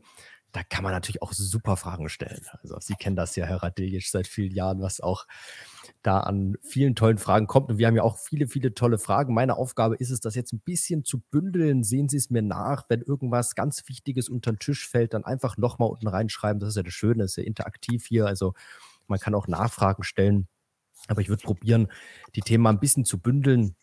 Da 0.53 0.63
kann 0.63 0.85
man 0.85 0.93
natürlich 0.93 1.21
auch 1.21 1.33
super 1.33 1.75
Fragen 1.75 2.07
stellen. 2.07 2.45
Also 2.61 2.77
Sie 2.79 2.95
kennen 2.95 3.17
das 3.17 3.35
ja, 3.35 3.45
Herr 3.45 3.61
Radiljic, 3.61 4.07
seit 4.07 4.25
vielen 4.25 4.53
Jahren, 4.53 4.81
was 4.81 5.01
auch 5.01 5.27
da 6.07 6.21
an 6.21 6.55
vielen 6.61 6.95
tollen 6.95 7.17
Fragen 7.17 7.47
kommt. 7.47 7.69
Und 7.69 7.77
wir 7.79 7.87
haben 7.87 7.97
ja 7.97 8.03
auch 8.03 8.17
viele, 8.17 8.47
viele 8.47 8.73
tolle 8.73 8.97
Fragen. 8.97 9.33
Meine 9.33 9.57
Aufgabe 9.57 9.95
ist 9.97 10.09
es, 10.09 10.21
das 10.21 10.35
jetzt 10.35 10.53
ein 10.53 10.61
bisschen 10.61 11.03
zu 11.03 11.19
bündeln. 11.19 11.83
Sehen 11.83 12.07
Sie 12.07 12.15
es 12.15 12.29
mir 12.29 12.41
nach, 12.41 12.85
wenn 12.87 13.01
irgendwas 13.01 13.55
ganz 13.55 13.83
Wichtiges 13.89 14.29
unter 14.29 14.53
den 14.53 14.59
Tisch 14.59 14.87
fällt, 14.87 15.13
dann 15.13 15.25
einfach 15.25 15.57
nochmal 15.57 15.89
unten 15.89 16.07
reinschreiben. 16.07 16.61
Das 16.61 16.69
ist 16.69 16.77
ja 16.77 16.83
das 16.83 16.93
Schöne, 16.93 17.23
das 17.23 17.31
ist 17.31 17.37
ja 17.37 17.43
interaktiv 17.43 18.05
hier. 18.05 18.25
Also 18.25 18.53
man 19.07 19.19
kann 19.19 19.35
auch 19.35 19.47
Nachfragen 19.47 20.03
stellen. 20.03 20.47
Aber 21.09 21.19
ich 21.19 21.27
würde 21.27 21.43
probieren, 21.43 21.89
die 22.35 22.41
Themen 22.41 22.63
mal 22.63 22.69
ein 22.69 22.79
bisschen 22.79 23.03
zu 23.03 23.19
bündeln 23.19 23.75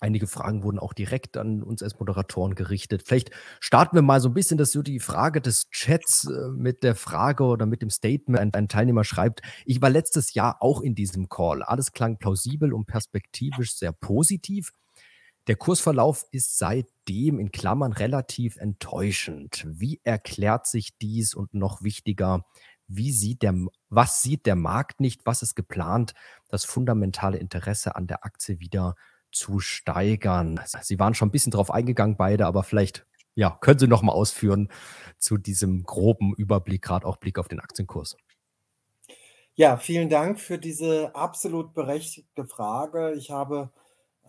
Einige 0.00 0.26
Fragen 0.26 0.62
wurden 0.62 0.78
auch 0.78 0.94
direkt 0.94 1.36
an 1.36 1.62
uns 1.62 1.82
als 1.82 1.98
Moderatoren 1.98 2.54
gerichtet. 2.54 3.02
Vielleicht 3.06 3.30
starten 3.60 3.96
wir 3.96 4.02
mal 4.02 4.20
so 4.20 4.30
ein 4.30 4.34
bisschen, 4.34 4.56
dass 4.56 4.72
so 4.72 4.82
die 4.82 4.98
Frage 4.98 5.42
des 5.42 5.68
Chats 5.70 6.24
äh, 6.24 6.48
mit 6.48 6.82
der 6.82 6.94
Frage 6.94 7.44
oder 7.44 7.66
mit 7.66 7.82
dem 7.82 7.90
Statement. 7.90 8.38
Ein, 8.38 8.54
ein, 8.54 8.68
Teilnehmer 8.68 9.04
schreibt, 9.04 9.42
ich 9.66 9.82
war 9.82 9.90
letztes 9.90 10.32
Jahr 10.32 10.56
auch 10.60 10.80
in 10.80 10.94
diesem 10.94 11.28
Call. 11.28 11.62
Alles 11.62 11.92
klang 11.92 12.16
plausibel 12.16 12.72
und 12.72 12.86
perspektivisch 12.86 13.76
sehr 13.76 13.92
positiv. 13.92 14.72
Der 15.46 15.56
Kursverlauf 15.56 16.24
ist 16.30 16.56
seitdem 16.56 17.38
in 17.38 17.50
Klammern 17.50 17.92
relativ 17.92 18.56
enttäuschend. 18.56 19.66
Wie 19.68 20.00
erklärt 20.02 20.66
sich 20.66 20.96
dies 20.98 21.34
und 21.34 21.52
noch 21.52 21.82
wichtiger, 21.82 22.46
wie 22.86 23.12
sieht 23.12 23.42
der, 23.42 23.54
was 23.88 24.22
sieht 24.22 24.46
der 24.46 24.56
Markt 24.56 25.00
nicht, 25.00 25.26
was 25.26 25.42
ist 25.42 25.54
geplant, 25.54 26.14
das 26.48 26.64
fundamentale 26.64 27.38
Interesse 27.38 27.96
an 27.96 28.06
der 28.06 28.24
Aktie 28.24 28.60
wieder 28.60 28.96
zu 29.32 29.60
steigern. 29.60 30.60
Sie 30.82 30.98
waren 30.98 31.14
schon 31.14 31.28
ein 31.28 31.32
bisschen 31.32 31.52
drauf 31.52 31.70
eingegangen, 31.70 32.16
beide, 32.16 32.46
aber 32.46 32.62
vielleicht 32.62 33.06
ja, 33.34 33.56
können 33.60 33.78
Sie 33.78 33.86
noch 33.86 34.02
mal 34.02 34.12
ausführen 34.12 34.68
zu 35.18 35.38
diesem 35.38 35.84
groben 35.84 36.34
Überblick, 36.34 36.82
gerade 36.82 37.06
auch 37.06 37.16
Blick 37.16 37.38
auf 37.38 37.48
den 37.48 37.60
Aktienkurs. 37.60 38.16
Ja, 39.54 39.76
vielen 39.76 40.08
Dank 40.08 40.40
für 40.40 40.58
diese 40.58 41.14
absolut 41.14 41.74
berechtigte 41.74 42.44
Frage. 42.44 43.12
Ich 43.12 43.30
habe 43.30 43.70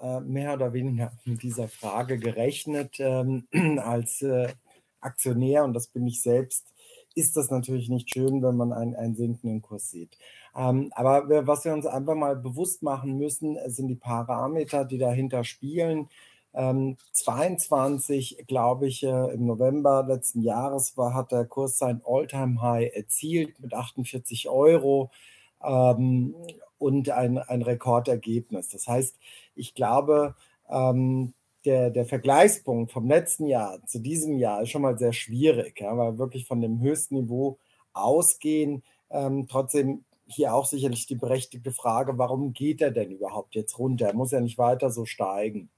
äh, 0.01 0.19
mehr 0.19 0.53
oder 0.53 0.73
weniger 0.73 1.11
mit 1.25 1.41
dieser 1.43 1.67
Frage 1.67 2.17
gerechnet 2.19 2.99
ähm, 2.99 3.47
als 3.79 4.21
äh, 4.21 4.49
Aktionär 4.99 5.63
und 5.63 5.73
das 5.73 5.87
bin 5.87 6.05
ich 6.05 6.21
selbst 6.21 6.67
ist 7.15 7.37
das 7.37 7.49
natürlich 7.49 7.89
nicht 7.89 8.09
schön, 8.09 8.41
wenn 8.41 8.55
man 8.55 8.73
einen, 8.73 8.95
einen 8.95 9.15
sinkenden 9.15 9.61
Kurs 9.61 9.89
sieht. 9.89 10.17
Ähm, 10.55 10.91
aber 10.95 11.29
wir, 11.29 11.47
was 11.47 11.65
wir 11.65 11.73
uns 11.73 11.85
einfach 11.85 12.15
mal 12.15 12.35
bewusst 12.35 12.83
machen 12.83 13.17
müssen, 13.17 13.57
sind 13.67 13.87
die 13.87 13.95
Parameter, 13.95 14.85
die 14.85 14.97
dahinter 14.97 15.43
spielen. 15.43 16.09
Ähm, 16.53 16.97
22, 17.13 18.45
glaube 18.47 18.87
ich, 18.87 19.03
äh, 19.03 19.33
im 19.33 19.45
November 19.45 20.05
letzten 20.07 20.41
Jahres 20.41 20.97
war, 20.97 21.13
hat 21.13 21.31
der 21.31 21.45
Kurs 21.45 21.77
sein 21.77 22.01
All-Time-High 22.05 22.93
erzielt 22.93 23.59
mit 23.61 23.73
48 23.73 24.49
Euro 24.49 25.11
ähm, 25.63 26.35
und 26.77 27.09
ein, 27.09 27.37
ein 27.37 27.61
Rekordergebnis. 27.61 28.69
Das 28.69 28.87
heißt, 28.87 29.17
ich 29.55 29.75
glaube, 29.75 30.35
ähm, 30.69 31.33
der, 31.65 31.89
der 31.89 32.05
Vergleichspunkt 32.05 32.91
vom 32.91 33.07
letzten 33.07 33.45
Jahr 33.45 33.85
zu 33.85 33.99
diesem 33.99 34.37
Jahr 34.37 34.61
ist 34.61 34.69
schon 34.69 34.81
mal 34.81 34.97
sehr 34.97 35.13
schwierig, 35.13 35.79
ja, 35.79 35.95
weil 35.97 36.13
wir 36.13 36.17
wirklich 36.17 36.47
von 36.47 36.61
dem 36.61 36.79
höchsten 36.79 37.15
Niveau 37.15 37.57
ausgehen. 37.93 38.83
Ähm, 39.09 39.47
trotzdem 39.49 40.03
hier 40.25 40.53
auch 40.53 40.65
sicherlich 40.65 41.05
die 41.07 41.15
berechtigte 41.15 41.71
Frage, 41.71 42.17
warum 42.17 42.53
geht 42.53 42.81
er 42.81 42.91
denn 42.91 43.11
überhaupt 43.11 43.55
jetzt 43.55 43.77
runter? 43.77 44.07
Er 44.07 44.13
muss 44.13 44.31
ja 44.31 44.39
nicht 44.39 44.57
weiter 44.57 44.89
so 44.89 45.05
steigen. 45.05 45.69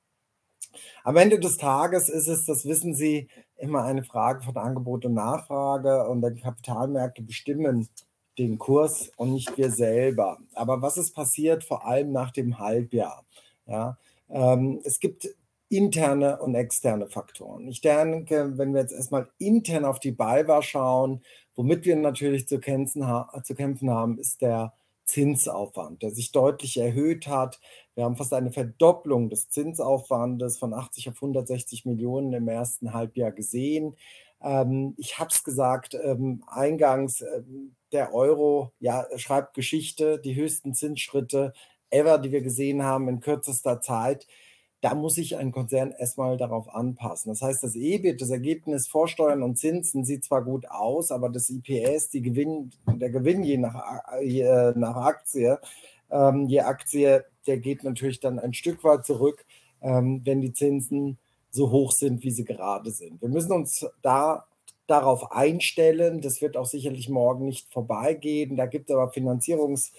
Am 1.03 1.17
Ende 1.17 1.39
des 1.39 1.57
Tages 1.57 2.09
ist 2.09 2.27
es, 2.27 2.45
das 2.45 2.65
wissen 2.65 2.95
Sie, 2.95 3.27
immer 3.57 3.83
eine 3.83 4.03
Frage 4.03 4.41
von 4.41 4.57
Angebot 4.57 5.05
und 5.05 5.13
Nachfrage 5.13 6.07
und 6.07 6.21
die 6.21 6.41
Kapitalmärkte 6.41 7.21
bestimmen 7.21 7.89
den 8.37 8.57
Kurs 8.57 9.11
und 9.15 9.31
nicht 9.33 9.55
wir 9.57 9.69
selber. 9.69 10.39
Aber 10.53 10.81
was 10.81 10.97
ist 10.97 11.13
passiert, 11.13 11.63
vor 11.63 11.85
allem 11.85 12.11
nach 12.11 12.31
dem 12.31 12.57
Halbjahr? 12.57 13.23
Ja, 13.67 13.97
ähm, 14.29 14.81
es 14.83 14.99
gibt 14.99 15.29
interne 15.69 16.39
und 16.39 16.55
externe 16.55 17.07
Faktoren. 17.07 17.67
Ich 17.67 17.81
denke, 17.81 18.57
wenn 18.57 18.73
wir 18.73 18.81
jetzt 18.81 18.93
erstmal 18.93 19.29
intern 19.39 19.85
auf 19.85 19.99
die 19.99 20.11
BayWa 20.11 20.61
schauen, 20.61 21.23
womit 21.55 21.85
wir 21.85 21.95
natürlich 21.95 22.47
zu 22.47 22.59
kämpfen, 22.59 23.03
zu 23.43 23.55
kämpfen 23.55 23.89
haben, 23.89 24.17
ist 24.19 24.41
der 24.41 24.73
Zinsaufwand, 25.05 26.01
der 26.01 26.11
sich 26.11 26.31
deutlich 26.31 26.77
erhöht 26.77 27.27
hat. 27.27 27.59
Wir 27.95 28.05
haben 28.05 28.15
fast 28.15 28.33
eine 28.33 28.51
Verdopplung 28.51 29.29
des 29.29 29.49
Zinsaufwandes 29.49 30.57
von 30.57 30.73
80 30.73 31.09
auf 31.09 31.15
160 31.15 31.85
Millionen 31.85 32.33
im 32.33 32.47
ersten 32.47 32.93
Halbjahr 32.93 33.31
gesehen. 33.31 33.95
Ähm, 34.41 34.93
ich 34.97 35.19
habe 35.19 35.29
es 35.31 35.43
gesagt, 35.43 35.95
ähm, 36.01 36.43
eingangs, 36.47 37.21
ähm, 37.21 37.75
der 37.91 38.13
Euro 38.13 38.71
ja, 38.79 39.05
schreibt 39.17 39.53
Geschichte, 39.53 40.19
die 40.19 40.35
höchsten 40.35 40.73
Zinsschritte 40.73 41.53
ever, 41.89 42.17
die 42.17 42.31
wir 42.31 42.41
gesehen 42.41 42.83
haben 42.83 43.07
in 43.07 43.19
kürzester 43.19 43.81
Zeit 43.81 44.27
da 44.83 44.95
muss 44.95 45.15
sich 45.15 45.37
ein 45.37 45.53
Konzern 45.53 45.91
erstmal 45.97 46.35
darauf 46.35 46.75
anpassen. 46.75 47.31
Das 47.31 47.41
heißt, 47.41 47.63
das 47.63 47.73
EBIT, 47.73 48.19
das 48.19 48.29
Ergebnis 48.29 48.85
vor 48.85 49.07
Steuern 49.07 49.41
und 49.41 49.57
Zinsen 49.57 50.03
sieht 50.03 50.25
zwar 50.25 50.43
gut 50.43 50.69
aus, 50.69 51.09
aber 51.09 51.29
das 51.29 51.49
IPS, 51.49 52.09
Gewinn, 52.11 52.73
der 52.87 53.09
Gewinn 53.09 53.43
je 53.43 53.57
nach, 53.57 53.81
je 54.21 54.73
nach 54.75 54.97
Aktie, 54.97 55.57
ähm, 56.11 56.47
je 56.47 56.59
Aktie, 56.59 57.23
der 57.47 57.59
geht 57.59 57.85
natürlich 57.85 58.19
dann 58.19 58.39
ein 58.39 58.53
Stück 58.53 58.83
weit 58.83 59.05
zurück, 59.05 59.45
ähm, 59.81 60.19
wenn 60.25 60.41
die 60.41 60.51
Zinsen 60.51 61.17
so 61.49 61.71
hoch 61.71 61.93
sind, 61.93 62.21
wie 62.23 62.31
sie 62.31 62.43
gerade 62.43 62.91
sind. 62.91 63.21
Wir 63.21 63.29
müssen 63.29 63.53
uns 63.53 63.85
da 64.01 64.47
darauf 64.87 65.31
einstellen. 65.31 66.19
Das 66.19 66.41
wird 66.41 66.57
auch 66.57 66.65
sicherlich 66.65 67.07
morgen 67.07 67.45
nicht 67.45 67.71
vorbeigehen. 67.71 68.57
Da 68.57 68.65
gibt 68.65 68.89
es 68.89 68.95
aber 68.95 69.13
Finanzierungs- 69.13 69.93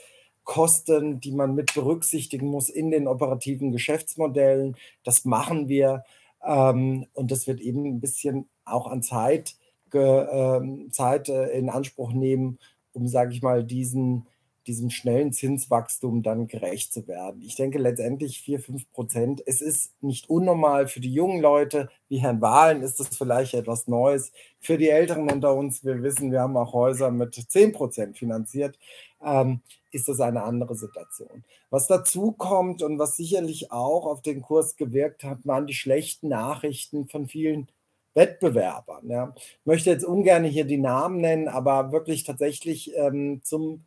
Kosten, 0.44 1.20
die 1.20 1.32
man 1.32 1.54
mit 1.54 1.74
berücksichtigen 1.74 2.48
muss 2.48 2.68
in 2.68 2.90
den 2.90 3.08
operativen 3.08 3.72
Geschäftsmodellen. 3.72 4.76
Das 5.02 5.24
machen 5.24 5.68
wir 5.68 6.04
ähm, 6.44 7.06
und 7.14 7.30
das 7.30 7.46
wird 7.46 7.60
eben 7.60 7.84
ein 7.86 8.00
bisschen 8.00 8.48
auch 8.64 8.86
an 8.86 9.02
Zeit, 9.02 9.56
äh, 9.92 10.60
Zeit 10.90 11.28
äh, 11.28 11.50
in 11.50 11.70
Anspruch 11.70 12.12
nehmen, 12.12 12.58
um, 12.92 13.08
sage 13.08 13.32
ich 13.32 13.42
mal, 13.42 13.64
diesen 13.64 14.26
diesem 14.66 14.90
schnellen 14.90 15.32
Zinswachstum 15.32 16.22
dann 16.22 16.46
gerecht 16.46 16.92
zu 16.92 17.06
werden. 17.06 17.42
Ich 17.42 17.56
denke 17.56 17.78
letztendlich 17.78 18.40
4, 18.40 18.60
5 18.60 18.92
Prozent. 18.92 19.42
Es 19.46 19.60
ist 19.60 19.92
nicht 20.00 20.28
unnormal 20.30 20.88
für 20.88 21.00
die 21.00 21.12
jungen 21.12 21.40
Leute, 21.40 21.90
wie 22.08 22.18
Herrn 22.18 22.40
Wahlen 22.40 22.82
ist 22.82 22.98
das 22.98 23.08
vielleicht 23.16 23.54
etwas 23.54 23.86
Neues. 23.88 24.32
Für 24.60 24.78
die 24.78 24.88
Älteren 24.88 25.30
unter 25.30 25.54
uns, 25.54 25.84
wir 25.84 26.02
wissen, 26.02 26.32
wir 26.32 26.40
haben 26.40 26.56
auch 26.56 26.72
Häuser 26.72 27.10
mit 27.10 27.34
10 27.34 27.72
Prozent 27.72 28.16
finanziert, 28.16 28.78
ähm, 29.24 29.60
ist 29.90 30.08
das 30.08 30.20
eine 30.20 30.42
andere 30.42 30.74
Situation. 30.74 31.44
Was 31.70 31.86
dazu 31.86 32.32
kommt 32.32 32.82
und 32.82 32.98
was 32.98 33.16
sicherlich 33.16 33.72
auch 33.72 34.06
auf 34.06 34.22
den 34.22 34.42
Kurs 34.42 34.76
gewirkt 34.76 35.24
hat, 35.24 35.46
waren 35.46 35.66
die 35.66 35.74
schlechten 35.74 36.28
Nachrichten 36.28 37.06
von 37.06 37.26
vielen 37.26 37.68
Wettbewerbern. 38.14 39.08
Ja. 39.08 39.32
Ich 39.36 39.66
möchte 39.66 39.90
jetzt 39.90 40.04
ungern 40.04 40.44
hier 40.44 40.64
die 40.64 40.78
Namen 40.78 41.18
nennen, 41.18 41.48
aber 41.48 41.92
wirklich 41.92 42.24
tatsächlich 42.24 42.94
ähm, 42.96 43.40
zum 43.44 43.84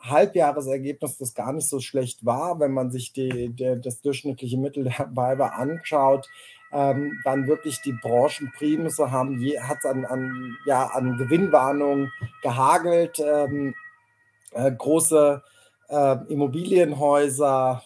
Halbjahresergebnis, 0.00 1.18
das 1.18 1.34
gar 1.34 1.52
nicht 1.52 1.68
so 1.68 1.80
schlecht 1.80 2.24
war, 2.24 2.60
wenn 2.60 2.72
man 2.72 2.90
sich 2.90 3.12
die, 3.12 3.50
die, 3.50 3.80
das 3.80 4.00
durchschnittliche 4.00 4.58
Mittel 4.58 4.84
der 4.84 5.10
Weiber 5.14 5.54
anschaut, 5.54 6.28
ähm, 6.72 7.18
waren 7.24 7.46
wirklich 7.48 7.80
die 7.80 7.94
Branchenprimusse, 8.02 9.10
haben 9.10 9.40
hat 9.60 9.78
es 9.78 9.86
an, 9.86 10.04
an, 10.04 10.56
ja, 10.66 10.86
an 10.86 11.16
Gewinnwarnungen 11.16 12.12
gehagelt. 12.42 13.20
Ähm, 13.24 13.74
äh, 14.52 14.72
große 14.72 15.42
äh, 15.88 16.16
Immobilienhäuser, 16.28 17.82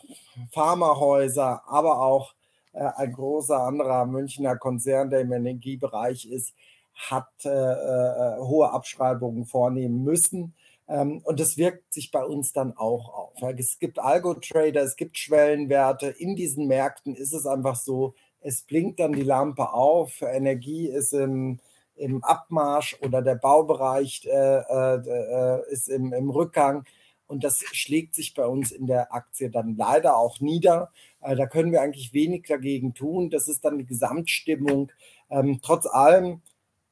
Pharmahäuser, 0.53 1.63
aber 1.67 2.01
auch 2.01 2.35
äh, 2.73 2.85
ein 2.97 3.13
großer 3.13 3.61
anderer 3.61 4.07
Münchner 4.07 4.57
Konzern, 4.57 5.11
der 5.11 5.21
im 5.21 5.33
Energiebereich 5.33 6.27
ist, 6.27 6.55
hat 6.95 7.29
äh, 7.45 7.49
äh, 7.49 8.39
hohe 8.39 8.71
Abschreibungen 8.71 9.47
vornehmen 9.47 10.05
müssen 10.05 10.55
Ähm, 10.89 11.23
und 11.25 11.39
das 11.41 11.57
wirkt 11.57 11.93
sich 11.95 12.11
bei 12.11 12.25
uns 12.25 12.53
dann 12.53 12.77
auch 12.77 13.15
auf. 13.15 13.43
Es 13.57 13.79
gibt 13.79 13.99
Algo-Trader, 13.99 14.83
es 14.83 14.97
gibt 14.97 15.17
Schwellenwerte. 15.17 16.09
In 16.09 16.37
diesen 16.37 16.67
Märkten 16.67 17.15
ist 17.15 17.33
es 17.33 17.47
einfach 17.47 17.77
so, 17.77 18.15
es 18.41 18.63
blinkt 18.63 18.99
dann 19.01 19.13
die 19.13 19.23
Lampe 19.23 19.73
auf, 19.73 20.21
Energie 20.23 20.89
ist 20.89 21.13
im, 21.13 21.61
im 21.97 22.23
Abmarsch 22.25 22.97
oder 23.01 23.23
der 23.23 23.35
Baubereich 23.37 24.27
äh, 24.27 24.59
äh, 24.59 24.97
äh, 24.97 25.73
ist 25.73 25.89
im, 25.89 26.13
im 26.13 26.31
Rückgang. 26.31 26.85
Und 27.27 27.45
das 27.45 27.61
schlägt 27.73 28.15
sich 28.15 28.35
bei 28.35 28.47
uns 28.47 28.73
in 28.73 28.87
der 28.87 29.15
Aktie 29.15 29.51
dann 29.51 29.77
leider 29.77 30.17
auch 30.19 30.41
nieder. 30.41 30.91
Da 31.21 31.47
können 31.47 31.73
wir 31.73 31.81
eigentlich 31.81 32.13
wenig 32.13 32.45
dagegen 32.47 32.93
tun. 32.93 33.31
Das 33.31 33.49
ist 33.49 33.65
dann 33.65 33.79
die 33.79 33.87
Gesamtstimmung. 33.87 34.93
Ähm, 35.31 35.61
trotz 35.63 35.87
allem 35.87 36.43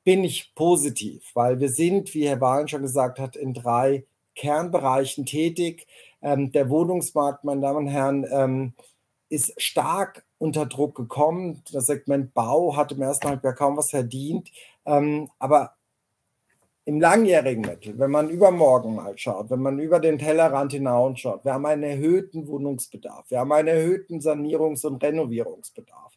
bin 0.03 0.25
ich 0.25 0.55
positiv, 0.55 1.31
weil 1.35 1.61
wir 1.61 1.69
sind, 1.69 2.15
wie 2.15 2.27
Herr 2.27 2.41
Wahlen 2.41 2.69
schon 2.69 2.81
gesagt 2.81 3.19
hat, 3.19 3.37
in 3.37 3.53
drei 3.53 4.07
Kernbereichen 4.35 5.27
tätig. 5.27 5.87
Ähm, 6.23 6.53
der 6.53 6.71
Wohnungsmarkt, 6.71 7.45
meine 7.45 7.61
Damen 7.61 7.87
und 7.87 7.89
Herren, 7.89 8.27
ähm, 8.31 8.73
ist 9.29 9.61
stark 9.61 10.25
unter 10.41 10.67
Druck 10.67 10.97
gekommen. 10.97 11.63
Das 11.71 11.87
Segment 11.87 12.35
Bau 12.35 12.75
hat 12.77 12.91
im 12.93 13.03
ersten 13.03 13.29
Halbjahr 13.29 13.55
kaum 13.55 13.77
was 13.77 13.91
verdient. 13.91 14.51
Ähm, 14.87 15.31
aber 15.39 15.75
im 16.87 16.99
langjährigen 16.99 17.61
Mittel, 17.61 17.99
wenn 17.99 18.11
man 18.11 18.31
übermorgen 18.31 18.97
mal 18.97 19.17
schaut, 19.17 19.51
wenn 19.51 19.61
man 19.61 19.79
über 19.79 20.01
den 20.01 20.19
Tellerrand 20.19 20.73
hinausschaut, 20.73 21.45
wir 21.45 21.53
haben 21.53 21.67
einen 21.67 21.83
erhöhten 21.83 22.49
Wohnungsbedarf, 22.49 23.31
wir 23.31 23.39
haben 23.39 23.53
einen 23.53 23.69
erhöhten 23.69 24.21
Sanierungs- 24.21 24.87
und 24.87 25.03
Renovierungsbedarf. 25.03 26.13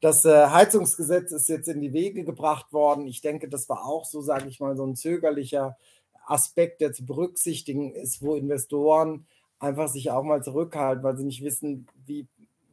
Das 0.00 0.26
äh, 0.26 0.46
Heizungsgesetz 0.48 1.32
ist 1.32 1.48
jetzt 1.48 1.68
in 1.68 1.80
die 1.80 1.94
Wege 1.94 2.24
gebracht 2.24 2.72
worden. 2.74 3.06
Ich 3.06 3.22
denke, 3.22 3.48
das 3.48 3.68
war 3.70 3.86
auch 3.86 4.04
so, 4.04 4.20
sage 4.20 4.46
ich 4.48 4.60
mal, 4.60 4.76
so 4.76 4.84
ein 4.84 4.94
zögerlicher 4.94 5.78
Aspekt, 6.26 6.82
der 6.82 6.92
zu 6.92 7.06
berücksichtigen 7.06 7.92
ist, 7.92 8.22
wo 8.22 8.34
Investoren 8.34 9.26
einfach 9.58 9.88
sich 9.88 10.10
auch 10.10 10.22
mal 10.22 10.42
zurückhalten, 10.42 11.02
weil 11.02 11.16
sie 11.16 11.24
nicht 11.24 11.42
wissen, 11.42 11.86
wie 12.04 12.26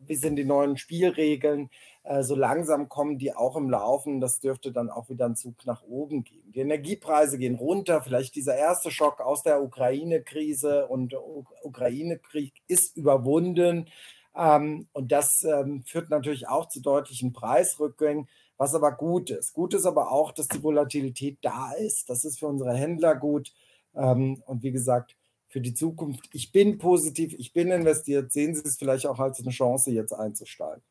wie 0.08 0.16
sind 0.16 0.36
die 0.36 0.46
neuen 0.46 0.78
Spielregeln. 0.78 1.70
Äh, 2.04 2.24
so 2.24 2.36
langsam 2.36 2.90
kommen 2.90 3.18
die 3.18 3.34
auch 3.34 3.56
im 3.56 3.70
Laufen. 3.70 4.22
Das 4.22 4.40
dürfte 4.40 4.72
dann 4.72 4.90
auch 4.90 5.10
wieder 5.10 5.26
einen 5.26 5.36
Zug 5.36 5.66
nach 5.66 5.84
oben 5.84 6.24
geben. 6.24 6.52
Die 6.52 6.60
Energiepreise 6.60 7.38
gehen 7.38 7.56
runter. 7.56 8.02
Vielleicht 8.02 8.36
dieser 8.36 8.56
erste 8.56 8.92
Schock 8.92 9.22
aus 9.22 9.44
der 9.44 9.62
Ukraine-Krise 9.62 10.88
und 10.88 11.16
Ukraine-Krieg 11.64 12.54
ist 12.68 12.98
überwunden. 12.98 13.88
Ähm, 14.36 14.88
und 14.94 15.12
das 15.12 15.44
ähm, 15.44 15.84
führt 15.84 16.10
natürlich 16.10 16.48
auch 16.48 16.68
zu 16.68 16.82
deutlichen 16.82 17.34
Preisrückgängen, 17.34 18.28
was 18.58 18.76
aber 18.76 18.92
gut 18.94 19.30
ist. 19.30 19.54
Gut 19.54 19.74
ist 19.74 19.86
aber 19.86 20.12
auch, 20.12 20.32
dass 20.32 20.48
die 20.48 20.64
Volatilität 20.64 21.40
da 21.42 21.74
ist. 21.74 22.10
Das 22.10 22.26
ist 22.26 22.40
für 22.40 22.48
unsere 22.48 22.74
Händler 22.74 23.16
gut. 23.16 23.54
Ähm, 23.96 24.42
und 24.46 24.64
wie 24.64 24.72
gesagt, 24.72 25.16
für 25.52 25.60
die 25.62 25.74
Zukunft. 25.74 26.30
Ich 26.32 26.52
bin 26.52 26.78
positiv, 26.78 27.36
ich 27.38 27.52
bin 27.52 27.72
investiert. 27.72 28.32
Sehen 28.32 28.56
Sie 28.56 28.64
es 28.64 28.78
vielleicht 28.78 29.06
auch 29.06 29.20
als 29.20 29.42
eine 29.42 29.52
Chance, 29.52 29.92
jetzt 29.92 30.14
einzusteigen. 30.14 30.82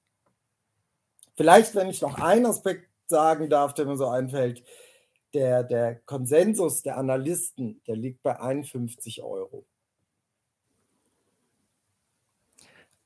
Vielleicht, 1.35 1.75
wenn 1.75 1.89
ich 1.89 2.03
noch 2.03 2.19
einen 2.19 2.45
Aspekt 2.45 2.91
sagen 3.07 3.49
darf, 3.49 3.73
der 3.73 3.87
mir 3.87 3.97
so 3.97 4.07
einfällt, 4.07 4.63
der, 5.33 5.65
der 5.65 5.95
Konsensus 6.01 6.83
der 6.83 6.99
Analysten, 6.99 7.81
der 7.87 7.97
liegt 7.97 8.23
bei 8.23 8.39
51 8.39 9.23
Euro. 9.23 9.65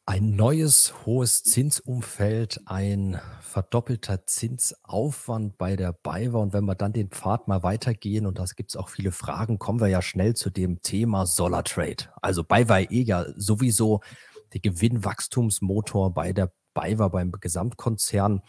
Ein 0.06 0.36
neues 0.36 0.92
hohes 1.06 1.42
Zinsumfeld, 1.44 2.60
ein 2.66 3.18
verdoppelter 3.40 4.26
Zinsaufwand 4.26 5.56
bei 5.56 5.76
der 5.76 5.94
BayWa. 5.94 6.40
Und 6.40 6.52
wenn 6.52 6.66
wir 6.66 6.74
dann 6.74 6.92
den 6.92 7.08
Pfad 7.08 7.48
mal 7.48 7.62
weitergehen, 7.62 8.26
und 8.26 8.38
das 8.38 8.54
gibt 8.54 8.68
es 8.68 8.76
auch 8.76 8.90
viele 8.90 9.12
Fragen, 9.12 9.58
kommen 9.58 9.80
wir 9.80 9.88
ja 9.88 10.02
schnell 10.02 10.34
zu 10.34 10.50
dem 10.50 10.82
Thema 10.82 11.24
Solar 11.24 11.64
Trade. 11.64 12.10
Also 12.20 12.44
BayWa 12.44 12.80
eh 12.80 13.00
ja 13.00 13.24
sowieso 13.34 14.02
der 14.52 14.60
Gewinnwachstumsmotor 14.60 16.12
bei 16.12 16.34
der 16.34 16.52
BayWa 16.74 17.08
beim 17.08 17.32
Gesamtkonzern. 17.32 18.42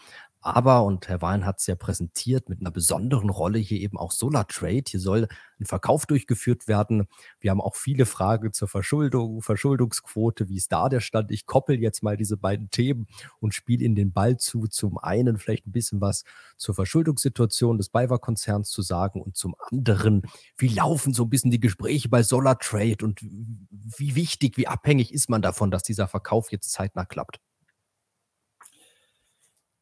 Aber, 0.46 0.84
und 0.84 1.08
Herr 1.08 1.22
Wahlen 1.22 1.44
hat 1.44 1.58
es 1.58 1.66
ja 1.66 1.74
präsentiert, 1.74 2.48
mit 2.48 2.60
einer 2.60 2.70
besonderen 2.70 3.30
Rolle 3.30 3.58
hier 3.58 3.80
eben 3.80 3.98
auch 3.98 4.12
Solar 4.12 4.46
Trade. 4.46 4.84
Hier 4.86 5.00
soll 5.00 5.26
ein 5.58 5.64
Verkauf 5.64 6.06
durchgeführt 6.06 6.68
werden. 6.68 7.08
Wir 7.40 7.50
haben 7.50 7.60
auch 7.60 7.74
viele 7.74 8.06
Fragen 8.06 8.52
zur 8.52 8.68
Verschuldung, 8.68 9.42
Verschuldungsquote. 9.42 10.48
Wie 10.48 10.56
ist 10.56 10.70
da 10.70 10.88
der 10.88 11.00
Stand? 11.00 11.32
Ich 11.32 11.46
koppel 11.46 11.80
jetzt 11.80 12.04
mal 12.04 12.16
diese 12.16 12.36
beiden 12.36 12.70
Themen 12.70 13.08
und 13.40 13.54
spiele 13.54 13.84
in 13.84 13.96
den 13.96 14.12
Ball 14.12 14.36
zu. 14.36 14.68
Zum 14.68 14.98
einen 14.98 15.36
vielleicht 15.36 15.66
ein 15.66 15.72
bisschen 15.72 16.00
was 16.00 16.22
zur 16.56 16.76
Verschuldungssituation 16.76 17.76
des 17.76 17.88
BayWa-Konzerns 17.88 18.70
zu 18.70 18.82
sagen 18.82 19.20
und 19.20 19.36
zum 19.36 19.56
anderen, 19.58 20.22
wie 20.56 20.68
laufen 20.68 21.12
so 21.12 21.24
ein 21.24 21.30
bisschen 21.30 21.50
die 21.50 21.58
Gespräche 21.58 22.08
bei 22.08 22.22
Solar 22.22 22.60
Trade 22.60 23.04
und 23.04 23.20
wie 23.20 24.14
wichtig, 24.14 24.56
wie 24.58 24.68
abhängig 24.68 25.12
ist 25.12 25.28
man 25.28 25.42
davon, 25.42 25.72
dass 25.72 25.82
dieser 25.82 26.06
Verkauf 26.06 26.52
jetzt 26.52 26.70
zeitnah 26.70 27.04
klappt? 27.04 27.40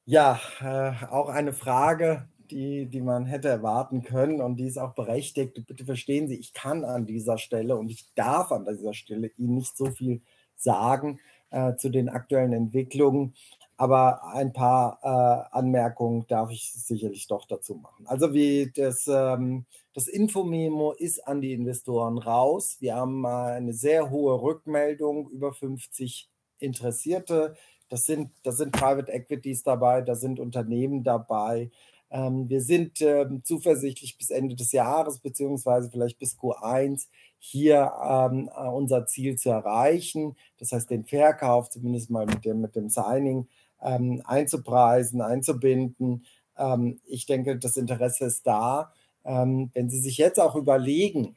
Ja, 0.06 0.38
äh, 0.60 1.06
auch 1.06 1.28
eine 1.30 1.52
Frage, 1.54 2.28
die, 2.50 2.86
die 2.86 3.00
man 3.00 3.24
hätte 3.26 3.48
erwarten 3.48 4.02
können 4.02 4.40
und 4.42 4.56
die 4.56 4.66
ist 4.66 4.78
auch 4.78 4.94
berechtigt. 4.94 5.66
Bitte 5.66 5.84
verstehen 5.86 6.28
Sie, 6.28 6.36
ich 6.36 6.52
kann 6.52 6.84
an 6.84 7.06
dieser 7.06 7.38
Stelle 7.38 7.76
und 7.76 7.88
ich 7.90 8.04
darf 8.14 8.52
an 8.52 8.66
dieser 8.66 8.92
Stelle 8.92 9.30
Ihnen 9.38 9.54
nicht 9.56 9.76
so 9.76 9.86
viel 9.86 10.20
sagen 10.56 11.20
äh, 11.50 11.74
zu 11.76 11.88
den 11.88 12.08
aktuellen 12.10 12.52
Entwicklungen, 12.52 13.34
aber 13.78 14.24
ein 14.34 14.52
paar 14.52 14.98
äh, 15.02 15.56
Anmerkungen 15.56 16.26
darf 16.28 16.50
ich 16.50 16.70
sicherlich 16.72 17.26
doch 17.26 17.46
dazu 17.46 17.74
machen. 17.76 18.06
Also 18.06 18.34
wie 18.34 18.70
das, 18.76 19.06
ähm, 19.08 19.64
das 19.94 20.06
Infomemo 20.06 20.92
ist 20.92 21.26
an 21.26 21.40
die 21.40 21.54
Investoren 21.54 22.18
raus. 22.18 22.76
Wir 22.80 22.94
haben 22.96 23.24
eine 23.26 23.72
sehr 23.72 24.10
hohe 24.10 24.40
Rückmeldung, 24.42 25.30
über 25.30 25.52
50 25.54 26.28
Interessierte 26.58 27.56
das 27.88 28.04
sind, 28.04 28.30
das 28.42 28.56
sind 28.58 28.72
Private 28.72 29.12
Equities 29.12 29.62
dabei, 29.62 30.02
da 30.02 30.14
sind 30.14 30.40
Unternehmen 30.40 31.02
dabei. 31.02 31.70
Ähm, 32.10 32.48
wir 32.48 32.60
sind 32.60 33.00
ähm, 33.00 33.42
zuversichtlich 33.44 34.16
bis 34.16 34.30
Ende 34.30 34.54
des 34.54 34.72
Jahres, 34.72 35.18
beziehungsweise 35.18 35.90
vielleicht 35.90 36.18
bis 36.18 36.38
Q1, 36.38 37.08
hier 37.38 37.92
ähm, 38.02 38.48
äh, 38.56 38.68
unser 38.68 39.06
Ziel 39.06 39.36
zu 39.36 39.50
erreichen. 39.50 40.36
Das 40.58 40.72
heißt, 40.72 40.90
den 40.90 41.04
Verkauf 41.04 41.70
zumindest 41.70 42.10
mal 42.10 42.26
mit 42.26 42.44
dem, 42.44 42.60
mit 42.60 42.76
dem 42.76 42.88
Signing 42.88 43.48
ähm, 43.82 44.22
einzupreisen, 44.24 45.20
einzubinden. 45.20 46.24
Ähm, 46.56 47.00
ich 47.06 47.26
denke, 47.26 47.58
das 47.58 47.76
Interesse 47.76 48.26
ist 48.26 48.46
da. 48.46 48.92
Ähm, 49.24 49.70
wenn 49.74 49.90
Sie 49.90 49.98
sich 49.98 50.18
jetzt 50.18 50.40
auch 50.40 50.54
überlegen, 50.54 51.36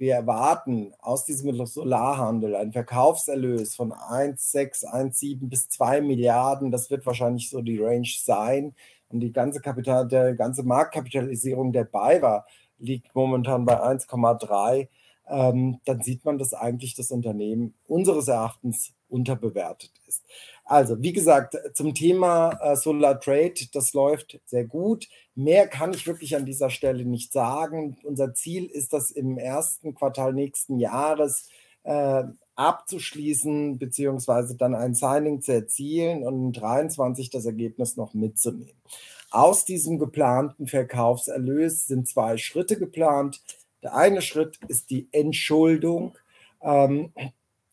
wir 0.00 0.14
erwarten 0.14 0.94
aus 0.98 1.26
diesem 1.26 1.66
Solarhandel 1.66 2.56
einen 2.56 2.72
Verkaufserlös 2.72 3.76
von 3.76 3.92
1,6, 3.92 4.86
1,7 4.86 5.46
bis 5.50 5.68
2 5.68 6.00
Milliarden. 6.00 6.70
Das 6.70 6.90
wird 6.90 7.04
wahrscheinlich 7.04 7.50
so 7.50 7.60
die 7.60 7.78
Range 7.78 8.08
sein. 8.18 8.74
Und 9.10 9.20
die 9.20 9.30
ganze 9.30 9.60
Kapital, 9.60 10.08
der 10.08 10.34
ganze 10.34 10.62
Marktkapitalisierung 10.62 11.72
der 11.72 11.84
BayWa 11.84 12.46
liegt 12.78 13.14
momentan 13.14 13.66
bei 13.66 13.78
1,3. 13.78 14.88
Ähm, 15.28 15.80
dann 15.84 16.00
sieht 16.00 16.24
man, 16.24 16.38
dass 16.38 16.54
eigentlich 16.54 16.94
das 16.94 17.10
Unternehmen 17.10 17.74
unseres 17.86 18.28
Erachtens 18.28 18.94
unterbewertet 19.10 19.92
ist. 20.06 20.24
Also, 20.64 21.02
wie 21.02 21.12
gesagt, 21.12 21.58
zum 21.74 21.94
Thema 21.94 22.58
äh, 22.62 22.74
Solar 22.74 23.20
Trade, 23.20 23.54
das 23.74 23.92
läuft 23.92 24.40
sehr 24.46 24.64
gut. 24.64 25.08
Mehr 25.40 25.68
kann 25.68 25.94
ich 25.94 26.06
wirklich 26.06 26.36
an 26.36 26.44
dieser 26.44 26.68
Stelle 26.68 27.06
nicht 27.06 27.32
sagen. 27.32 27.96
Unser 28.02 28.34
Ziel 28.34 28.66
ist, 28.66 28.92
das 28.92 29.10
im 29.10 29.38
ersten 29.38 29.94
Quartal 29.94 30.34
nächsten 30.34 30.78
Jahres 30.78 31.48
äh, 31.82 32.24
abzuschließen, 32.56 33.78
beziehungsweise 33.78 34.54
dann 34.54 34.74
ein 34.74 34.92
Signing 34.92 35.40
zu 35.40 35.52
erzielen 35.52 36.24
und 36.24 36.34
in 36.34 36.52
23 36.52 37.30
das 37.30 37.46
Ergebnis 37.46 37.96
noch 37.96 38.12
mitzunehmen. 38.12 38.82
Aus 39.30 39.64
diesem 39.64 39.98
geplanten 39.98 40.66
Verkaufserlös 40.66 41.86
sind 41.86 42.06
zwei 42.06 42.36
Schritte 42.36 42.78
geplant. 42.78 43.40
Der 43.82 43.96
eine 43.96 44.20
Schritt 44.20 44.58
ist 44.68 44.90
die 44.90 45.08
Entschuldung. 45.10 46.18
Ähm, 46.60 47.14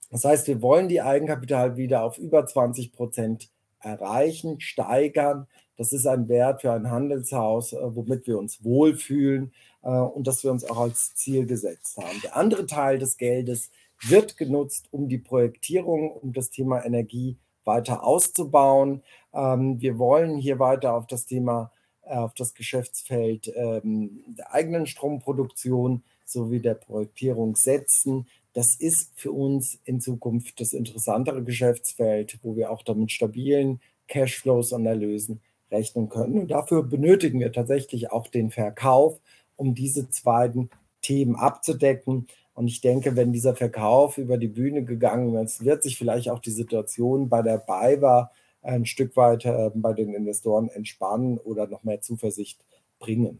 das 0.10 0.24
heißt, 0.24 0.48
wir 0.48 0.62
wollen 0.62 0.88
die 0.88 1.02
Eigenkapital 1.02 1.76
wieder 1.76 2.04
auf 2.04 2.18
über 2.18 2.46
20 2.46 2.94
Prozent 2.94 3.50
erreichen, 3.82 4.62
steigern. 4.62 5.48
Das 5.78 5.94
ist 5.94 6.08
ein 6.08 6.28
Wert 6.28 6.62
für 6.62 6.74
ein 6.74 6.90
Handelshaus, 6.90 7.74
äh, 7.74 7.96
womit 7.96 8.28
wir 8.28 8.38
uns 8.40 8.64
wohlfühlen 8.64 9.54
äh, 9.84 9.90
und 9.90 10.28
das 10.28 10.44
wir 10.44 10.52
uns 10.52 10.64
auch 10.66 10.80
als 10.80 11.14
Ziel 11.16 11.46
gesetzt 11.46 11.98
haben. 11.98 12.20
Der 12.24 12.36
andere 12.36 12.66
Teil 12.66 13.00
des 13.00 13.18
Geldes 13.18 13.72
wird 14.02 14.38
genutzt, 14.38 14.88
um 14.92 15.08
die 15.08 15.18
Projektierung, 15.18 16.12
um 16.12 16.34
das 16.34 16.50
Thema 16.50 16.84
Energie 16.84 17.38
weiter 17.64 18.04
auszubauen. 18.04 19.04
Ähm, 19.34 19.80
wir 19.80 20.00
wollen 20.00 20.38
hier 20.38 20.60
weiter 20.60 20.94
auf 20.96 21.06
das 21.06 21.26
Thema, 21.26 21.72
äh, 22.04 22.16
auf 22.16 22.34
das 22.34 22.54
Geschäftsfeld 22.56 23.52
ähm, 23.56 24.24
der 24.28 24.54
eigenen 24.54 24.88
Stromproduktion 24.88 26.04
sowie 26.26 26.60
der 26.60 26.74
Projektierung 26.74 27.56
setzen. 27.56 28.28
Das 28.54 28.76
ist 28.76 29.12
für 29.16 29.32
uns 29.32 29.80
in 29.84 30.02
Zukunft 30.02 30.60
das 30.60 30.74
interessantere 30.74 31.44
Geschäftsfeld, 31.44 32.40
wo 32.42 32.56
wir 32.56 32.72
auch 32.72 32.82
damit 32.82 33.12
stabilen 33.12 33.80
Cashflows 34.08 34.72
und 34.72 34.86
Erlösen 34.86 35.42
rechnen 35.72 36.10
können. 36.10 36.40
Und 36.40 36.52
dafür 36.52 36.84
benötigen 36.84 37.40
wir 37.40 37.52
tatsächlich 37.52 38.12
auch 38.12 38.28
den 38.28 38.52
Verkauf, 38.52 39.20
um 39.56 39.76
diese 39.76 40.08
beiden 40.24 40.70
Themen 41.02 41.36
abzudecken. 41.36 42.28
Und 42.54 42.68
ich 42.68 42.82
denke, 42.82 43.16
wenn 43.16 43.34
dieser 43.34 43.56
Verkauf 43.56 44.18
über 44.18 44.38
die 44.38 44.48
Bühne 44.48 44.84
gegangen 44.84 45.36
ist, 45.36 45.64
wird 45.64 45.84
sich 45.84 45.98
vielleicht 45.98 46.30
auch 46.30 46.40
die 46.40 46.52
Situation 46.52 47.30
bei 47.30 47.42
der 47.42 47.58
BayWa 47.60 48.32
ein 48.62 48.86
Stück 48.86 49.16
weit 49.16 49.46
äh, 49.46 49.72
bei 49.74 49.94
den 49.94 50.14
Investoren 50.14 50.70
entspannen 50.70 51.38
oder 51.38 51.68
noch 51.68 51.84
mehr 51.84 52.02
Zuversicht 52.02 52.66
bringen. 53.00 53.40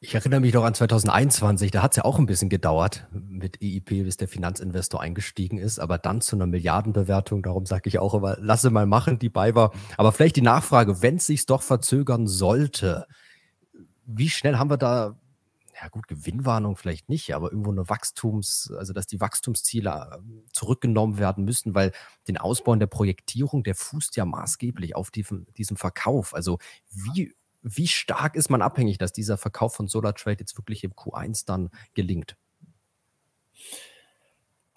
Ich 0.00 0.14
erinnere 0.14 0.38
mich 0.38 0.54
noch 0.54 0.62
an 0.62 0.74
2021, 0.74 1.72
da 1.72 1.82
hat 1.82 1.90
es 1.90 1.96
ja 1.96 2.04
auch 2.04 2.20
ein 2.20 2.26
bisschen 2.26 2.48
gedauert 2.48 3.08
mit 3.10 3.60
EIP, 3.60 4.04
bis 4.04 4.16
der 4.16 4.28
Finanzinvestor 4.28 5.00
eingestiegen 5.00 5.58
ist, 5.58 5.80
aber 5.80 5.98
dann 5.98 6.20
zu 6.20 6.36
einer 6.36 6.46
Milliardenbewertung, 6.46 7.42
darum 7.42 7.66
sage 7.66 7.88
ich 7.88 7.98
auch 7.98 8.14
immer, 8.14 8.36
lasse 8.38 8.70
mal 8.70 8.86
machen, 8.86 9.18
die 9.18 9.28
bei 9.28 9.56
war. 9.56 9.72
Aber 9.96 10.12
vielleicht 10.12 10.36
die 10.36 10.42
Nachfrage, 10.42 11.02
wenn 11.02 11.16
es 11.16 11.26
sich 11.26 11.46
doch 11.46 11.62
verzögern 11.62 12.28
sollte, 12.28 13.08
wie 14.04 14.30
schnell 14.30 14.56
haben 14.56 14.70
wir 14.70 14.76
da, 14.76 15.18
ja 15.82 15.88
gut, 15.88 16.06
Gewinnwarnung 16.06 16.76
vielleicht 16.76 17.08
nicht, 17.08 17.34
aber 17.34 17.50
irgendwo 17.50 17.72
eine 17.72 17.88
Wachstums, 17.88 18.72
also 18.78 18.92
dass 18.92 19.08
die 19.08 19.20
Wachstumsziele 19.20 20.12
ähm, 20.14 20.44
zurückgenommen 20.52 21.18
werden 21.18 21.44
müssen, 21.44 21.74
weil 21.74 21.90
den 22.28 22.36
Ausbau 22.38 22.72
in 22.72 22.80
der 22.80 22.86
Projektierung, 22.86 23.64
der 23.64 23.74
fußt 23.74 24.14
ja 24.14 24.24
maßgeblich 24.24 24.94
auf 24.94 25.10
diesem, 25.10 25.46
diesem 25.56 25.76
Verkauf. 25.76 26.34
Also 26.34 26.58
wie 26.88 27.34
wie 27.62 27.88
stark 27.88 28.36
ist 28.36 28.50
man 28.50 28.62
abhängig, 28.62 28.98
dass 28.98 29.12
dieser 29.12 29.36
Verkauf 29.36 29.74
von 29.74 29.88
SolarTrade 29.88 30.40
jetzt 30.40 30.56
wirklich 30.56 30.84
im 30.84 30.92
Q1 30.92 31.44
dann 31.46 31.70
gelingt? 31.94 32.36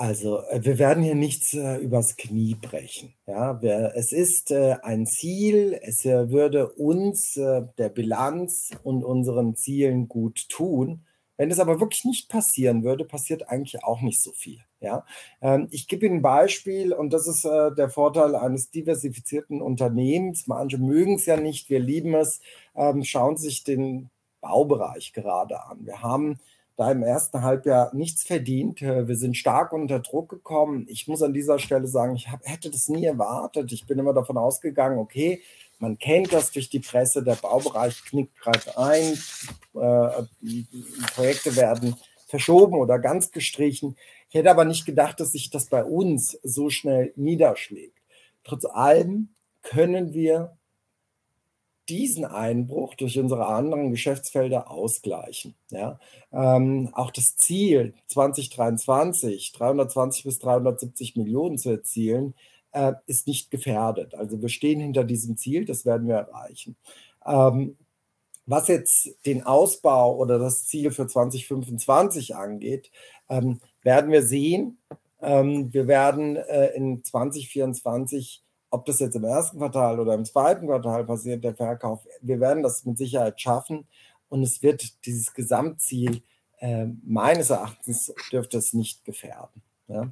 Also, 0.02 0.42
äh, 0.50 0.66
wir 0.66 0.80
werden 0.80 1.04
hier 1.04 1.14
nichts 1.14 1.54
äh, 1.54 1.78
übers 1.78 2.16
Knie 2.18 2.56
brechen. 2.56 3.14
Ja, 3.28 3.62
wir, 3.62 3.94
es 3.96 4.12
ist 4.12 4.50
äh, 4.50 4.78
ein 4.82 5.06
Ziel, 5.06 5.80
es 5.80 6.04
äh, 6.06 6.32
würde 6.32 6.72
uns, 6.72 7.38
äh, 7.38 7.68
der 7.78 7.90
Bilanz 7.90 8.72
und 8.82 9.04
unseren 9.04 9.56
Zielen 9.56 10.08
gut 10.08 10.50
tun. 10.50 11.06
Wenn 11.38 11.52
es 11.52 11.60
aber 11.60 11.80
wirklich 11.80 12.04
nicht 12.04 12.30
passieren 12.30 12.84
würde, 12.84 13.06
passiert 13.06 13.48
eigentlich 13.48 13.84
auch 13.84 14.02
nicht 14.02 14.24
so 14.24 14.32
viel. 14.32 14.64
Ja? 14.82 15.06
Ähm, 15.42 15.68
ich 15.72 15.88
gebe 15.88 16.06
Ihnen 16.06 16.18
ein 16.18 16.22
Beispiel 16.22 16.92
und 16.92 17.14
das 17.14 17.28
ist 17.28 17.46
äh, 17.46 17.74
der 17.74 17.90
Vorteil 17.90 18.36
eines 18.36 18.72
diversifizierten 18.72 19.62
Unternehmens. 19.62 20.48
Manche 20.48 20.78
mögen 20.78 21.16
es 21.16 21.26
ja 21.26 21.38
nicht, 21.38 21.70
wir 21.70 21.80
lieben 21.80 22.14
es. 22.16 22.42
Ähm, 22.76 23.04
schauen 23.04 23.38
Sie 23.38 23.48
sich 23.48 23.64
den 23.64 24.10
Baubereich 24.42 25.14
gerade 25.14 25.64
an. 25.64 25.86
Wir 25.86 26.02
haben 26.02 26.38
da 26.76 26.92
im 26.92 27.04
ersten 27.04 27.44
Halbjahr 27.44 27.94
nichts 27.94 28.24
verdient. 28.24 28.82
Äh, 28.82 29.08
wir 29.08 29.16
sind 29.16 29.38
stark 29.38 29.72
unter 29.72 30.00
Druck 30.00 30.30
gekommen. 30.30 30.88
Ich 30.90 31.08
muss 31.08 31.22
an 31.22 31.34
dieser 31.34 31.60
Stelle 31.60 31.88
sagen, 31.88 32.16
ich 32.16 32.28
hätte 32.44 32.72
das 32.72 32.90
nie 32.90 33.06
erwartet. 33.06 33.72
Ich 33.72 33.86
bin 33.86 34.00
immer 34.00 34.14
davon 34.14 34.38
ausgegangen, 34.38 34.98
okay, 34.98 35.42
man 35.78 35.98
kennt 35.98 36.32
das 36.32 36.52
durch 36.52 36.70
die 36.70 36.80
Presse, 36.80 37.24
der 37.24 37.36
Baubereich 37.36 38.04
knickt 38.06 38.40
gerade 38.40 38.78
ein, 38.78 39.18
äh, 39.74 40.24
Projekte 41.16 41.56
werden 41.56 41.96
verschoben 42.28 42.76
oder 42.76 42.98
ganz 43.00 43.32
gestrichen. 43.32 43.98
Ich 44.32 44.36
hätte 44.36 44.50
aber 44.50 44.64
nicht 44.64 44.86
gedacht, 44.86 45.20
dass 45.20 45.34
sich 45.34 45.50
das 45.50 45.66
bei 45.66 45.84
uns 45.84 46.40
so 46.42 46.70
schnell 46.70 47.12
niederschlägt. 47.18 47.98
Trotz 48.46 48.64
allem 48.64 49.28
können 49.62 50.14
wir 50.14 50.58
diesen 51.90 52.24
Einbruch 52.24 52.96
durch 52.96 53.20
unsere 53.20 53.48
anderen 53.48 53.92
Geschäftsfelder 53.92 54.72
ausgleichen. 54.72 55.56
Ja? 55.70 56.00
Ähm, 56.32 56.90
auch 56.94 57.12
das 57.12 57.36
Ziel 57.36 57.94
2023, 58.08 59.52
320 59.52 60.24
bis 60.24 60.40
370 60.40 61.18
Millionen 61.18 61.58
zu 61.58 61.70
erzielen, 61.72 62.34
äh, 62.72 62.94
ist 63.08 63.28
nicht 63.28 63.52
gefährdet. 63.52 64.16
Also 64.16 64.42
wir 64.42 64.48
stehen 64.48 64.80
hinter 64.80 65.04
diesem 65.04 65.36
Ziel, 65.36 65.66
das 65.66 65.86
werden 65.86 66.08
wir 66.08 66.16
erreichen. 66.16 66.78
Ähm, 67.26 67.76
was 68.46 68.70
jetzt 68.70 69.12
den 69.26 69.44
Ausbau 69.44 70.16
oder 70.16 70.40
das 70.40 70.66
Ziel 70.66 70.92
für 70.92 71.08
2025 71.08 72.36
angeht, 72.36 72.92
ähm, 73.28 73.60
werden 73.84 74.12
wir 74.12 74.24
sehen. 74.24 74.78
Ähm, 75.22 75.74
wir 75.74 75.88
werden 75.88 76.36
äh, 76.36 76.68
in 76.76 77.04
2024, 77.04 78.44
ob 78.70 78.86
das 78.86 79.00
jetzt 79.00 79.16
im 79.16 79.24
ersten 79.24 79.58
Quartal 79.58 80.00
oder 80.00 80.14
im 80.14 80.26
zweiten 80.26 80.68
Quartal 80.68 81.04
passiert, 81.06 81.44
der 81.44 81.56
Verkauf, 81.56 82.06
wir 82.22 82.40
werden 82.40 82.64
das 82.64 82.86
mit 82.86 82.98
Sicherheit 82.98 83.40
schaffen 83.40 83.88
und 84.30 84.44
es 84.44 84.62
wird 84.64 85.06
dieses 85.06 85.34
Gesamtziel 85.34 86.22
äh, 86.60 86.88
meines 87.04 87.50
Erachtens 87.50 88.14
dürfte 88.32 88.58
es 88.58 88.74
nicht 88.74 89.04
gefährden. 89.04 89.62
Ja? 89.88 90.12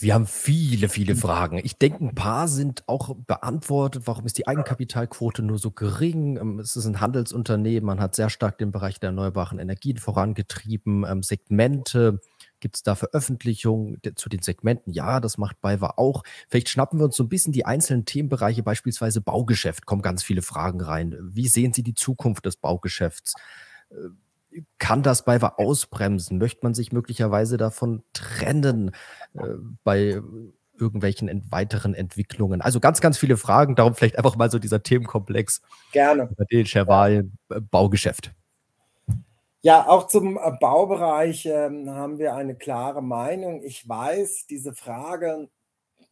Wir 0.00 0.14
haben 0.14 0.26
viele, 0.26 0.88
viele 0.88 1.14
Fragen. 1.14 1.60
Ich 1.62 1.76
denke, 1.76 2.02
ein 2.02 2.14
paar 2.14 2.48
sind 2.48 2.88
auch 2.88 3.14
beantwortet. 3.14 4.04
Warum 4.06 4.24
ist 4.24 4.38
die 4.38 4.46
Eigenkapitalquote 4.46 5.42
nur 5.42 5.58
so 5.58 5.70
gering? 5.72 6.38
Ähm, 6.38 6.58
es 6.58 6.74
ist 6.74 6.86
ein 6.86 7.00
Handelsunternehmen, 7.00 7.86
man 7.86 8.00
hat 8.00 8.14
sehr 8.14 8.30
stark 8.30 8.56
den 8.56 8.72
Bereich 8.72 8.98
der 8.98 9.08
erneuerbaren 9.08 9.58
Energien 9.58 9.98
vorangetrieben. 9.98 11.04
Ähm, 11.06 11.22
Segmente, 11.22 12.20
gibt 12.60 12.76
es 12.76 12.82
da 12.82 12.94
Veröffentlichungen 12.94 14.00
zu 14.16 14.30
den 14.30 14.40
Segmenten? 14.40 14.90
Ja, 14.92 15.20
das 15.20 15.36
macht 15.36 15.60
BayWa 15.60 15.94
auch. 15.98 16.22
Vielleicht 16.48 16.70
schnappen 16.70 16.98
wir 16.98 17.04
uns 17.04 17.16
so 17.16 17.24
ein 17.24 17.28
bisschen 17.28 17.52
die 17.52 17.66
einzelnen 17.66 18.06
Themenbereiche, 18.06 18.62
beispielsweise 18.62 19.20
Baugeschäft, 19.20 19.84
kommen 19.84 20.02
ganz 20.02 20.22
viele 20.22 20.40
Fragen 20.40 20.80
rein. 20.80 21.16
Wie 21.20 21.48
sehen 21.48 21.74
Sie 21.74 21.82
die 21.82 21.94
Zukunft 21.94 22.46
des 22.46 22.56
Baugeschäfts? 22.56 23.34
Kann 24.78 25.02
das 25.02 25.24
bei 25.24 25.40
ausbremsen? 25.42 26.38
Möchte 26.38 26.60
man 26.62 26.74
sich 26.74 26.92
möglicherweise 26.92 27.56
davon 27.56 28.02
trennen 28.12 28.90
äh, 29.34 29.44
bei 29.84 30.20
irgendwelchen 30.78 31.28
ent 31.28 31.52
weiteren 31.52 31.94
Entwicklungen? 31.94 32.60
Also 32.60 32.80
ganz, 32.80 33.00
ganz 33.00 33.18
viele 33.18 33.36
Fragen. 33.36 33.76
Darum 33.76 33.94
vielleicht 33.94 34.18
einfach 34.18 34.36
mal 34.36 34.50
so 34.50 34.58
dieser 34.58 34.82
Themenkomplex. 34.82 35.62
Gerne. 35.92 36.30
Bei 36.36 36.44
den 36.50 36.66
Scherwal 36.66 37.30
äh, 37.50 37.60
Baugeschäft. 37.60 38.32
Ja, 39.62 39.86
auch 39.86 40.08
zum 40.08 40.38
äh, 40.38 40.52
Baubereich 40.58 41.46
äh, 41.46 41.68
haben 41.88 42.18
wir 42.18 42.34
eine 42.34 42.54
klare 42.54 43.02
Meinung. 43.02 43.62
Ich 43.62 43.86
weiß, 43.86 44.46
diese 44.48 44.72
Frage, 44.72 45.48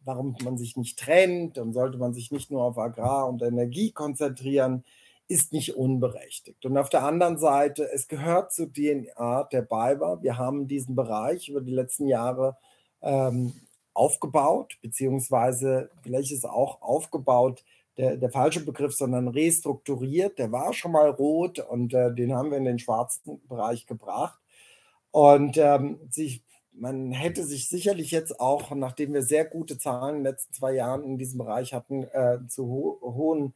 warum 0.04 0.36
man 0.44 0.58
sich 0.58 0.76
nicht 0.76 0.98
trennt 0.98 1.58
und 1.58 1.72
sollte 1.72 1.98
man 1.98 2.12
sich 2.12 2.30
nicht 2.30 2.50
nur 2.50 2.62
auf 2.62 2.78
Agrar 2.78 3.26
und 3.26 3.42
Energie 3.42 3.90
konzentrieren, 3.92 4.84
ist 5.28 5.52
nicht 5.52 5.76
unberechtigt. 5.76 6.64
Und 6.64 6.78
auf 6.78 6.88
der 6.88 7.04
anderen 7.04 7.38
Seite, 7.38 7.88
es 7.92 8.08
gehört 8.08 8.52
zur 8.52 8.72
DNA 8.72 9.44
der 9.52 9.62
BayWa. 9.62 10.22
Wir 10.22 10.38
haben 10.38 10.66
diesen 10.66 10.94
Bereich 10.94 11.50
über 11.50 11.60
die 11.60 11.74
letzten 11.74 12.06
Jahre 12.06 12.56
ähm, 13.02 13.52
aufgebaut, 13.92 14.78
beziehungsweise 14.80 15.90
vielleicht 16.02 16.32
ist 16.32 16.46
auch 16.46 16.80
aufgebaut 16.80 17.62
der, 17.98 18.16
der 18.16 18.30
falsche 18.30 18.64
Begriff, 18.64 18.94
sondern 18.94 19.28
restrukturiert. 19.28 20.38
Der 20.38 20.50
war 20.50 20.72
schon 20.72 20.92
mal 20.92 21.10
rot 21.10 21.58
und 21.58 21.92
äh, 21.92 22.14
den 22.14 22.34
haben 22.34 22.50
wir 22.50 22.58
in 22.58 22.64
den 22.64 22.78
schwarzen 22.78 23.40
Bereich 23.48 23.86
gebracht. 23.86 24.38
Und 25.10 25.58
ähm, 25.58 25.98
sich, 26.10 26.42
man 26.72 27.12
hätte 27.12 27.44
sich 27.44 27.68
sicherlich 27.68 28.12
jetzt 28.12 28.40
auch, 28.40 28.70
nachdem 28.70 29.12
wir 29.12 29.22
sehr 29.22 29.44
gute 29.44 29.78
Zahlen 29.78 30.18
in 30.18 30.24
den 30.24 30.32
letzten 30.32 30.54
zwei 30.54 30.72
Jahren 30.72 31.04
in 31.04 31.18
diesem 31.18 31.38
Bereich 31.38 31.74
hatten, 31.74 32.04
äh, 32.04 32.38
zu 32.48 32.66
ho 32.66 32.98
hohen 33.02 33.52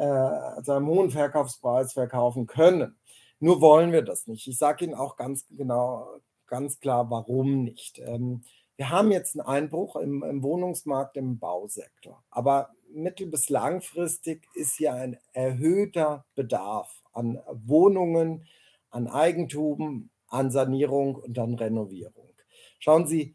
äh, 0.00 0.62
zu 0.62 0.72
einem 0.72 0.86
hohen 0.86 1.10
Verkaufspreis 1.10 1.92
verkaufen 1.92 2.46
können. 2.46 2.96
Nur 3.38 3.60
wollen 3.60 3.92
wir 3.92 4.02
das 4.02 4.26
nicht. 4.26 4.46
Ich 4.48 4.58
sage 4.58 4.84
Ihnen 4.84 4.94
auch 4.94 5.16
ganz 5.16 5.46
genau, 5.50 6.06
ganz 6.46 6.80
klar, 6.80 7.10
warum 7.10 7.64
nicht. 7.64 7.98
Ähm, 7.98 8.42
wir 8.76 8.88
haben 8.88 9.10
jetzt 9.10 9.38
einen 9.38 9.46
Einbruch 9.46 9.96
im, 9.96 10.22
im 10.22 10.42
Wohnungsmarkt 10.42 11.18
im 11.18 11.38
Bausektor, 11.38 12.22
aber 12.30 12.70
mittel- 12.90 13.26
bis 13.26 13.50
langfristig 13.50 14.48
ist 14.54 14.76
hier 14.76 14.94
ein 14.94 15.18
erhöhter 15.34 16.24
Bedarf 16.34 17.02
an 17.12 17.38
Wohnungen, 17.66 18.46
an 18.88 19.06
Eigentum, 19.06 20.08
an 20.28 20.50
Sanierung 20.50 21.16
und 21.16 21.38
an 21.38 21.54
Renovierung. 21.54 22.30
Schauen 22.78 23.06
Sie, 23.06 23.34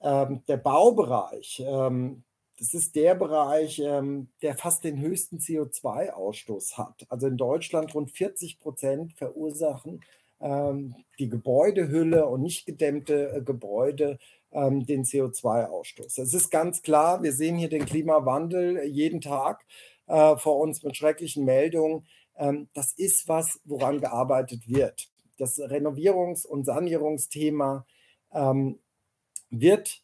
ähm, 0.00 0.42
der 0.48 0.56
Baubereich, 0.56 1.62
ähm, 1.66 2.22
das 2.58 2.74
ist 2.74 2.96
der 2.96 3.14
Bereich, 3.14 3.80
ähm, 3.80 4.28
der 4.42 4.56
fast 4.56 4.84
den 4.84 5.00
höchsten 5.00 5.38
CO2-Ausstoß 5.38 6.78
hat. 6.78 7.06
Also 7.08 7.26
in 7.26 7.36
Deutschland 7.36 7.94
rund 7.94 8.10
40 8.10 8.58
Prozent 8.58 9.12
verursachen 9.12 10.00
ähm, 10.40 10.94
die 11.18 11.28
Gebäudehülle 11.28 12.26
und 12.26 12.42
nicht 12.42 12.66
gedämmte 12.66 13.36
äh, 13.36 13.42
Gebäude 13.42 14.18
ähm, 14.52 14.86
den 14.86 15.04
CO2-Ausstoß. 15.04 16.20
Es 16.20 16.34
ist 16.34 16.50
ganz 16.50 16.82
klar, 16.82 17.22
wir 17.22 17.32
sehen 17.32 17.56
hier 17.56 17.68
den 17.68 17.84
Klimawandel 17.84 18.84
jeden 18.84 19.20
Tag 19.20 19.64
äh, 20.06 20.36
vor 20.36 20.58
uns 20.60 20.82
mit 20.82 20.96
schrecklichen 20.96 21.44
Meldungen. 21.44 22.06
Ähm, 22.36 22.68
das 22.74 22.92
ist 22.92 23.28
was, 23.28 23.60
woran 23.64 24.00
gearbeitet 24.00 24.68
wird. 24.68 25.08
Das 25.38 25.58
Renovierungs- 25.58 26.46
und 26.46 26.64
Sanierungsthema 26.64 27.86
ähm, 28.32 28.78
wird 29.50 30.02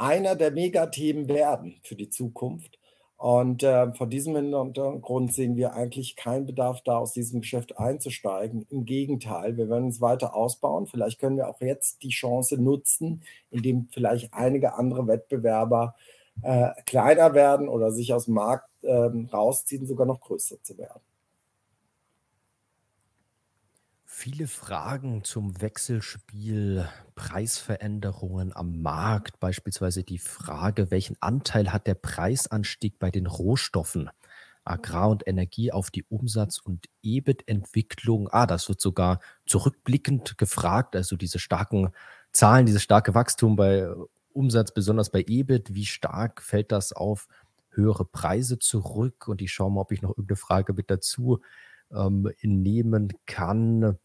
einer 0.00 0.34
der 0.34 0.50
Megathemen 0.50 1.28
werden 1.28 1.76
für 1.82 1.94
die 1.94 2.08
Zukunft. 2.08 2.78
Und 3.18 3.62
äh, 3.62 3.92
vor 3.92 4.06
diesem 4.06 4.34
Hintergrund 4.34 5.34
sehen 5.34 5.54
wir 5.54 5.74
eigentlich 5.74 6.16
keinen 6.16 6.46
Bedarf 6.46 6.80
da, 6.82 6.96
aus 6.96 7.12
diesem 7.12 7.42
Geschäft 7.42 7.78
einzusteigen. 7.78 8.66
Im 8.70 8.86
Gegenteil, 8.86 9.58
wir 9.58 9.68
werden 9.68 9.88
es 9.88 10.00
weiter 10.00 10.34
ausbauen. 10.34 10.86
Vielleicht 10.86 11.20
können 11.20 11.36
wir 11.36 11.48
auch 11.48 11.60
jetzt 11.60 12.02
die 12.02 12.08
Chance 12.08 12.56
nutzen, 12.56 13.22
indem 13.50 13.88
vielleicht 13.92 14.32
einige 14.32 14.72
andere 14.74 15.06
Wettbewerber 15.06 15.94
äh, 16.42 16.70
kleiner 16.86 17.34
werden 17.34 17.68
oder 17.68 17.92
sich 17.92 18.14
aus 18.14 18.24
dem 18.24 18.34
Markt 18.34 18.70
äh, 18.82 18.90
rausziehen, 18.90 19.86
sogar 19.86 20.06
noch 20.06 20.20
größer 20.20 20.62
zu 20.62 20.78
werden. 20.78 21.09
Viele 24.12 24.48
Fragen 24.48 25.22
zum 25.24 25.62
Wechselspiel, 25.62 26.86
Preisveränderungen 27.14 28.54
am 28.54 28.82
Markt, 28.82 29.38
beispielsweise 29.38 30.02
die 30.02 30.18
Frage, 30.18 30.90
welchen 30.90 31.16
Anteil 31.20 31.72
hat 31.72 31.86
der 31.86 31.94
Preisanstieg 31.94 32.98
bei 32.98 33.10
den 33.12 33.26
Rohstoffen, 33.26 34.10
Agrar 34.64 35.08
und 35.10 35.26
Energie 35.28 35.70
auf 35.72 35.90
die 35.92 36.02
Umsatz- 36.04 36.58
und 36.58 36.86
EBIT-Entwicklung? 37.02 38.28
Ah, 38.30 38.46
das 38.46 38.68
wird 38.68 38.80
sogar 38.80 39.20
zurückblickend 39.46 40.36
gefragt, 40.36 40.96
also 40.96 41.16
diese 41.16 41.38
starken 41.38 41.90
Zahlen, 42.32 42.66
dieses 42.66 42.82
starke 42.82 43.14
Wachstum 43.14 43.54
bei 43.56 43.88
Umsatz, 44.32 44.74
besonders 44.74 45.10
bei 45.10 45.24
EBIT, 45.26 45.72
wie 45.72 45.86
stark 45.86 46.42
fällt 46.42 46.72
das 46.72 46.92
auf 46.92 47.28
höhere 47.70 48.04
Preise 48.04 48.58
zurück? 48.58 49.28
Und 49.28 49.40
ich 49.40 49.52
schaue 49.52 49.70
mal, 49.70 49.82
ob 49.82 49.92
ich 49.92 50.02
noch 50.02 50.10
irgendeine 50.10 50.36
Frage 50.36 50.74
mit 50.74 50.90
dazu 50.90 51.40
ähm, 51.92 52.30
nehmen 52.42 53.12
kann. 53.26 53.98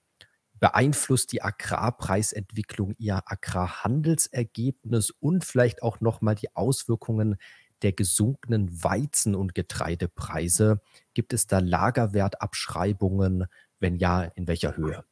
Beeinflusst 0.59 1.31
die 1.31 1.41
Agrarpreisentwicklung 1.41 2.95
Ihr 2.97 3.21
Agrarhandelsergebnis 3.25 5.11
und 5.11 5.43
vielleicht 5.43 5.83
auch 5.83 5.99
nochmal 5.99 6.35
die 6.35 6.55
Auswirkungen 6.55 7.37
der 7.81 7.91
gesunkenen 7.91 8.83
Weizen- 8.83 9.35
und 9.35 9.53
Getreidepreise? 9.53 10.81
Gibt 11.13 11.33
es 11.33 11.47
da 11.47 11.59
Lagerwertabschreibungen? 11.59 13.45
Wenn 13.79 13.97
ja, 13.97 14.23
in 14.23 14.47
welcher 14.47 14.77
Höhe? 14.77 15.03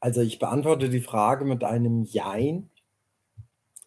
Also 0.00 0.20
ich 0.20 0.38
beantworte 0.38 0.90
die 0.90 1.00
Frage 1.00 1.44
mit 1.44 1.64
einem 1.64 2.04
Jein. 2.04 2.68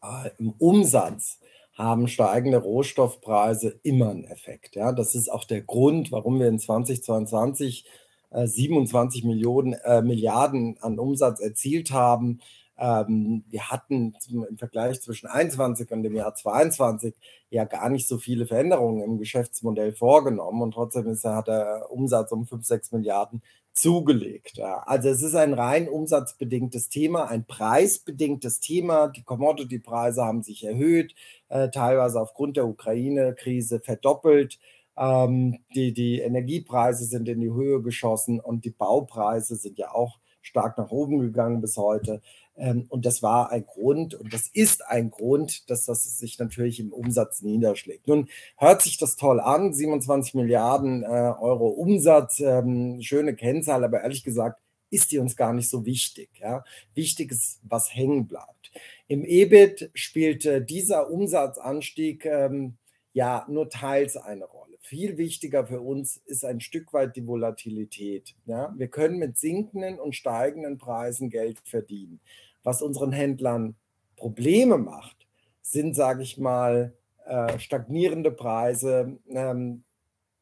Äh, 0.01 0.31
Im 0.39 0.51
Umsatz 0.53 1.39
haben 1.77 2.07
steigende 2.07 2.57
Rohstoffpreise 2.57 3.79
immer 3.83 4.09
einen 4.09 4.25
Effekt. 4.25 4.75
Ja? 4.75 4.91
Das 4.91 5.13
ist 5.13 5.29
auch 5.29 5.43
der 5.43 5.61
Grund, 5.61 6.11
warum 6.11 6.39
wir 6.39 6.47
in 6.47 6.59
2022 6.59 7.85
äh, 8.31 8.47
27 8.47 9.23
Millionen, 9.23 9.73
äh, 9.73 10.01
Milliarden 10.01 10.77
an 10.81 10.97
Umsatz 10.97 11.39
erzielt 11.39 11.91
haben. 11.91 12.39
Ähm, 12.77 13.43
wir 13.49 13.69
hatten 13.69 14.13
im 14.29 14.57
Vergleich 14.57 15.01
zwischen 15.01 15.27
21 15.27 15.91
und 15.91 16.03
dem 16.03 16.15
Jahr 16.15 16.35
22 16.35 17.15
ja 17.49 17.65
gar 17.65 17.89
nicht 17.89 18.07
so 18.07 18.17
viele 18.17 18.45
Veränderungen 18.45 19.01
im 19.01 19.17
Geschäftsmodell 19.17 19.93
vorgenommen 19.93 20.61
und 20.61 20.73
trotzdem 20.73 21.07
ist, 21.07 21.23
hat 21.23 21.47
der 21.47 21.87
Umsatz 21.89 22.31
um 22.31 22.45
5, 22.45 22.65
6 22.65 22.91
Milliarden 22.91 23.41
zugelegt. 23.77 24.59
Also 24.59 25.09
es 25.09 25.21
ist 25.21 25.35
ein 25.35 25.53
rein 25.53 25.87
umsatzbedingtes 25.87 26.89
Thema, 26.89 27.27
ein 27.27 27.45
preisbedingtes 27.45 28.59
Thema. 28.59 29.07
Die 29.07 29.23
Commodity-Preise 29.23 30.23
haben 30.23 30.41
sich 30.41 30.63
erhöht, 30.63 31.13
äh, 31.49 31.69
teilweise 31.69 32.19
aufgrund 32.19 32.57
der 32.57 32.67
Ukraine-Krise 32.67 33.79
verdoppelt. 33.79 34.59
Ähm, 34.97 35.59
die, 35.75 35.93
die 35.93 36.19
Energiepreise 36.19 37.05
sind 37.05 37.29
in 37.29 37.39
die 37.39 37.51
Höhe 37.51 37.81
geschossen 37.81 38.39
und 38.39 38.65
die 38.65 38.71
Baupreise 38.71 39.55
sind 39.55 39.77
ja 39.77 39.91
auch 39.91 40.19
stark 40.41 40.77
nach 40.77 40.89
oben 40.89 41.19
gegangen 41.19 41.61
bis 41.61 41.77
heute. 41.77 42.21
Ähm, 42.57 42.85
und 42.89 43.05
das 43.05 43.21
war 43.21 43.51
ein 43.51 43.65
Grund 43.65 44.15
und 44.15 44.33
das 44.33 44.47
ist 44.47 44.85
ein 44.85 45.09
Grund, 45.09 45.69
dass 45.69 45.85
das 45.85 46.03
sich 46.17 46.39
natürlich 46.39 46.79
im 46.79 46.91
Umsatz 46.91 47.41
niederschlägt. 47.41 48.07
Nun 48.07 48.29
hört 48.57 48.81
sich 48.81 48.97
das 48.97 49.15
toll 49.15 49.39
an, 49.39 49.73
27 49.73 50.33
Milliarden 50.33 51.03
äh, 51.03 51.07
Euro 51.07 51.67
Umsatz, 51.67 52.39
ähm, 52.39 53.01
schöne 53.01 53.35
Kennzahl, 53.35 53.83
aber 53.83 54.01
ehrlich 54.01 54.23
gesagt 54.23 54.59
ist 54.89 55.11
die 55.11 55.19
uns 55.19 55.35
gar 55.35 55.53
nicht 55.53 55.69
so 55.69 55.85
wichtig. 55.85 56.29
Ja? 56.39 56.63
Wichtig 56.93 57.31
ist, 57.31 57.59
was 57.63 57.93
hängen 57.93 58.27
bleibt. 58.27 58.71
Im 59.07 59.25
EBIT 59.25 59.91
spielt 59.93 60.45
äh, 60.45 60.63
dieser 60.63 61.09
Umsatzanstieg 61.09 62.25
ähm, 62.25 62.77
ja 63.13 63.45
nur 63.49 63.69
teils 63.69 64.17
eine 64.17 64.45
Rolle. 64.45 64.77
Viel 64.79 65.17
wichtiger 65.17 65.67
für 65.67 65.81
uns 65.81 66.21
ist 66.25 66.45
ein 66.45 66.61
Stück 66.61 66.93
weit 66.93 67.15
die 67.15 67.27
Volatilität. 67.27 68.35
Ja? 68.45 68.73
Wir 68.77 68.87
können 68.87 69.17
mit 69.17 69.37
sinkenden 69.37 69.99
und 69.99 70.15
steigenden 70.15 70.77
Preisen 70.77 71.29
Geld 71.29 71.59
verdienen. 71.65 72.21
Was 72.67 72.81
unseren 72.81 73.13
Händlern 73.13 73.77
Probleme 74.17 74.77
macht, 74.77 75.25
sind, 75.61 75.95
sage 75.95 76.21
ich 76.21 76.37
mal, 76.37 76.93
äh, 77.25 77.57
stagnierende 77.59 78.29
Preise. 78.29 79.19
Ähm, 79.29 79.85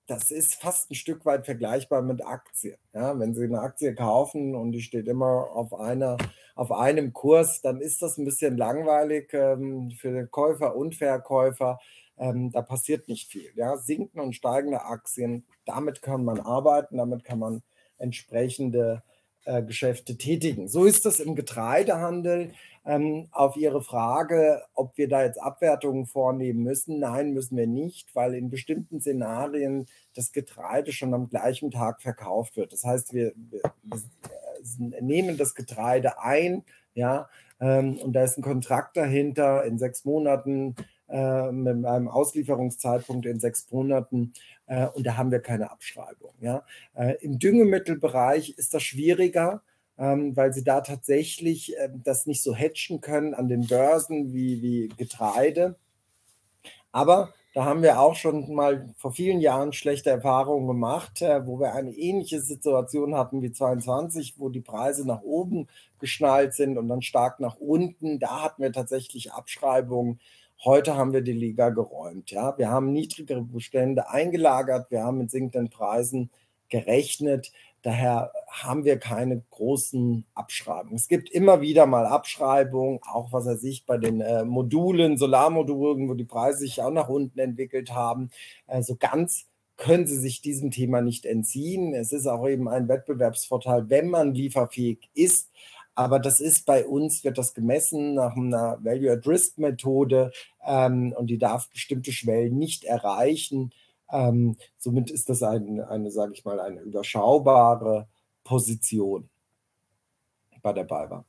das 0.08 0.32
ist 0.32 0.56
fast 0.56 0.90
ein 0.90 0.96
Stück 0.96 1.24
weit 1.28 1.46
vergleichbar 1.46 2.02
mit 2.02 2.26
Aktien. 2.26 2.78
Ja? 2.94 3.20
Wenn 3.20 3.36
Sie 3.36 3.44
eine 3.44 3.60
Aktie 3.60 3.94
kaufen 3.94 4.56
und 4.56 4.72
die 4.72 4.82
steht 4.82 5.08
immer 5.08 5.52
auf, 5.52 5.76
einer, 5.76 6.18
auf 6.56 6.72
einem 6.72 7.14
Kurs, 7.14 7.62
dann 7.62 7.80
ist 7.80 8.02
das 8.02 8.18
ein 8.18 8.26
bisschen 8.26 8.58
langweilig 8.58 9.32
ähm, 9.34 9.92
für 9.92 10.12
den 10.12 10.32
Käufer 10.32 10.76
und 10.76 10.96
Verkäufer. 10.96 11.78
Ähm, 12.18 12.52
da 12.52 12.64
passiert 12.64 13.08
nicht 13.08 13.30
viel. 13.30 13.52
Ja? 13.56 13.78
Sinkende 13.78 14.24
und 14.24 14.34
steigende 14.34 14.82
Aktien, 14.84 15.46
damit 15.68 16.02
kann 16.02 16.26
man 16.26 16.40
arbeiten, 16.40 16.98
damit 16.98 17.24
kann 17.24 17.38
man 17.38 17.62
entsprechende 18.00 19.04
Geschäfte 19.46 20.18
tätigen. 20.18 20.68
So 20.68 20.86
ist 20.86 21.06
das 21.06 21.20
im 21.20 21.36
Getreidehandel. 21.36 22.52
Ähm, 22.88 23.28
auf 23.32 23.58
Ihre 23.58 23.82
Frage, 23.82 24.62
ob 24.76 24.96
wir 24.96 25.08
da 25.08 25.24
jetzt 25.24 25.42
Abwertungen 25.42 26.06
vornehmen 26.06 26.62
müssen, 26.62 27.00
nein, 27.00 27.34
müssen 27.34 27.58
wir 27.58 27.66
nicht, 27.66 28.14
weil 28.14 28.36
in 28.36 28.52
bestimmten 28.52 29.02
Szenarien 29.02 29.88
das 30.14 30.32
Getreide 30.32 30.92
schon 30.92 31.16
am 31.16 31.28
gleichen 31.28 31.72
Tag 31.72 32.04
verkauft 32.04 32.58
wird. 32.58 32.74
Das 32.74 32.84
heißt, 32.84 33.14
wir, 33.14 33.34
wir, 33.36 33.62
wir 33.82 35.02
nehmen 35.02 35.38
das 35.38 35.56
Getreide 35.56 36.20
ein, 36.20 36.64
ja, 36.94 37.28
ähm, 37.60 37.98
und 37.98 38.14
da 38.14 38.24
ist 38.24 38.38
ein 38.38 38.44
Kontrakt 38.44 38.98
dahinter 38.98 39.64
in 39.64 39.80
sechs 39.80 40.06
Monaten 40.06 40.76
äh, 41.08 41.52
mit 41.52 41.86
einem 41.86 42.08
Auslieferungszeitpunkt 42.08 43.26
in 43.26 43.40
sechs 43.40 43.68
Monaten 43.72 44.34
äh, 44.68 44.88
und 44.88 45.06
da 45.06 45.18
haben 45.18 45.32
wir 45.32 45.40
keine 45.40 45.72
Abschreibung. 45.72 46.34
Ja? 46.42 46.64
Äh, 46.96 47.16
Im 47.22 47.40
Düngemittelbereich 47.40 48.56
ist 48.58 48.74
das 48.74 48.84
schwieriger, 48.84 49.62
ähm, 49.98 50.36
weil 50.36 50.54
sie 50.54 50.64
da 50.64 50.82
tatsächlich 50.82 51.78
äh, 51.78 51.90
das 52.04 52.26
nicht 52.26 52.44
so 52.44 52.56
hatchen 52.56 53.02
können 53.02 53.34
an 53.34 53.48
den 53.48 53.68
Börsen 53.68 54.34
wie, 54.34 54.62
wie 54.62 54.88
Getreide. 54.98 55.76
Aber 56.92 57.34
da 57.54 57.64
haben 57.64 57.84
wir 57.84 58.02
auch 58.02 58.16
schon 58.16 58.54
mal 58.54 58.94
vor 58.98 59.14
vielen 59.14 59.40
Jahren 59.40 59.72
schlechte 59.72 60.10
Erfahrungen 60.10 60.68
gemacht, 60.68 61.22
äh, 61.22 61.48
wo 61.48 61.60
wir 61.60 61.74
eine 61.74 61.92
ähnliche 61.92 62.42
Situation 62.42 63.16
hatten 63.16 63.42
wie 63.42 63.52
22, 63.52 64.36
wo 64.38 64.50
die 64.50 64.60
Preise 64.60 65.08
nach 65.08 65.22
oben 65.22 65.68
geschnallt 66.00 66.54
sind 66.54 66.78
und 66.78 66.90
dann 66.90 67.02
stark 67.02 67.40
nach 67.40 67.56
unten. 67.56 68.20
Da 68.20 68.44
hatten 68.44 68.62
wir 68.62 68.74
tatsächlich 68.74 69.32
Abschreibungen 69.32 70.20
Heute 70.64 70.96
haben 70.96 71.14
wir 71.14 71.22
die 71.22 71.34
Liga 71.34 71.70
geräumt. 71.70 72.32
Ja? 72.32 72.58
Wir 72.58 72.70
haben 72.70 72.92
niedrigere 72.92 73.42
Bestände 73.42 74.10
eingelagert, 74.10 74.90
wir 74.90 75.04
haben 75.04 75.20
mit 75.20 75.32
sinkenden 75.32 75.70
Preisen 75.70 76.30
gerechnet. 76.70 77.52
Daher 77.82 78.32
haben 78.48 78.84
wir 78.84 78.98
keine 78.98 79.44
großen 79.52 80.26
Abschreibungen. 80.34 80.96
Es 80.96 81.08
gibt 81.08 81.30
immer 81.30 81.62
wieder 81.62 81.86
mal 81.86 82.08
Abschreibungen, 82.08 83.00
auch 83.04 83.32
was 83.32 83.46
er 83.46 83.58
sich 83.58 83.86
bei 83.86 84.00
den 84.00 84.22
äh, 84.22 84.44
Modulen, 84.44 85.18
Solarmodulen, 85.18 86.10
wo 86.10 86.16
die 86.16 86.24
Preise 86.24 86.60
sich 86.60 86.82
auch 86.82 86.90
nach 86.90 87.10
unten 87.10 87.38
entwickelt 87.38 87.94
haben. 87.94 88.32
Also 88.66 88.96
ganz 88.96 89.46
können 89.78 90.08
sie 90.08 90.18
sich 90.18 90.42
diesem 90.42 90.72
Thema 90.72 91.02
nicht 91.02 91.26
entziehen. 91.26 91.94
Es 91.94 92.12
ist 92.12 92.28
auch 92.28 92.48
eben 92.48 92.68
ein 92.68 92.88
Wettbewerbsvorteil, 92.88 93.90
wenn 93.90 94.10
man 94.10 94.34
lieferfähig 94.34 95.10
ist. 95.14 95.52
Aber 95.96 96.20
das 96.20 96.42
ist 96.42 96.66
bei 96.66 96.86
uns, 96.86 97.24
wird 97.24 97.38
das 97.38 97.54
gemessen 97.54 98.16
nach 98.16 98.36
einer 98.36 98.78
Value-at-Risk-Methode 98.84 100.32
ähm, 100.66 101.14
und 101.18 101.28
die 101.28 101.38
darf 101.38 101.70
bestimmte 101.70 102.12
Schwellen 102.12 102.58
nicht 102.58 102.84
erreichen. 102.84 103.72
Ähm, 104.12 104.58
somit 104.78 105.10
ist 105.10 105.30
das 105.30 105.42
ein, 105.42 105.80
eine, 105.80 106.12
sage 106.12 106.34
ich 106.34 106.44
mal, 106.44 106.60
eine 106.60 106.82
überschaubare 106.82 108.08
Position 108.44 109.30
bei 110.62 110.74
der 110.74 110.84
BayWa. 110.84 111.24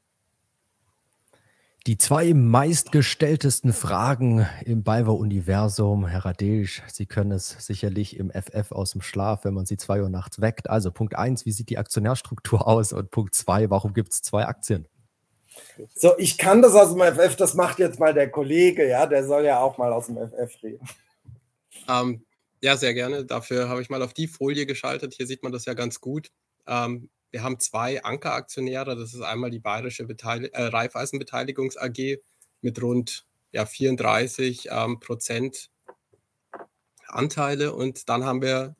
Die 1.86 1.98
zwei 1.98 2.34
meistgestelltesten 2.34 3.72
Fragen 3.72 4.44
im 4.64 4.82
BayWa-Universum, 4.82 6.04
Herr 6.08 6.24
Radesch, 6.24 6.82
Sie 6.92 7.06
können 7.06 7.30
es 7.30 7.64
sicherlich 7.64 8.16
im 8.16 8.32
FF 8.32 8.72
aus 8.72 8.90
dem 8.90 9.02
Schlaf, 9.02 9.44
wenn 9.44 9.54
man 9.54 9.66
sie 9.66 9.76
zwei 9.76 10.02
Uhr 10.02 10.08
nachts 10.08 10.40
weckt. 10.40 10.68
Also 10.68 10.90
Punkt 10.90 11.14
eins, 11.14 11.46
wie 11.46 11.52
sieht 11.52 11.70
die 11.70 11.78
Aktionärstruktur 11.78 12.66
aus? 12.66 12.92
Und 12.92 13.12
Punkt 13.12 13.36
zwei, 13.36 13.70
warum 13.70 13.94
gibt 13.94 14.12
es 14.12 14.22
zwei 14.22 14.46
Aktien? 14.46 14.88
So, 15.94 16.18
ich 16.18 16.38
kann 16.38 16.60
das 16.60 16.74
aus 16.74 16.92
dem 16.92 17.00
FF, 17.00 17.36
das 17.36 17.54
macht 17.54 17.78
jetzt 17.78 18.00
mal 18.00 18.12
der 18.12 18.32
Kollege, 18.32 18.88
ja, 18.88 19.06
der 19.06 19.24
soll 19.24 19.44
ja 19.44 19.60
auch 19.60 19.78
mal 19.78 19.92
aus 19.92 20.06
dem 20.06 20.16
FF 20.16 20.62
reden. 20.64 20.88
Ähm, 21.88 22.24
ja, 22.62 22.76
sehr 22.76 22.94
gerne. 22.94 23.24
Dafür 23.24 23.68
habe 23.68 23.80
ich 23.80 23.90
mal 23.90 24.02
auf 24.02 24.12
die 24.12 24.26
Folie 24.26 24.66
geschaltet. 24.66 25.14
Hier 25.14 25.28
sieht 25.28 25.44
man 25.44 25.52
das 25.52 25.66
ja 25.66 25.74
ganz 25.74 26.00
gut. 26.00 26.32
Ähm, 26.66 27.10
wir 27.30 27.42
haben 27.42 27.58
zwei 27.60 28.02
Ankeraktionäre. 28.02 28.96
Das 28.96 29.14
ist 29.14 29.20
einmal 29.20 29.50
die 29.50 29.58
Bayerische 29.58 30.04
äh, 30.04 30.62
Raiffeisenbeteiligungs 30.62 31.76
AG 31.76 32.18
mit 32.60 32.82
rund 32.82 33.26
ja, 33.52 33.66
34 33.66 34.68
ähm, 34.70 35.00
Prozent 35.00 35.70
Anteile. 37.08 37.74
Und 37.74 38.08
dann 38.08 38.24
haben 38.24 38.42
wir 38.42 38.76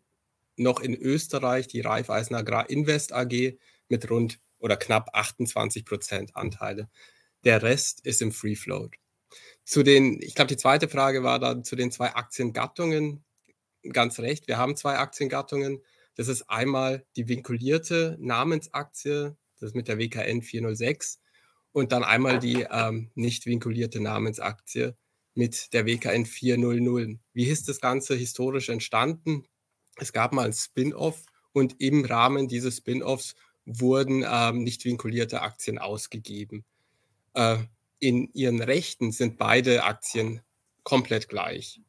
noch 0.57 0.81
in 0.81 0.95
Österreich 0.95 1.69
die 1.69 1.81
Raiffeisen 1.81 2.35
Agrar 2.35 2.71
Invest 2.71 3.13
AG 3.13 3.59
mit 3.89 4.11
rund 4.11 4.39
oder 4.59 4.77
knapp 4.77 5.11
28 5.13 5.85
Prozent 5.85 6.37
Anteile. 6.37 6.89
Der 7.45 7.63
Rest 7.63 8.05
ist 8.05 8.23
im 8.23 8.33
Free 8.33 8.57
Float. 8.57 8.95
Zu 9.65 9.83
den, 9.83 10.21
ich 10.23 10.35
glaube, 10.35 10.49
die 10.49 10.57
zweite 10.57 10.89
Frage 10.89 11.23
war 11.23 11.39
dann 11.39 11.65
zu 11.65 11.77
den 11.77 11.91
zwei 11.91 12.15
Aktiengattungen. 12.15 13.25
Ganz 13.93 14.19
recht, 14.19 14.49
wir 14.49 14.59
haben 14.59 14.77
zwei 14.77 14.99
Aktiengattungen. 14.99 15.83
Das 16.17 16.29
ist 16.29 16.49
einmal 16.51 17.07
die 17.17 17.29
vinkulierte 17.29 18.17
Namensaktie, 18.19 19.37
das 19.61 19.71
ist 19.71 19.77
mit 19.77 19.87
der 19.89 19.99
WKN 19.99 20.43
406, 20.43 21.21
und 21.73 21.93
dann 21.93 22.05
einmal 22.05 22.39
die 22.39 22.67
ähm, 22.71 23.11
nicht 23.15 23.45
vinkulierte 23.47 24.01
Namensaktie 24.01 24.97
mit 25.35 25.75
der 25.75 25.85
WKN 25.85 26.25
400. 26.25 27.21
Wie 27.35 27.47
ist 27.47 27.69
das 27.69 27.81
Ganze 27.81 28.17
historisch 28.17 28.71
entstanden? 28.71 29.47
Es 29.97 30.15
gab 30.15 30.33
mal 30.33 30.47
ein 30.47 30.55
Spin-off 30.55 31.23
und 31.53 31.81
im 31.81 32.05
Rahmen 32.05 32.49
dieses 32.49 32.79
Spin-offs 32.79 33.37
wurden 33.67 34.25
ähm, 34.27 34.63
nicht 34.63 34.85
vinkulierte 34.85 35.43
Aktien 35.43 35.79
ausgegeben. 35.79 36.65
Äh, 37.35 37.59
in 37.99 38.31
ihren 38.33 38.63
Rechten 38.63 39.13
sind 39.13 39.37
beide 39.37 39.85
Aktien 39.85 40.41
komplett 40.83 41.29
gleich. 41.29 41.81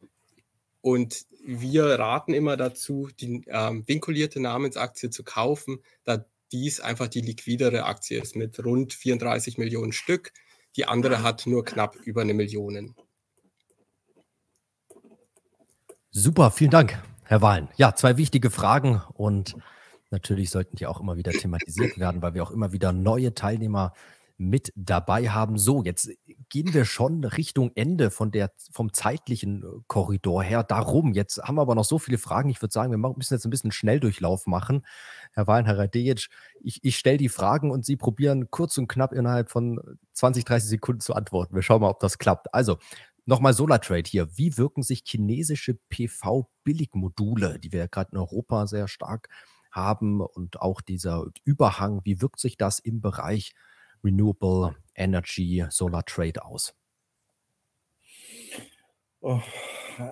Und 0.81 1.25
wir 1.43 1.85
raten 1.85 2.33
immer 2.33 2.57
dazu, 2.57 3.09
die 3.19 3.43
ähm, 3.47 3.87
vinkulierte 3.87 4.39
Namensaktie 4.39 5.09
zu 5.09 5.23
kaufen, 5.23 5.79
da 6.03 6.25
dies 6.51 6.79
einfach 6.79 7.07
die 7.07 7.21
liquidere 7.21 7.85
Aktie 7.85 8.21
ist 8.21 8.35
mit 8.35 8.63
rund 8.63 8.93
34 8.93 9.57
Millionen 9.57 9.91
Stück. 9.91 10.31
Die 10.75 10.85
andere 10.85 11.23
hat 11.23 11.47
nur 11.47 11.65
knapp 11.65 11.95
über 11.95 12.21
eine 12.21 12.33
Million. 12.33 12.95
Super, 16.11 16.51
vielen 16.51 16.71
Dank, 16.71 17.01
Herr 17.23 17.41
Wahlen. 17.41 17.67
Ja, 17.75 17.95
zwei 17.95 18.17
wichtige 18.17 18.49
Fragen 18.49 19.01
und 19.13 19.55
natürlich 20.09 20.49
sollten 20.49 20.77
die 20.77 20.87
auch 20.87 20.99
immer 20.99 21.17
wieder 21.17 21.31
thematisiert 21.31 21.97
werden, 21.97 22.21
weil 22.21 22.33
wir 22.33 22.43
auch 22.43 22.51
immer 22.51 22.71
wieder 22.71 22.91
neue 22.91 23.33
Teilnehmer 23.33 23.93
mit 24.37 24.71
dabei 24.75 25.29
haben. 25.29 25.57
So, 25.57 25.83
jetzt 25.83 26.09
gehen 26.49 26.73
wir 26.73 26.85
schon 26.85 27.23
Richtung 27.23 27.71
Ende 27.75 28.11
von 28.11 28.31
der, 28.31 28.51
vom 28.71 28.93
zeitlichen 28.93 29.63
äh, 29.63 29.67
Korridor 29.87 30.43
her. 30.43 30.63
Darum, 30.63 31.13
jetzt 31.13 31.41
haben 31.41 31.55
wir 31.55 31.61
aber 31.61 31.75
noch 31.75 31.85
so 31.85 31.97
viele 31.99 32.17
Fragen. 32.17 32.49
Ich 32.49 32.61
würde 32.61 32.71
sagen, 32.71 32.91
wir 32.91 32.97
müssen 32.97 33.33
jetzt 33.33 33.45
ein 33.45 33.49
bisschen 33.49 33.71
Schnelldurchlauf 33.71 34.45
machen. 34.45 34.85
Herr 35.33 35.47
Wahlen, 35.47 35.65
Herr 35.65 35.77
Radejic, 35.77 36.29
ich, 36.61 36.79
ich 36.83 36.97
stelle 36.97 37.17
die 37.17 37.29
Fragen 37.29 37.71
und 37.71 37.85
Sie 37.85 37.97
probieren 37.97 38.51
kurz 38.51 38.77
und 38.77 38.87
knapp 38.87 39.11
innerhalb 39.13 39.49
von 39.49 39.79
20, 40.13 40.45
30 40.45 40.69
Sekunden 40.69 41.01
zu 41.01 41.15
antworten. 41.15 41.55
Wir 41.55 41.63
schauen 41.63 41.81
mal, 41.81 41.89
ob 41.89 41.99
das 41.99 42.17
klappt. 42.17 42.53
Also, 42.53 42.77
Nochmal 43.29 43.51
SolarTrade 43.51 44.09
hier. 44.09 44.37
Wie 44.37 44.57
wirken 44.57 44.83
sich 44.83 45.03
chinesische 45.05 45.73
PV-Billigmodule, 45.89 47.59
die 47.59 47.73
wir 47.73 47.79
ja 47.81 47.87
gerade 47.87 48.11
in 48.13 48.19
Europa 48.19 48.67
sehr 48.67 48.87
stark 48.87 49.27
haben 49.69 50.21
und 50.21 50.61
auch 50.61 50.79
dieser 50.79 51.25
Überhang, 51.43 51.99
wie 52.05 52.21
wirkt 52.21 52.39
sich 52.39 52.55
das 52.55 52.79
im 52.79 53.01
Bereich 53.01 53.53
Renewable 54.03 54.75
Energy 54.95 55.65
Solar 55.69 56.03
Trade 56.05 56.43
aus? 56.43 56.73
Oh, 59.21 59.41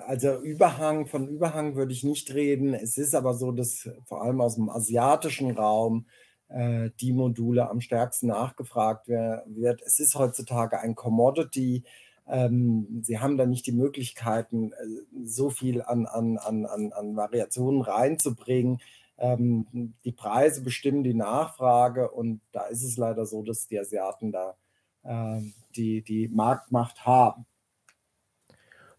also 0.08 0.40
Überhang, 0.42 1.06
von 1.06 1.28
Überhang 1.28 1.76
würde 1.76 1.94
ich 1.94 2.04
nicht 2.04 2.34
reden. 2.34 2.74
Es 2.74 2.98
ist 2.98 3.14
aber 3.14 3.34
so, 3.34 3.52
dass 3.52 3.90
vor 4.04 4.24
allem 4.24 4.42
aus 4.42 4.56
dem 4.56 4.70
asiatischen 4.70 5.52
Raum 5.52 6.08
äh, 6.48 6.90
die 7.00 7.14
Module 7.14 7.70
am 7.70 7.82
stärksten 7.82 8.28
nachgefragt 8.28 9.08
wird. 9.08 9.82
Es 9.84 10.00
ist 10.00 10.16
heutzutage 10.16 10.80
ein 10.80 10.96
Commodity. 10.96 11.84
Ähm, 12.28 13.02
sie 13.04 13.20
haben 13.20 13.38
da 13.38 13.46
nicht 13.46 13.68
die 13.68 13.72
Möglichkeiten, 13.72 14.72
äh, 14.72 14.76
so 15.24 15.50
viel 15.50 15.82
an, 15.82 16.08
an, 16.08 16.38
an, 16.38 16.66
an 16.66 17.16
Variationen 17.16 17.82
reinzubringen. 17.82 18.80
Ähm, 19.18 19.96
die 20.04 20.12
Preise 20.12 20.62
bestimmen 20.62 21.04
die 21.04 21.14
Nachfrage 21.14 22.12
und 22.12 22.42
da 22.52 22.66
ist 22.66 22.84
es 22.84 22.98
leider 22.98 23.26
so, 23.26 23.44
dass 23.44 23.68
die 23.68 23.80
Asiaten 23.80 24.32
da 24.32 24.58
äh, 25.04 25.42
die, 25.76 26.02
die 26.02 26.28
Marktmacht 26.28 27.06
haben. 27.06 27.46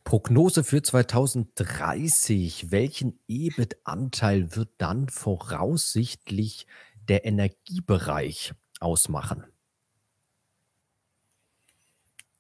Prognose 0.05 0.65
für 0.65 0.83
2030. 0.83 2.71
Welchen 2.71 3.19
EBIT-Anteil 3.27 4.55
wird 4.55 4.71
dann 4.79 5.09
voraussichtlich 5.09 6.67
der 7.09 7.25
Energiebereich 7.25 8.55
ausmachen? 8.81 9.45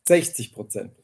60 0.04 0.52
Prozent. 0.52 0.96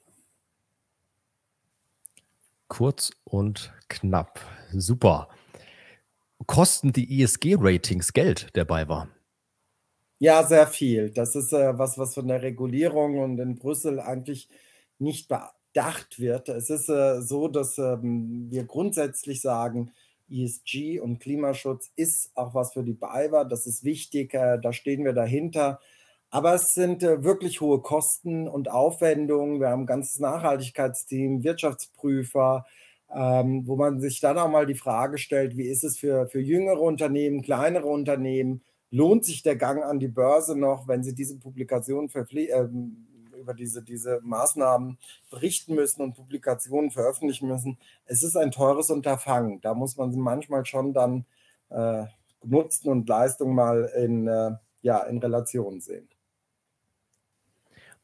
Kurz 2.68 3.10
und 3.24 3.74
knapp. 3.88 4.40
Super 4.70 5.28
kosten 6.46 6.92
die 6.92 7.22
ESG-Ratings 7.22 8.12
Geld 8.12 8.54
der 8.56 8.64
BayWa? 8.64 9.08
Ja, 10.18 10.44
sehr 10.44 10.66
viel. 10.66 11.10
Das 11.10 11.34
ist 11.34 11.52
äh, 11.52 11.78
was, 11.78 11.98
was 11.98 12.14
von 12.14 12.28
der 12.28 12.42
Regulierung 12.42 13.18
und 13.18 13.38
in 13.38 13.56
Brüssel 13.56 13.98
eigentlich 13.98 14.48
nicht 14.98 15.28
bedacht 15.28 16.20
wird. 16.20 16.48
Es 16.48 16.70
ist 16.70 16.88
äh, 16.88 17.20
so, 17.20 17.48
dass 17.48 17.78
ähm, 17.78 18.46
wir 18.48 18.64
grundsätzlich 18.64 19.40
sagen, 19.40 19.92
ESG 20.30 21.00
und 21.00 21.18
Klimaschutz 21.18 21.90
ist 21.96 22.30
auch 22.34 22.54
was 22.54 22.72
für 22.72 22.84
die 22.84 22.94
BayWa. 22.94 23.44
Das 23.44 23.66
ist 23.66 23.84
wichtig. 23.84 24.32
Äh, 24.34 24.58
da 24.60 24.72
stehen 24.72 25.04
wir 25.04 25.12
dahinter. 25.12 25.80
Aber 26.30 26.54
es 26.54 26.72
sind 26.72 27.02
äh, 27.02 27.24
wirklich 27.24 27.60
hohe 27.60 27.82
Kosten 27.82 28.48
und 28.48 28.70
Aufwendungen. 28.70 29.60
Wir 29.60 29.68
haben 29.68 29.82
ein 29.82 29.86
ganzes 29.86 30.18
Nachhaltigkeitsteam, 30.18 31.44
Wirtschaftsprüfer, 31.44 32.64
ähm, 33.14 33.66
wo 33.66 33.76
man 33.76 34.00
sich 34.00 34.20
dann 34.20 34.38
auch 34.38 34.48
mal 34.48 34.66
die 34.66 34.74
Frage 34.74 35.18
stellt, 35.18 35.56
wie 35.56 35.68
ist 35.68 35.84
es 35.84 35.98
für, 35.98 36.26
für 36.26 36.40
jüngere 36.40 36.80
Unternehmen, 36.80 37.42
kleinere 37.42 37.86
Unternehmen, 37.86 38.62
lohnt 38.90 39.24
sich 39.24 39.42
der 39.42 39.56
Gang 39.56 39.82
an 39.82 39.98
die 39.98 40.08
Börse 40.08 40.56
noch, 40.58 40.88
wenn 40.88 41.02
sie 41.02 41.14
diese 41.14 41.38
Publikationen 41.38 42.10
äh, 42.10 42.68
über 43.38 43.54
diese, 43.54 43.82
diese 43.82 44.20
Maßnahmen 44.22 44.98
berichten 45.30 45.74
müssen 45.74 46.02
und 46.02 46.14
Publikationen 46.14 46.90
veröffentlichen 46.90 47.48
müssen. 47.48 47.78
Es 48.06 48.22
ist 48.22 48.36
ein 48.36 48.52
teures 48.52 48.90
Unterfangen. 48.90 49.60
Da 49.60 49.74
muss 49.74 49.96
man 49.96 50.14
manchmal 50.16 50.64
schon 50.64 50.92
dann 50.92 51.24
äh, 51.70 52.04
Nutzen 52.44 52.88
und 52.90 53.08
Leistung 53.08 53.54
mal 53.54 53.90
in, 53.96 54.28
äh, 54.28 54.52
ja, 54.82 55.00
in 55.04 55.18
Relation 55.18 55.80
sehen. 55.80 56.08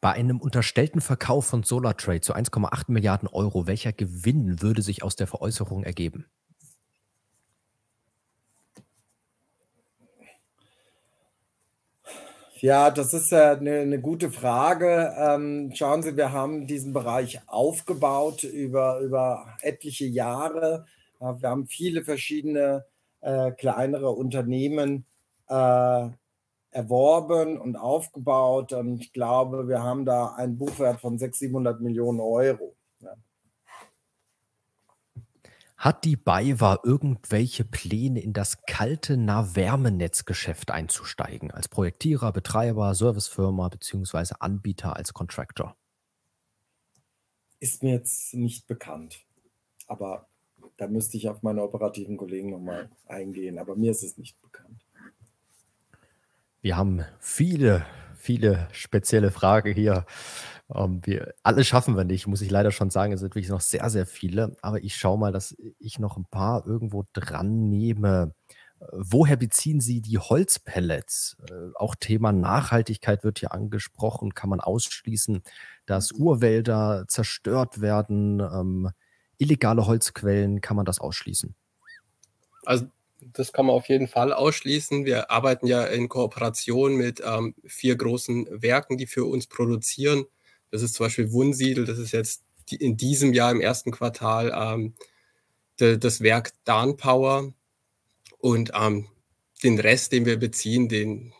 Bei 0.00 0.12
einem 0.12 0.40
unterstellten 0.40 1.00
Verkauf 1.00 1.46
von 1.46 1.64
SolarTrade 1.64 2.20
zu 2.20 2.34
1,8 2.34 2.84
Milliarden 2.86 3.28
Euro, 3.28 3.66
welcher 3.66 3.92
Gewinn 3.92 4.62
würde 4.62 4.80
sich 4.82 5.02
aus 5.02 5.16
der 5.16 5.26
Veräußerung 5.26 5.82
ergeben? 5.82 6.26
Ja, 12.60 12.90
das 12.90 13.14
ist 13.14 13.32
eine, 13.32 13.80
eine 13.80 14.00
gute 14.00 14.30
Frage. 14.30 15.14
Ähm, 15.16 15.72
schauen 15.74 16.02
Sie, 16.02 16.16
wir 16.16 16.32
haben 16.32 16.66
diesen 16.66 16.92
Bereich 16.92 17.40
aufgebaut 17.46 18.42
über, 18.42 18.98
über 19.00 19.46
etliche 19.62 20.06
Jahre. 20.06 20.86
wir 21.20 21.48
haben 21.48 21.66
viele 21.66 22.02
verschiedene 22.02 22.84
äh, 23.20 23.52
kleinere 23.52 24.10
Unternehmen 24.10 25.06
äh, 25.48 26.08
erworben 26.70 27.58
und 27.58 27.76
aufgebaut. 27.76 28.72
Und 28.72 29.00
ich 29.00 29.12
glaube, 29.12 29.68
wir 29.68 29.82
haben 29.82 30.04
da 30.04 30.34
einen 30.34 30.58
Buchwert 30.58 31.00
von 31.00 31.18
600, 31.18 31.38
700 31.38 31.80
Millionen 31.80 32.20
Euro. 32.20 32.76
Ja. 33.00 33.14
Hat 35.76 36.04
die 36.04 36.16
BayWa 36.16 36.80
irgendwelche 36.82 37.64
Pläne, 37.64 38.20
in 38.20 38.32
das 38.32 38.62
kalte 38.66 39.16
Nahwärmenetzgeschäft 39.16 40.70
einzusteigen, 40.70 41.52
als 41.52 41.68
Projektierer, 41.68 42.32
Betreiber, 42.32 42.94
Servicefirma 42.94 43.68
bzw. 43.68 44.34
Anbieter 44.40 44.96
als 44.96 45.14
Contractor? 45.14 45.76
Ist 47.60 47.82
mir 47.82 47.92
jetzt 47.94 48.34
nicht 48.34 48.66
bekannt. 48.66 49.24
Aber 49.86 50.28
da 50.76 50.86
müsste 50.86 51.16
ich 51.16 51.28
auf 51.28 51.42
meine 51.42 51.62
operativen 51.62 52.16
Kollegen 52.16 52.50
nochmal 52.50 52.90
eingehen. 53.06 53.58
Aber 53.58 53.74
mir 53.76 53.90
ist 53.90 54.02
es 54.02 54.18
nicht 54.18 54.40
bekannt. 54.40 54.84
Wir 56.60 56.76
haben 56.76 57.04
viele, 57.20 57.86
viele 58.16 58.68
spezielle 58.72 59.30
Fragen 59.30 59.72
hier. 59.72 60.04
Ähm, 60.74 61.00
wir, 61.04 61.34
alle 61.42 61.64
schaffen 61.64 61.96
wir 61.96 62.04
nicht, 62.04 62.26
muss 62.26 62.42
ich 62.42 62.50
leider 62.50 62.72
schon 62.72 62.90
sagen. 62.90 63.12
Es 63.12 63.20
sind 63.20 63.34
wirklich 63.34 63.48
noch 63.48 63.60
sehr, 63.60 63.88
sehr 63.90 64.06
viele. 64.06 64.56
Aber 64.62 64.82
ich 64.82 64.96
schaue 64.96 65.18
mal, 65.18 65.32
dass 65.32 65.56
ich 65.78 65.98
noch 65.98 66.16
ein 66.16 66.26
paar 66.26 66.66
irgendwo 66.66 67.04
dran 67.12 67.68
nehme. 67.68 68.34
Woher 68.92 69.36
beziehen 69.36 69.80
Sie 69.80 70.00
die 70.00 70.18
Holzpellets? 70.18 71.36
Äh, 71.50 71.70
auch 71.74 71.94
Thema 71.96 72.32
Nachhaltigkeit 72.32 73.24
wird 73.24 73.40
hier 73.40 73.52
angesprochen. 73.52 74.34
Kann 74.34 74.50
man 74.50 74.60
ausschließen, 74.60 75.42
dass 75.86 76.12
Urwälder 76.12 77.04
zerstört 77.08 77.80
werden? 77.80 78.40
Ähm, 78.40 78.90
illegale 79.38 79.86
Holzquellen, 79.86 80.60
kann 80.60 80.76
man 80.76 80.84
das 80.84 81.00
ausschließen? 81.00 81.54
Also 82.64 82.86
das 83.20 83.52
kann 83.52 83.66
man 83.66 83.74
auf 83.74 83.88
jeden 83.88 84.08
Fall 84.08 84.32
ausschließen. 84.32 85.04
Wir 85.04 85.30
arbeiten 85.30 85.66
ja 85.66 85.84
in 85.84 86.08
Kooperation 86.08 86.96
mit 86.96 87.22
ähm, 87.24 87.54
vier 87.64 87.96
großen 87.96 88.62
Werken, 88.62 88.96
die 88.96 89.06
für 89.06 89.24
uns 89.24 89.46
produzieren. 89.46 90.24
Das 90.70 90.82
ist 90.82 90.94
zum 90.94 91.06
Beispiel 91.06 91.32
Wunsiedel, 91.32 91.84
das 91.84 91.98
ist 91.98 92.12
jetzt 92.12 92.42
die, 92.70 92.76
in 92.76 92.96
diesem 92.96 93.32
Jahr 93.32 93.50
im 93.50 93.60
ersten 93.60 93.90
Quartal 93.90 94.52
ähm, 94.54 94.94
de, 95.80 95.96
das 95.98 96.20
Werk 96.20 96.52
Darnpower. 96.64 97.52
Und 98.38 98.72
ähm, 98.74 99.08
den 99.64 99.80
Rest, 99.80 100.12
den 100.12 100.24
wir 100.24 100.38
beziehen, 100.38 100.88
den, 100.88 101.32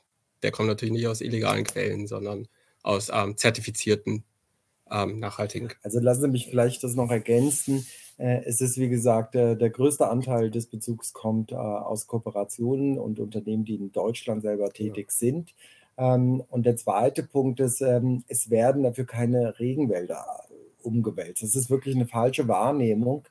der 0.43 0.51
kommt 0.51 0.69
natürlich 0.69 0.93
nicht 0.93 1.07
aus 1.07 1.21
illegalen 1.21 1.65
Quellen, 1.65 2.09
sondern 2.09 2.49
aus 2.83 3.11
ähm, 3.13 3.37
zertifizierten 3.37 4.25
ähm, 4.91 5.21
nachhaltigen. 5.21 5.71
Also 5.83 6.01
lassen 6.01 6.23
Sie 6.23 6.29
mich 6.29 6.47
vielleicht 6.47 6.83
das 6.83 6.95
noch 6.95 7.11
ergänzen 7.11 7.87
es 8.19 8.61
ist, 8.61 8.79
wie 8.79 8.89
gesagt, 8.89 9.35
der, 9.35 9.55
der 9.55 9.71
größte 9.71 10.09
Anteil 10.09 10.51
des 10.51 10.67
Bezugs 10.67 11.13
kommt 11.13 11.53
äh, 11.53 11.55
aus 11.55 12.09
Kooperationen 12.09 12.99
und 12.99 13.21
Unternehmen, 13.21 13.65
die 13.65 13.77
in 13.77 13.93
Deutschland 13.93 14.43
selber 14.43 14.71
tätig 14.71 15.07
ja. 15.11 15.17
sind. 15.17 15.55
Ähm, 15.97 16.43
und 16.51 16.67
der 16.67 16.77
zweite 16.77 17.23
Punkt 17.23 17.61
ist, 17.61 17.81
ähm, 17.81 18.25
es 18.27 18.51
werden 18.51 18.83
dafür 18.83 19.07
keine 19.07 19.59
Regenwälder 19.59 20.25
umgewälzt. 20.83 21.43
Das 21.43 21.55
ist 21.55 21.71
wirklich 21.71 21.95
eine 21.95 22.07
falsche 22.07 22.49
Wahrnehmung. 22.49 23.25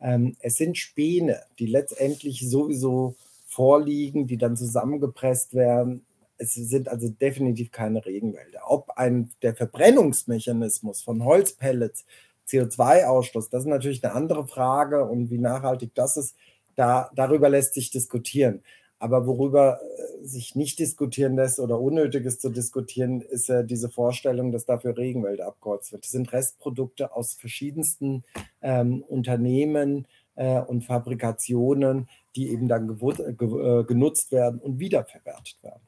Ähm, 0.00 0.36
es 0.40 0.56
sind 0.56 0.76
Späne, 0.76 1.40
die 1.58 1.66
letztendlich 1.66 2.48
sowieso 2.48 3.14
vorliegen, 3.46 4.26
die 4.26 4.36
dann 4.36 4.56
zusammengepresst 4.56 5.54
werden. 5.54 6.04
Es 6.36 6.54
sind 6.54 6.88
also 6.88 7.08
definitiv 7.08 7.70
keine 7.70 8.04
Regenwälder. 8.04 8.62
Ob 8.66 8.90
ein, 8.96 9.30
der 9.42 9.54
Verbrennungsmechanismus 9.54 11.02
von 11.02 11.24
Holzpellets 11.24 12.04
CO2-Ausstoß, 12.48 13.50
das 13.50 13.62
ist 13.62 13.68
natürlich 13.68 14.04
eine 14.04 14.14
andere 14.14 14.46
Frage 14.46 15.04
und 15.04 15.30
wie 15.30 15.38
nachhaltig 15.38 15.94
das 15.94 16.16
ist, 16.16 16.36
da, 16.76 17.10
darüber 17.14 17.48
lässt 17.48 17.74
sich 17.74 17.90
diskutieren. 17.90 18.62
Aber 18.98 19.26
worüber 19.26 19.80
äh, 19.80 20.24
sich 20.24 20.54
nicht 20.54 20.78
diskutieren 20.78 21.36
lässt 21.36 21.58
oder 21.58 21.80
unnötig 21.80 22.24
ist 22.24 22.40
zu 22.40 22.50
diskutieren, 22.50 23.20
ist 23.20 23.48
ja 23.48 23.62
diese 23.62 23.90
Vorstellung, 23.90 24.52
dass 24.52 24.64
dafür 24.64 24.96
Regenwälder 24.96 25.46
abgeholzt 25.46 25.92
wird. 25.92 26.04
Das 26.04 26.12
sind 26.12 26.32
Restprodukte 26.32 27.14
aus 27.14 27.34
verschiedensten 27.34 28.24
ähm, 28.62 29.02
Unternehmen 29.02 30.06
äh, 30.36 30.60
und 30.60 30.82
Fabrikationen, 30.82 32.08
die 32.36 32.50
eben 32.50 32.68
dann 32.68 32.88
äh, 32.90 33.84
genutzt 33.84 34.32
werden 34.32 34.60
und 34.60 34.78
wiederverwertet 34.78 35.62
werden. 35.62 35.82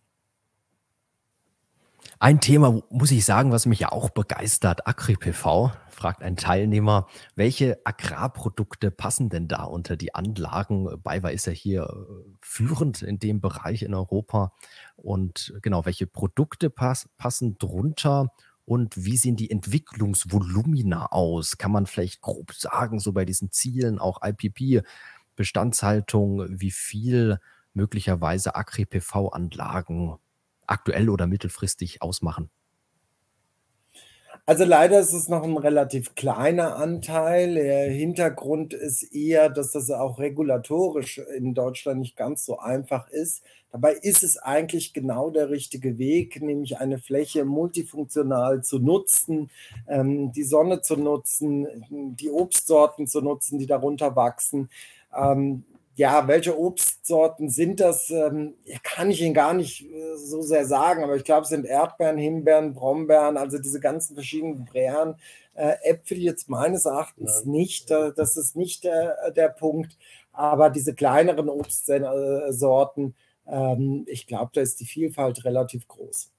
Ein 2.19 2.41
Thema, 2.41 2.81
muss 2.89 3.11
ich 3.11 3.27
sagen, 3.27 3.53
was 3.53 3.67
mich 3.67 3.81
ja 3.81 3.93
auch 3.93 4.09
begeistert, 4.09 4.87
AgriPV, 4.87 5.73
fragt 5.91 6.23
ein 6.23 6.37
Teilnehmer, 6.37 7.09
welche 7.35 7.79
Agrarprodukte 7.85 8.91
passen 8.91 9.29
denn 9.29 9.49
da 9.49 9.65
unter 9.65 9.99
die 9.99 10.15
Anlagen? 10.15 10.89
BayWa 11.03 11.29
ist 11.29 11.47
ja 11.47 11.53
hier 11.53 11.83
äh, 11.83 12.25
führend 12.41 13.03
in 13.03 13.19
dem 13.19 13.43
Bereich 13.43 13.83
in 13.83 13.93
Europa. 13.93 14.53
Und 14.97 15.53
genau, 15.61 15.85
welche 15.85 16.07
Produkte 16.07 16.71
pass 16.71 17.07
passen 17.19 17.59
drunter? 17.59 18.33
Und 18.65 18.97
wie 18.97 19.19
sehen 19.19 19.37
die 19.37 19.51
Entwicklungsvolumina 19.51 21.13
aus? 21.13 21.59
Kann 21.59 21.71
man 21.71 21.85
vielleicht 21.85 22.23
grob 22.23 22.55
sagen, 22.55 22.99
so 22.99 23.13
bei 23.13 23.27
diesen 23.27 23.53
Zielen, 23.53 23.99
auch 23.99 24.21
IPP, 24.23 24.83
Bestandshaltung, 25.37 26.47
wie 26.49 26.71
viel 26.71 27.41
möglicherweise 27.75 28.57
Agri-PV-Anlagen 28.57 30.17
aktuell 30.67 31.09
oder 31.09 31.27
mittelfristig 31.27 32.03
ausmachen? 32.03 32.51
Also 34.49 34.65
leider 34.65 35.01
ist 35.01 35.13
es 35.13 35.29
noch 35.29 35.43
ein 35.43 35.57
relativ 35.57 36.15
kleiner 36.15 36.77
Anteil. 36.77 37.55
Der 37.55 37.91
Hintergrund 37.91 38.75
ist 38.75 39.03
eher, 39.13 39.51
dass 39.51 39.73
das 39.73 39.91
auch 39.91 40.21
regulatorisch 40.21 41.19
in 41.19 41.53
Deutschland 41.53 41.99
nicht 41.99 42.17
ganz 42.17 42.45
so 42.45 42.61
einfach 42.61 43.09
ist. 43.09 43.43
Dabei 43.73 43.95
ist 43.95 44.23
es 44.23 44.39
eigentlich 44.39 44.93
genau 44.93 45.31
der 45.31 45.51
richtige 45.51 45.99
Weg, 45.99 46.41
nämlich 46.41 46.79
eine 46.79 46.99
Fläche 46.99 47.45
multifunktional 47.45 48.63
zu 48.63 48.79
nutzen, 48.79 49.51
ähm, 49.89 50.31
die 50.31 50.45
Sonne 50.45 50.81
zu 50.81 50.97
nutzen, 50.97 51.67
die 51.91 52.31
Obstsorten 52.31 53.09
zu 53.09 53.23
nutzen, 53.23 53.59
die 53.59 53.67
darunter 53.67 54.15
wachsen. 54.15 54.71
Ja, 55.97 56.29
welche 56.29 56.59
Obstsorten 56.59 57.49
sind 57.49 57.81
das? 57.81 58.11
Ähm, 58.11 58.55
kann 58.83 59.11
ich 59.11 59.23
Ihnen 59.23 59.33
gar 59.33 59.55
nicht 59.55 59.83
äh, 59.83 60.17
so 60.17 60.43
sehr 60.43 60.67
sagen, 60.67 61.03
aber 61.03 61.17
ich 61.17 61.25
glaube, 61.25 61.45
es 61.45 61.49
sind 61.49 61.65
Erdbeeren, 61.65 62.19
Himbeeren, 62.19 62.75
Brombeeren, 62.75 63.39
also 63.39 63.59
diese 63.59 63.81
ganzen 63.81 64.15
verschiedenen 64.15 64.67
Beeren. 64.67 65.17
Äh, 65.55 65.77
Äpfel 65.85 66.19
jetzt 66.19 66.51
meines 66.51 66.85
Erachtens 66.85 67.43
ja. 67.45 67.51
nicht, 67.51 67.91
äh, 67.91 68.13
das 68.15 68.37
ist 68.37 68.57
nicht 68.57 68.85
der, 68.85 69.31
der 69.33 69.49
Punkt, 69.49 69.97
aber 70.33 70.69
diese 70.69 70.95
kleineren 70.95 71.49
Obstsorten, 71.49 73.15
ähm, 73.47 74.05
ich 74.07 74.27
glaube, 74.27 74.51
da 74.53 74.61
ist 74.61 74.79
die 74.81 74.87
Vielfalt 74.87 75.47
relativ 75.47 75.89
groß. 75.89 76.31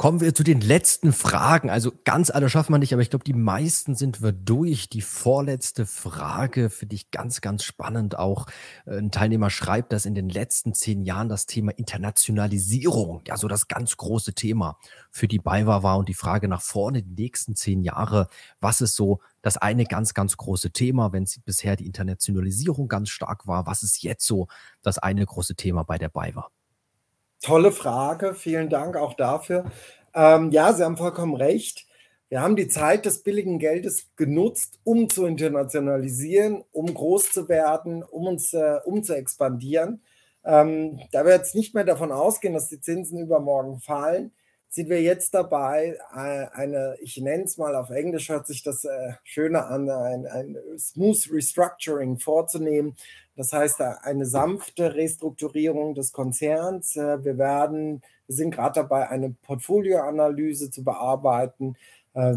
Kommen 0.00 0.20
wir 0.20 0.32
zu 0.32 0.44
den 0.44 0.60
letzten 0.60 1.12
Fragen. 1.12 1.70
Also 1.70 1.90
ganz 2.04 2.30
alle 2.30 2.48
schaffen 2.48 2.72
wir 2.72 2.78
nicht, 2.78 2.92
aber 2.92 3.02
ich 3.02 3.10
glaube, 3.10 3.24
die 3.24 3.32
meisten 3.32 3.96
sind 3.96 4.22
wir 4.22 4.30
durch. 4.30 4.88
Die 4.88 5.00
vorletzte 5.00 5.86
Frage 5.86 6.70
finde 6.70 6.94
ich 6.94 7.10
ganz, 7.10 7.40
ganz 7.40 7.64
spannend. 7.64 8.16
Auch 8.16 8.46
äh, 8.86 8.96
ein 8.98 9.10
Teilnehmer 9.10 9.50
schreibt, 9.50 9.92
dass 9.92 10.06
in 10.06 10.14
den 10.14 10.28
letzten 10.28 10.72
zehn 10.72 11.02
Jahren 11.02 11.28
das 11.28 11.46
Thema 11.46 11.72
Internationalisierung, 11.72 13.22
ja, 13.26 13.36
so 13.36 13.48
das 13.48 13.66
ganz 13.66 13.96
große 13.96 14.34
Thema 14.34 14.78
für 15.10 15.26
die 15.26 15.40
BayWa 15.40 15.82
war 15.82 15.98
und 15.98 16.08
die 16.08 16.14
Frage 16.14 16.46
nach 16.46 16.62
vorne, 16.62 17.02
die 17.02 17.20
nächsten 17.20 17.56
zehn 17.56 17.82
Jahre, 17.82 18.28
was 18.60 18.80
ist 18.80 18.94
so 18.94 19.18
das 19.42 19.56
eine 19.56 19.84
ganz, 19.84 20.14
ganz 20.14 20.36
große 20.36 20.70
Thema, 20.70 21.12
wenn 21.12 21.24
es 21.24 21.40
bisher 21.40 21.74
die 21.74 21.86
Internationalisierung 21.86 22.86
ganz 22.86 23.08
stark 23.08 23.48
war? 23.48 23.66
Was 23.66 23.82
ist 23.82 24.00
jetzt 24.04 24.24
so 24.24 24.46
das 24.80 24.98
eine 24.98 25.26
große 25.26 25.56
Thema 25.56 25.82
bei 25.82 25.98
der 25.98 26.08
BayWa? 26.08 26.52
Tolle 27.40 27.70
Frage, 27.70 28.34
vielen 28.34 28.68
Dank 28.68 28.96
auch 28.96 29.14
dafür. 29.14 29.70
Ähm, 30.14 30.50
ja, 30.50 30.72
Sie 30.72 30.82
haben 30.82 30.96
vollkommen 30.96 31.36
recht. 31.36 31.86
Wir 32.28 32.42
haben 32.42 32.56
die 32.56 32.68
Zeit 32.68 33.06
des 33.06 33.22
billigen 33.22 33.58
Geldes 33.58 34.08
genutzt, 34.16 34.78
um 34.84 35.08
zu 35.08 35.24
internationalisieren, 35.24 36.64
um 36.72 36.92
groß 36.92 37.30
zu 37.30 37.48
werden, 37.48 38.02
um 38.02 38.26
uns 38.26 38.52
äh, 38.52 38.80
um 38.84 39.02
zu 39.02 39.14
expandieren. 39.14 40.02
Ähm, 40.44 41.00
da 41.12 41.24
wir 41.24 41.32
jetzt 41.32 41.54
nicht 41.54 41.74
mehr 41.74 41.84
davon 41.84 42.12
ausgehen, 42.12 42.54
dass 42.54 42.68
die 42.68 42.80
Zinsen 42.80 43.18
übermorgen 43.20 43.80
fallen, 43.80 44.32
sind 44.68 44.90
wir 44.90 45.00
jetzt 45.00 45.32
dabei, 45.32 45.98
äh, 46.14 46.46
eine, 46.52 46.96
ich 47.00 47.16
nenne 47.18 47.44
es 47.44 47.56
mal 47.56 47.74
auf 47.74 47.90
Englisch, 47.90 48.28
hört 48.28 48.46
sich 48.46 48.62
das 48.62 48.84
äh, 48.84 49.12
schöner 49.24 49.68
an, 49.68 49.88
ein, 49.88 50.26
ein 50.26 50.58
Smooth 50.78 51.30
Restructuring 51.32 52.18
vorzunehmen. 52.18 52.96
Das 53.38 53.52
heißt, 53.52 53.80
eine 53.80 54.26
sanfte 54.26 54.96
Restrukturierung 54.96 55.94
des 55.94 56.12
Konzerns. 56.12 56.96
Äh, 56.96 57.24
wir 57.24 57.38
werden, 57.38 58.02
wir 58.26 58.34
sind 58.34 58.50
gerade 58.50 58.80
dabei, 58.80 59.08
eine 59.08 59.30
Portfolioanalyse 59.42 60.70
zu 60.70 60.84
bearbeiten. 60.84 61.76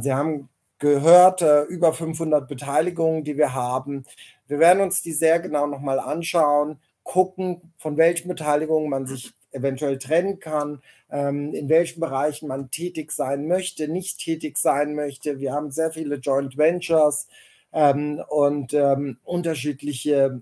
Sie 0.02 0.14
haben 0.14 0.48
gehört, 0.78 1.44
über 1.70 1.92
500 1.92 2.48
Beteiligungen, 2.48 3.24
die 3.24 3.36
wir 3.36 3.56
haben. 3.56 4.06
Wir 4.48 4.60
werden 4.60 4.84
uns 4.84 5.02
die 5.02 5.12
sehr 5.12 5.40
genau 5.40 5.66
nochmal 5.66 6.00
anschauen, 6.00 6.78
gucken, 7.04 7.74
von 7.78 7.98
welchen 7.98 8.28
Beteiligungen 8.28 8.90
man 8.90 9.08
sich 9.08 9.34
eventuell 9.52 9.98
trennen 9.98 10.40
kann, 10.40 10.82
ähm, 11.10 11.54
in 11.54 11.70
welchen 11.70 12.00
Bereichen 12.00 12.48
man 12.48 12.72
tätig 12.72 13.12
sein 13.12 13.48
möchte, 13.48 13.88
nicht 13.88 14.20
tätig 14.20 14.58
sein 14.58 14.96
möchte. 14.96 15.40
Wir 15.40 15.54
haben 15.54 15.72
sehr 15.72 15.92
viele 15.92 16.16
Joint 16.16 16.58
Ventures 16.58 17.28
ähm, 17.74 18.22
und 18.30 18.74
ähm, 18.74 19.18
unterschiedliche 19.24 20.42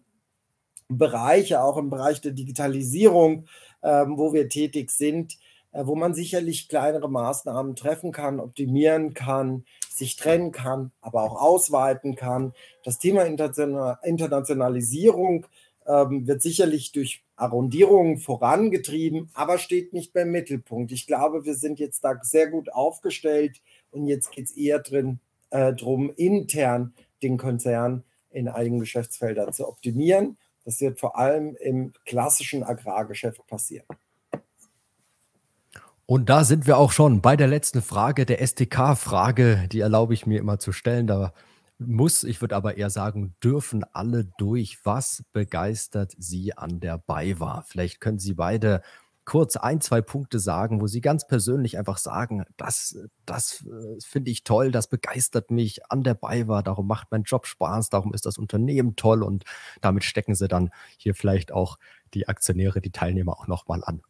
Bereiche, 0.90 1.62
auch 1.62 1.78
im 1.78 1.90
Bereich 1.90 2.22
der 2.22 2.32
Digitalisierung, 2.32 3.46
ähm, 3.84 4.18
wo 4.18 4.34
wir 4.34 4.50
tätig 4.50 4.92
sind, 4.92 5.38
äh, 5.72 5.86
wo 5.86 5.96
man 5.96 6.14
sicherlich 6.14 6.68
kleinere 6.68 7.10
Maßnahmen 7.10 7.76
treffen 7.76 8.12
kann, 8.12 8.40
optimieren 8.40 9.14
kann, 9.14 9.66
sich 9.90 10.16
trennen 10.16 10.52
kann, 10.52 10.92
aber 11.02 11.24
auch 11.24 11.40
ausweiten 11.40 12.16
kann. 12.16 12.54
Das 12.84 12.98
Thema 12.98 13.24
Internationalisierung 13.24 15.46
ähm, 15.86 16.28
wird 16.28 16.42
sicherlich 16.42 16.92
durch 16.92 17.24
Arrondierungen 17.36 18.18
vorangetrieben, 18.18 19.30
aber 19.34 19.60
steht 19.60 19.94
nicht 19.94 20.12
beim 20.12 20.32
Mittelpunkt. 20.32 20.92
Ich 20.92 21.08
glaube, 21.08 21.46
wir 21.46 21.56
sind 21.56 21.80
jetzt 21.80 22.04
da 22.04 22.20
sehr 22.22 22.48
gut 22.48 22.74
aufgestellt 22.74 23.62
und 23.92 24.08
jetzt 24.08 24.32
geht 24.32 24.48
es 24.48 24.58
eher 24.58 24.80
drin, 24.80 25.20
äh, 25.52 25.74
darum, 25.74 26.12
intern 26.16 26.94
den 27.22 27.38
Konzern 27.38 28.04
in 28.32 28.48
einigen 28.48 28.80
Geschäftsfeldern 28.80 29.54
zu 29.54 29.68
optimieren. 29.68 30.38
Das 30.70 30.82
wird 30.82 31.00
vor 31.00 31.18
allem 31.18 31.56
im 31.60 31.94
klassischen 32.06 32.64
Agrargeschäft 32.64 33.42
passieren. 33.48 33.88
Und 36.06 36.30
da 36.30 36.44
sind 36.44 36.68
wir 36.68 36.78
auch 36.78 36.92
schon 36.92 37.22
bei 37.22 37.36
der 37.36 37.48
letzten 37.48 37.82
Frage, 37.82 38.24
der 38.28 38.46
STK-Frage. 38.46 39.68
Die 39.72 39.80
erlaube 39.80 40.14
ich 40.14 40.28
mir 40.28 40.38
immer 40.38 40.60
zu 40.60 40.72
stellen. 40.72 41.08
Da 41.08 41.34
muss, 41.80 42.24
ich 42.24 42.40
würde 42.40 42.56
aber 42.56 42.78
eher 42.78 42.92
sagen, 42.92 43.34
dürfen 43.44 43.84
alle 43.94 44.26
durch. 44.38 44.78
Was 44.84 45.24
begeistert 45.34 46.14
Sie 46.20 46.56
an 46.56 46.80
der 46.80 47.00
BayWa? 47.00 47.64
Vielleicht 47.68 48.00
können 48.00 48.20
Sie 48.20 48.36
beide 48.36 48.84
kurz 49.30 49.58
ein, 49.58 49.80
zwei 49.80 50.02
Punkte 50.02 50.40
sagen, 50.40 50.82
wo 50.82 50.88
Sie 50.88 51.02
ganz 51.02 51.28
persönlich 51.28 51.78
einfach 51.78 52.00
sagen, 52.00 52.46
das, 52.58 52.98
das 53.28 53.64
äh, 53.64 54.02
finde 54.04 54.32
ich 54.32 54.44
toll, 54.44 54.72
das 54.72 54.88
begeistert 54.88 55.52
mich 55.52 55.86
an 55.92 56.02
der 56.04 56.16
BayWa, 56.16 56.64
darum 56.64 56.88
macht 56.88 57.10
mein 57.12 57.22
Job 57.22 57.46
Spaß, 57.46 57.90
darum 57.90 58.16
ist 58.16 58.26
das 58.26 58.40
Unternehmen 58.40 58.96
toll 58.96 59.22
und 59.22 59.44
damit 59.82 60.04
stecken 60.04 60.34
Sie 60.34 60.48
dann 60.48 60.72
hier 60.98 61.14
vielleicht 61.14 61.52
auch 61.52 61.78
die 62.16 62.28
Aktionäre, 62.28 62.82
die 62.82 62.90
Teilnehmer 62.90 63.34
auch 63.34 63.46
nochmal 63.46 63.84
an. 63.84 64.02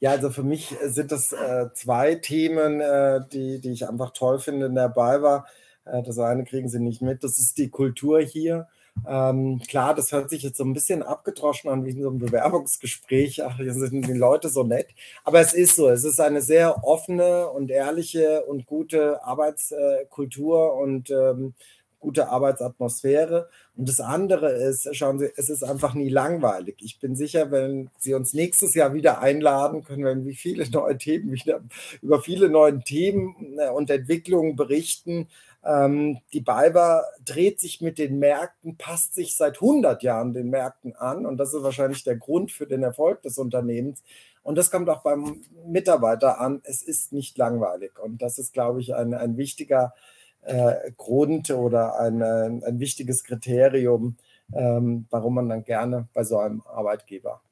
Ja, 0.00 0.10
also 0.10 0.30
für 0.30 0.42
mich 0.42 0.74
sind 0.86 1.12
das 1.12 1.32
äh, 1.32 1.68
zwei 1.72 2.16
Themen, 2.16 2.80
äh, 2.80 3.20
die, 3.32 3.60
die 3.60 3.70
ich 3.70 3.88
einfach 3.88 4.10
toll 4.10 4.40
finde 4.40 4.66
in 4.66 4.74
der 4.74 4.88
BayWa. 4.88 5.46
Äh, 5.84 6.02
das 6.02 6.18
eine 6.18 6.42
kriegen 6.42 6.68
sie 6.68 6.80
nicht 6.80 7.02
mit. 7.02 7.22
Das 7.22 7.38
ist 7.38 7.56
die 7.56 7.70
Kultur 7.70 8.20
hier. 8.20 8.66
Ähm, 9.08 9.60
klar, 9.68 9.94
das 9.94 10.12
hört 10.12 10.30
sich 10.30 10.42
jetzt 10.42 10.58
so 10.58 10.64
ein 10.64 10.72
bisschen 10.72 11.02
abgedroschen 11.02 11.70
an 11.70 11.84
wie 11.84 11.90
in 11.90 12.02
so 12.02 12.08
einem 12.08 12.18
Bewerbungsgespräch. 12.18 13.42
Ach, 13.44 13.56
hier 13.56 13.72
sind 13.72 14.06
die 14.06 14.12
Leute 14.12 14.48
so 14.48 14.64
nett. 14.64 14.88
Aber 15.24 15.40
es 15.40 15.54
ist 15.54 15.76
so. 15.76 15.88
Es 15.88 16.04
ist 16.04 16.20
eine 16.20 16.42
sehr 16.42 16.84
offene 16.84 17.48
und 17.48 17.70
ehrliche 17.70 18.44
und 18.44 18.66
gute 18.66 19.24
Arbeitskultur 19.24 20.74
und 20.74 21.10
ähm, 21.10 21.54
gute 22.00 22.28
Arbeitsatmosphäre. 22.28 23.48
Und 23.76 23.88
das 23.88 24.00
andere 24.00 24.50
ist, 24.52 24.88
schauen 24.96 25.18
Sie, 25.18 25.30
es 25.36 25.48
ist 25.48 25.62
einfach 25.62 25.94
nie 25.94 26.08
langweilig. 26.08 26.76
Ich 26.80 26.98
bin 26.98 27.14
sicher, 27.14 27.50
wenn 27.50 27.90
Sie 27.98 28.14
uns 28.14 28.32
nächstes 28.32 28.74
Jahr 28.74 28.94
wieder 28.94 29.20
einladen, 29.20 29.84
können 29.84 30.04
wir 30.04 30.26
wie 30.26 30.34
viele 30.34 30.68
neue 30.70 30.98
Themen 30.98 31.30
wieder 31.32 31.60
über 32.02 32.20
viele 32.20 32.48
neue 32.48 32.80
Themen 32.80 33.58
äh, 33.58 33.68
und 33.68 33.90
Entwicklungen 33.90 34.56
berichten. 34.56 35.28
Ähm, 35.64 36.18
die 36.32 36.40
BayWa 36.40 37.04
dreht 37.24 37.60
sich 37.60 37.80
mit 37.80 37.98
den 37.98 38.18
Märkten, 38.18 38.76
passt 38.76 39.14
sich 39.14 39.36
seit 39.36 39.56
100 39.56 40.02
Jahren 40.02 40.32
den 40.32 40.48
Märkten 40.48 40.96
an 40.96 41.26
und 41.26 41.36
das 41.36 41.52
ist 41.52 41.62
wahrscheinlich 41.62 42.02
der 42.02 42.16
Grund 42.16 42.50
für 42.50 42.66
den 42.66 42.82
Erfolg 42.82 43.22
des 43.22 43.38
Unternehmens. 43.38 44.02
Und 44.42 44.56
das 44.56 44.70
kommt 44.70 44.88
auch 44.88 45.02
beim 45.02 45.42
Mitarbeiter 45.66 46.40
an. 46.40 46.62
Es 46.64 46.82
ist 46.82 47.12
nicht 47.12 47.36
langweilig 47.36 47.98
und 47.98 48.22
das 48.22 48.38
ist, 48.38 48.54
glaube 48.54 48.80
ich, 48.80 48.94
ein, 48.94 49.12
ein 49.12 49.36
wichtiger 49.36 49.94
äh, 50.42 50.92
Grund 50.96 51.50
oder 51.50 52.00
ein, 52.00 52.22
ein 52.22 52.80
wichtiges 52.80 53.24
Kriterium, 53.24 54.16
ähm, 54.54 55.06
warum 55.10 55.34
man 55.34 55.48
dann 55.50 55.64
gerne 55.64 56.08
bei 56.14 56.24
so 56.24 56.38
einem 56.38 56.62
Arbeitgeber 56.62 57.42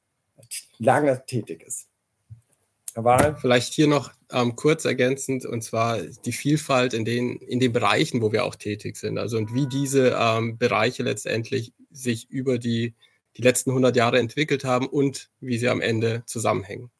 lange 0.78 1.24
tätig 1.26 1.62
ist. 1.66 1.88
Wahl. 3.05 3.36
Vielleicht 3.40 3.72
hier 3.72 3.86
noch 3.86 4.12
ähm, 4.30 4.57
kurz 4.57 4.84
ergänzend, 4.84 5.46
und 5.46 5.62
zwar 5.62 5.99
die 6.01 6.32
Vielfalt 6.32 6.94
in 6.94 7.05
den, 7.05 7.36
in 7.38 7.61
den 7.61 7.72
Bereichen, 7.72 8.20
wo 8.20 8.32
wir 8.32 8.44
auch 8.44 8.57
tätig 8.57 8.96
sind. 8.96 9.18
Also 9.18 9.38
und 9.38 9.55
wie 9.55 9.66
diese 9.66 10.16
ähm, 10.18 10.59
Bereiche 10.59 11.03
letztendlich 11.03 11.72
sich 11.90 12.28
über 12.30 12.59
die, 12.59 12.94
die 13.36 13.42
letzten 13.42 13.70
100 13.70 13.96
Jahre 13.96 14.18
entwickelt 14.18 14.64
haben 14.64 14.86
und 14.86 15.30
wie 15.40 15.59
sie 15.59 15.68
am 15.68 15.80
Ende 15.80 16.22
zusammenhängen. 16.26 16.90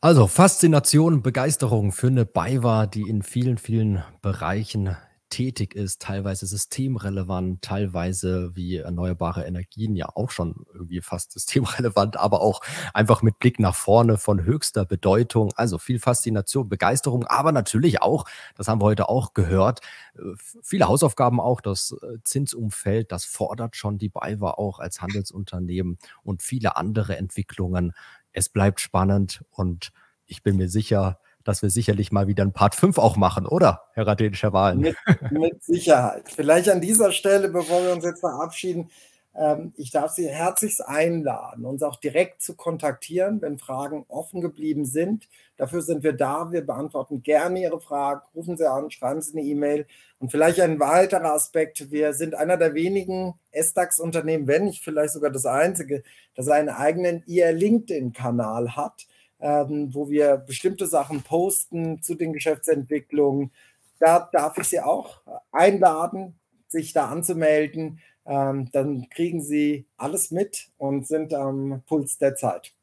Also 0.00 0.28
Faszination, 0.28 1.22
Begeisterung 1.22 1.90
für 1.90 2.06
eine 2.06 2.24
BayWa, 2.24 2.86
die 2.86 3.02
in 3.02 3.22
vielen, 3.22 3.58
vielen 3.58 4.04
Bereichen 4.22 4.96
tätig 5.28 5.74
ist, 5.74 6.02
teilweise 6.02 6.46
systemrelevant, 6.46 7.62
teilweise 7.62 8.54
wie 8.54 8.76
erneuerbare 8.76 9.44
Energien 9.44 9.96
ja 9.96 10.08
auch 10.14 10.30
schon 10.30 10.66
irgendwie 10.72 11.00
fast 11.00 11.32
systemrelevant, 11.38 12.16
aber 12.16 12.40
auch 12.40 12.60
einfach 12.94 13.22
mit 13.22 13.38
Blick 13.38 13.58
nach 13.58 13.74
vorne 13.74 14.18
von 14.18 14.44
höchster 14.44 14.84
Bedeutung. 14.84 15.52
Also 15.56 15.78
viel 15.78 15.98
Faszination, 15.98 16.68
Begeisterung, 16.68 17.24
aber 17.26 17.52
natürlich 17.52 18.02
auch, 18.02 18.24
das 18.56 18.68
haben 18.68 18.80
wir 18.80 18.86
heute 18.86 19.08
auch 19.08 19.34
gehört, 19.34 19.80
äh, 20.16 20.22
viele 20.62 20.88
Hausaufgaben 20.88 21.40
auch, 21.40 21.60
das 21.60 21.94
äh, 22.02 22.18
Zinsumfeld, 22.24 23.12
das 23.12 23.24
fordert 23.24 23.76
schon 23.76 23.98
die 23.98 24.08
BayWa 24.08 24.52
auch 24.52 24.78
als 24.78 25.00
Handelsunternehmen 25.00 25.98
und 26.22 26.42
viele 26.42 26.76
andere 26.76 27.16
Entwicklungen 27.16 27.92
es 28.32 28.48
bleibt 28.48 28.80
spannend 28.80 29.44
und 29.50 29.92
ich 30.26 30.42
bin 30.42 30.56
mir 30.56 30.68
sicher, 30.68 31.18
dass 31.48 31.62
wir 31.62 31.70
sicherlich 31.70 32.12
mal 32.12 32.26
wieder 32.26 32.44
ein 32.44 32.52
Part 32.52 32.74
5 32.74 32.98
auch 32.98 33.16
machen, 33.16 33.46
oder, 33.46 33.84
Herr 33.94 34.06
Raden-Schawalen? 34.06 34.80
Mit, 34.80 34.96
mit, 35.30 35.64
Sicherheit. 35.64 36.30
Vielleicht 36.30 36.68
an 36.68 36.82
dieser 36.82 37.10
Stelle, 37.10 37.48
bevor 37.48 37.82
wir 37.82 37.92
uns 37.92 38.04
jetzt 38.04 38.20
verabschieden, 38.20 38.90
ähm, 39.34 39.72
ich 39.76 39.90
darf 39.90 40.12
Sie 40.12 40.28
herzlichst 40.28 40.86
einladen, 40.86 41.64
uns 41.64 41.82
auch 41.82 41.96
direkt 41.96 42.42
zu 42.42 42.54
kontaktieren, 42.54 43.40
wenn 43.40 43.58
Fragen 43.58 44.04
offen 44.08 44.42
geblieben 44.42 44.84
sind. 44.84 45.26
Dafür 45.56 45.80
sind 45.80 46.02
wir 46.02 46.12
da. 46.12 46.52
Wir 46.52 46.66
beantworten 46.66 47.22
gerne 47.22 47.62
Ihre 47.62 47.80
Fragen. 47.80 48.20
Rufen 48.34 48.58
Sie 48.58 48.68
an, 48.68 48.90
schreiben 48.90 49.22
Sie 49.22 49.32
eine 49.32 49.46
E-Mail. 49.46 49.86
Und 50.18 50.30
vielleicht 50.30 50.60
ein 50.60 50.80
weiterer 50.80 51.32
Aspekt. 51.32 51.90
Wir 51.90 52.12
sind 52.12 52.34
einer 52.34 52.58
der 52.58 52.74
wenigen 52.74 53.34
SDAX-Unternehmen, 53.52 54.48
wenn 54.48 54.64
nicht 54.64 54.84
vielleicht 54.84 55.14
sogar 55.14 55.30
das 55.30 55.46
einzige, 55.46 56.02
das 56.34 56.48
einen 56.48 56.68
eigenen 56.68 57.22
IR-LinkedIn-Kanal 57.26 58.76
hat, 58.76 59.06
ähm, 59.40 59.94
wo 59.94 60.08
wir 60.08 60.36
bestimmte 60.36 60.86
Sachen 60.86 61.22
posten 61.22 62.02
zu 62.02 62.14
den 62.14 62.32
Geschäftsentwicklungen. 62.32 63.52
Da 63.98 64.28
darf 64.32 64.58
ich 64.58 64.68
Sie 64.68 64.80
auch 64.80 65.20
einladen, 65.52 66.38
sich 66.68 66.92
da 66.92 67.08
anzumelden 67.08 68.00
ähm, 68.28 68.68
dann 68.72 69.08
kriegen 69.08 69.40
sie 69.40 69.86
alles 69.96 70.30
mit 70.30 70.68
und 70.76 71.06
sind 71.06 71.32
am 71.32 71.82
Puls 71.86 72.18
der 72.18 72.34
Zeit. 72.36 72.74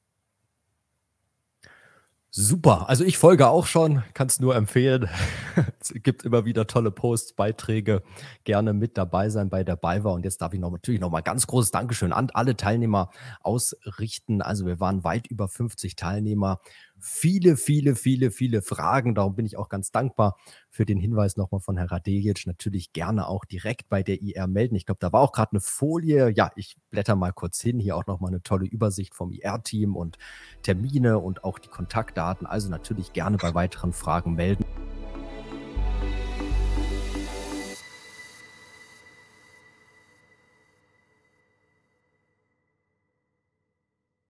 Super. 2.37 2.89
Also 2.89 3.05
ich 3.05 3.17
folge 3.17 3.47
auch 3.47 3.65
schon, 3.65 4.03
kann 4.13 4.27
es 4.27 4.41
nur 4.41 4.57
empfehlen. 4.57 5.07
es 5.79 5.93
gibt 6.03 6.25
immer 6.25 6.43
wieder 6.43 6.67
tolle 6.67 6.91
Posts, 6.91 7.31
Beiträge. 7.31 8.03
Gerne 8.43 8.73
mit 8.73 8.97
dabei 8.97 9.29
sein 9.29 9.49
bei 9.49 9.63
der 9.63 9.77
BayWa. 9.77 10.11
Und 10.11 10.25
jetzt 10.25 10.41
darf 10.41 10.53
ich 10.53 10.59
noch, 10.59 10.69
natürlich 10.69 10.99
noch 10.99 11.11
mal 11.11 11.21
ganz 11.21 11.47
großes 11.47 11.71
Dankeschön 11.71 12.11
an 12.11 12.29
alle 12.33 12.57
Teilnehmer 12.57 13.09
ausrichten. 13.39 14.41
Also 14.41 14.65
wir 14.65 14.81
waren 14.81 15.05
weit 15.05 15.27
über 15.27 15.47
50 15.47 15.95
Teilnehmer 15.95 16.59
viele, 16.99 17.57
viele, 17.57 17.95
viele, 17.95 18.31
viele 18.31 18.61
Fragen. 18.61 19.15
Darum 19.15 19.35
bin 19.35 19.45
ich 19.45 19.57
auch 19.57 19.69
ganz 19.69 19.91
dankbar 19.91 20.37
für 20.69 20.85
den 20.85 20.97
Hinweis 20.97 21.37
nochmal 21.37 21.61
von 21.61 21.77
Herrn 21.77 21.89
Radejic. 21.89 22.47
Natürlich 22.47 22.93
gerne 22.93 23.27
auch 23.27 23.45
direkt 23.45 23.89
bei 23.89 24.03
der 24.03 24.21
IR 24.21 24.47
melden. 24.47 24.75
Ich 24.75 24.85
glaube, 24.85 24.99
da 24.99 25.11
war 25.11 25.21
auch 25.21 25.31
gerade 25.31 25.51
eine 25.51 25.61
Folie. 25.61 26.29
Ja, 26.29 26.51
ich 26.55 26.77
blätter 26.89 27.15
mal 27.15 27.33
kurz 27.33 27.61
hin. 27.61 27.79
Hier 27.79 27.95
auch 27.95 28.07
nochmal 28.07 28.31
eine 28.31 28.41
tolle 28.41 28.65
Übersicht 28.65 29.13
vom 29.15 29.31
IR-Team 29.31 29.95
und 29.95 30.17
Termine 30.63 31.19
und 31.19 31.43
auch 31.43 31.59
die 31.59 31.69
Kontaktdaten. 31.69 32.47
Also 32.47 32.69
natürlich 32.69 33.13
gerne 33.13 33.37
bei 33.37 33.53
weiteren 33.53 33.93
Fragen 33.93 34.35
melden. 34.35 34.65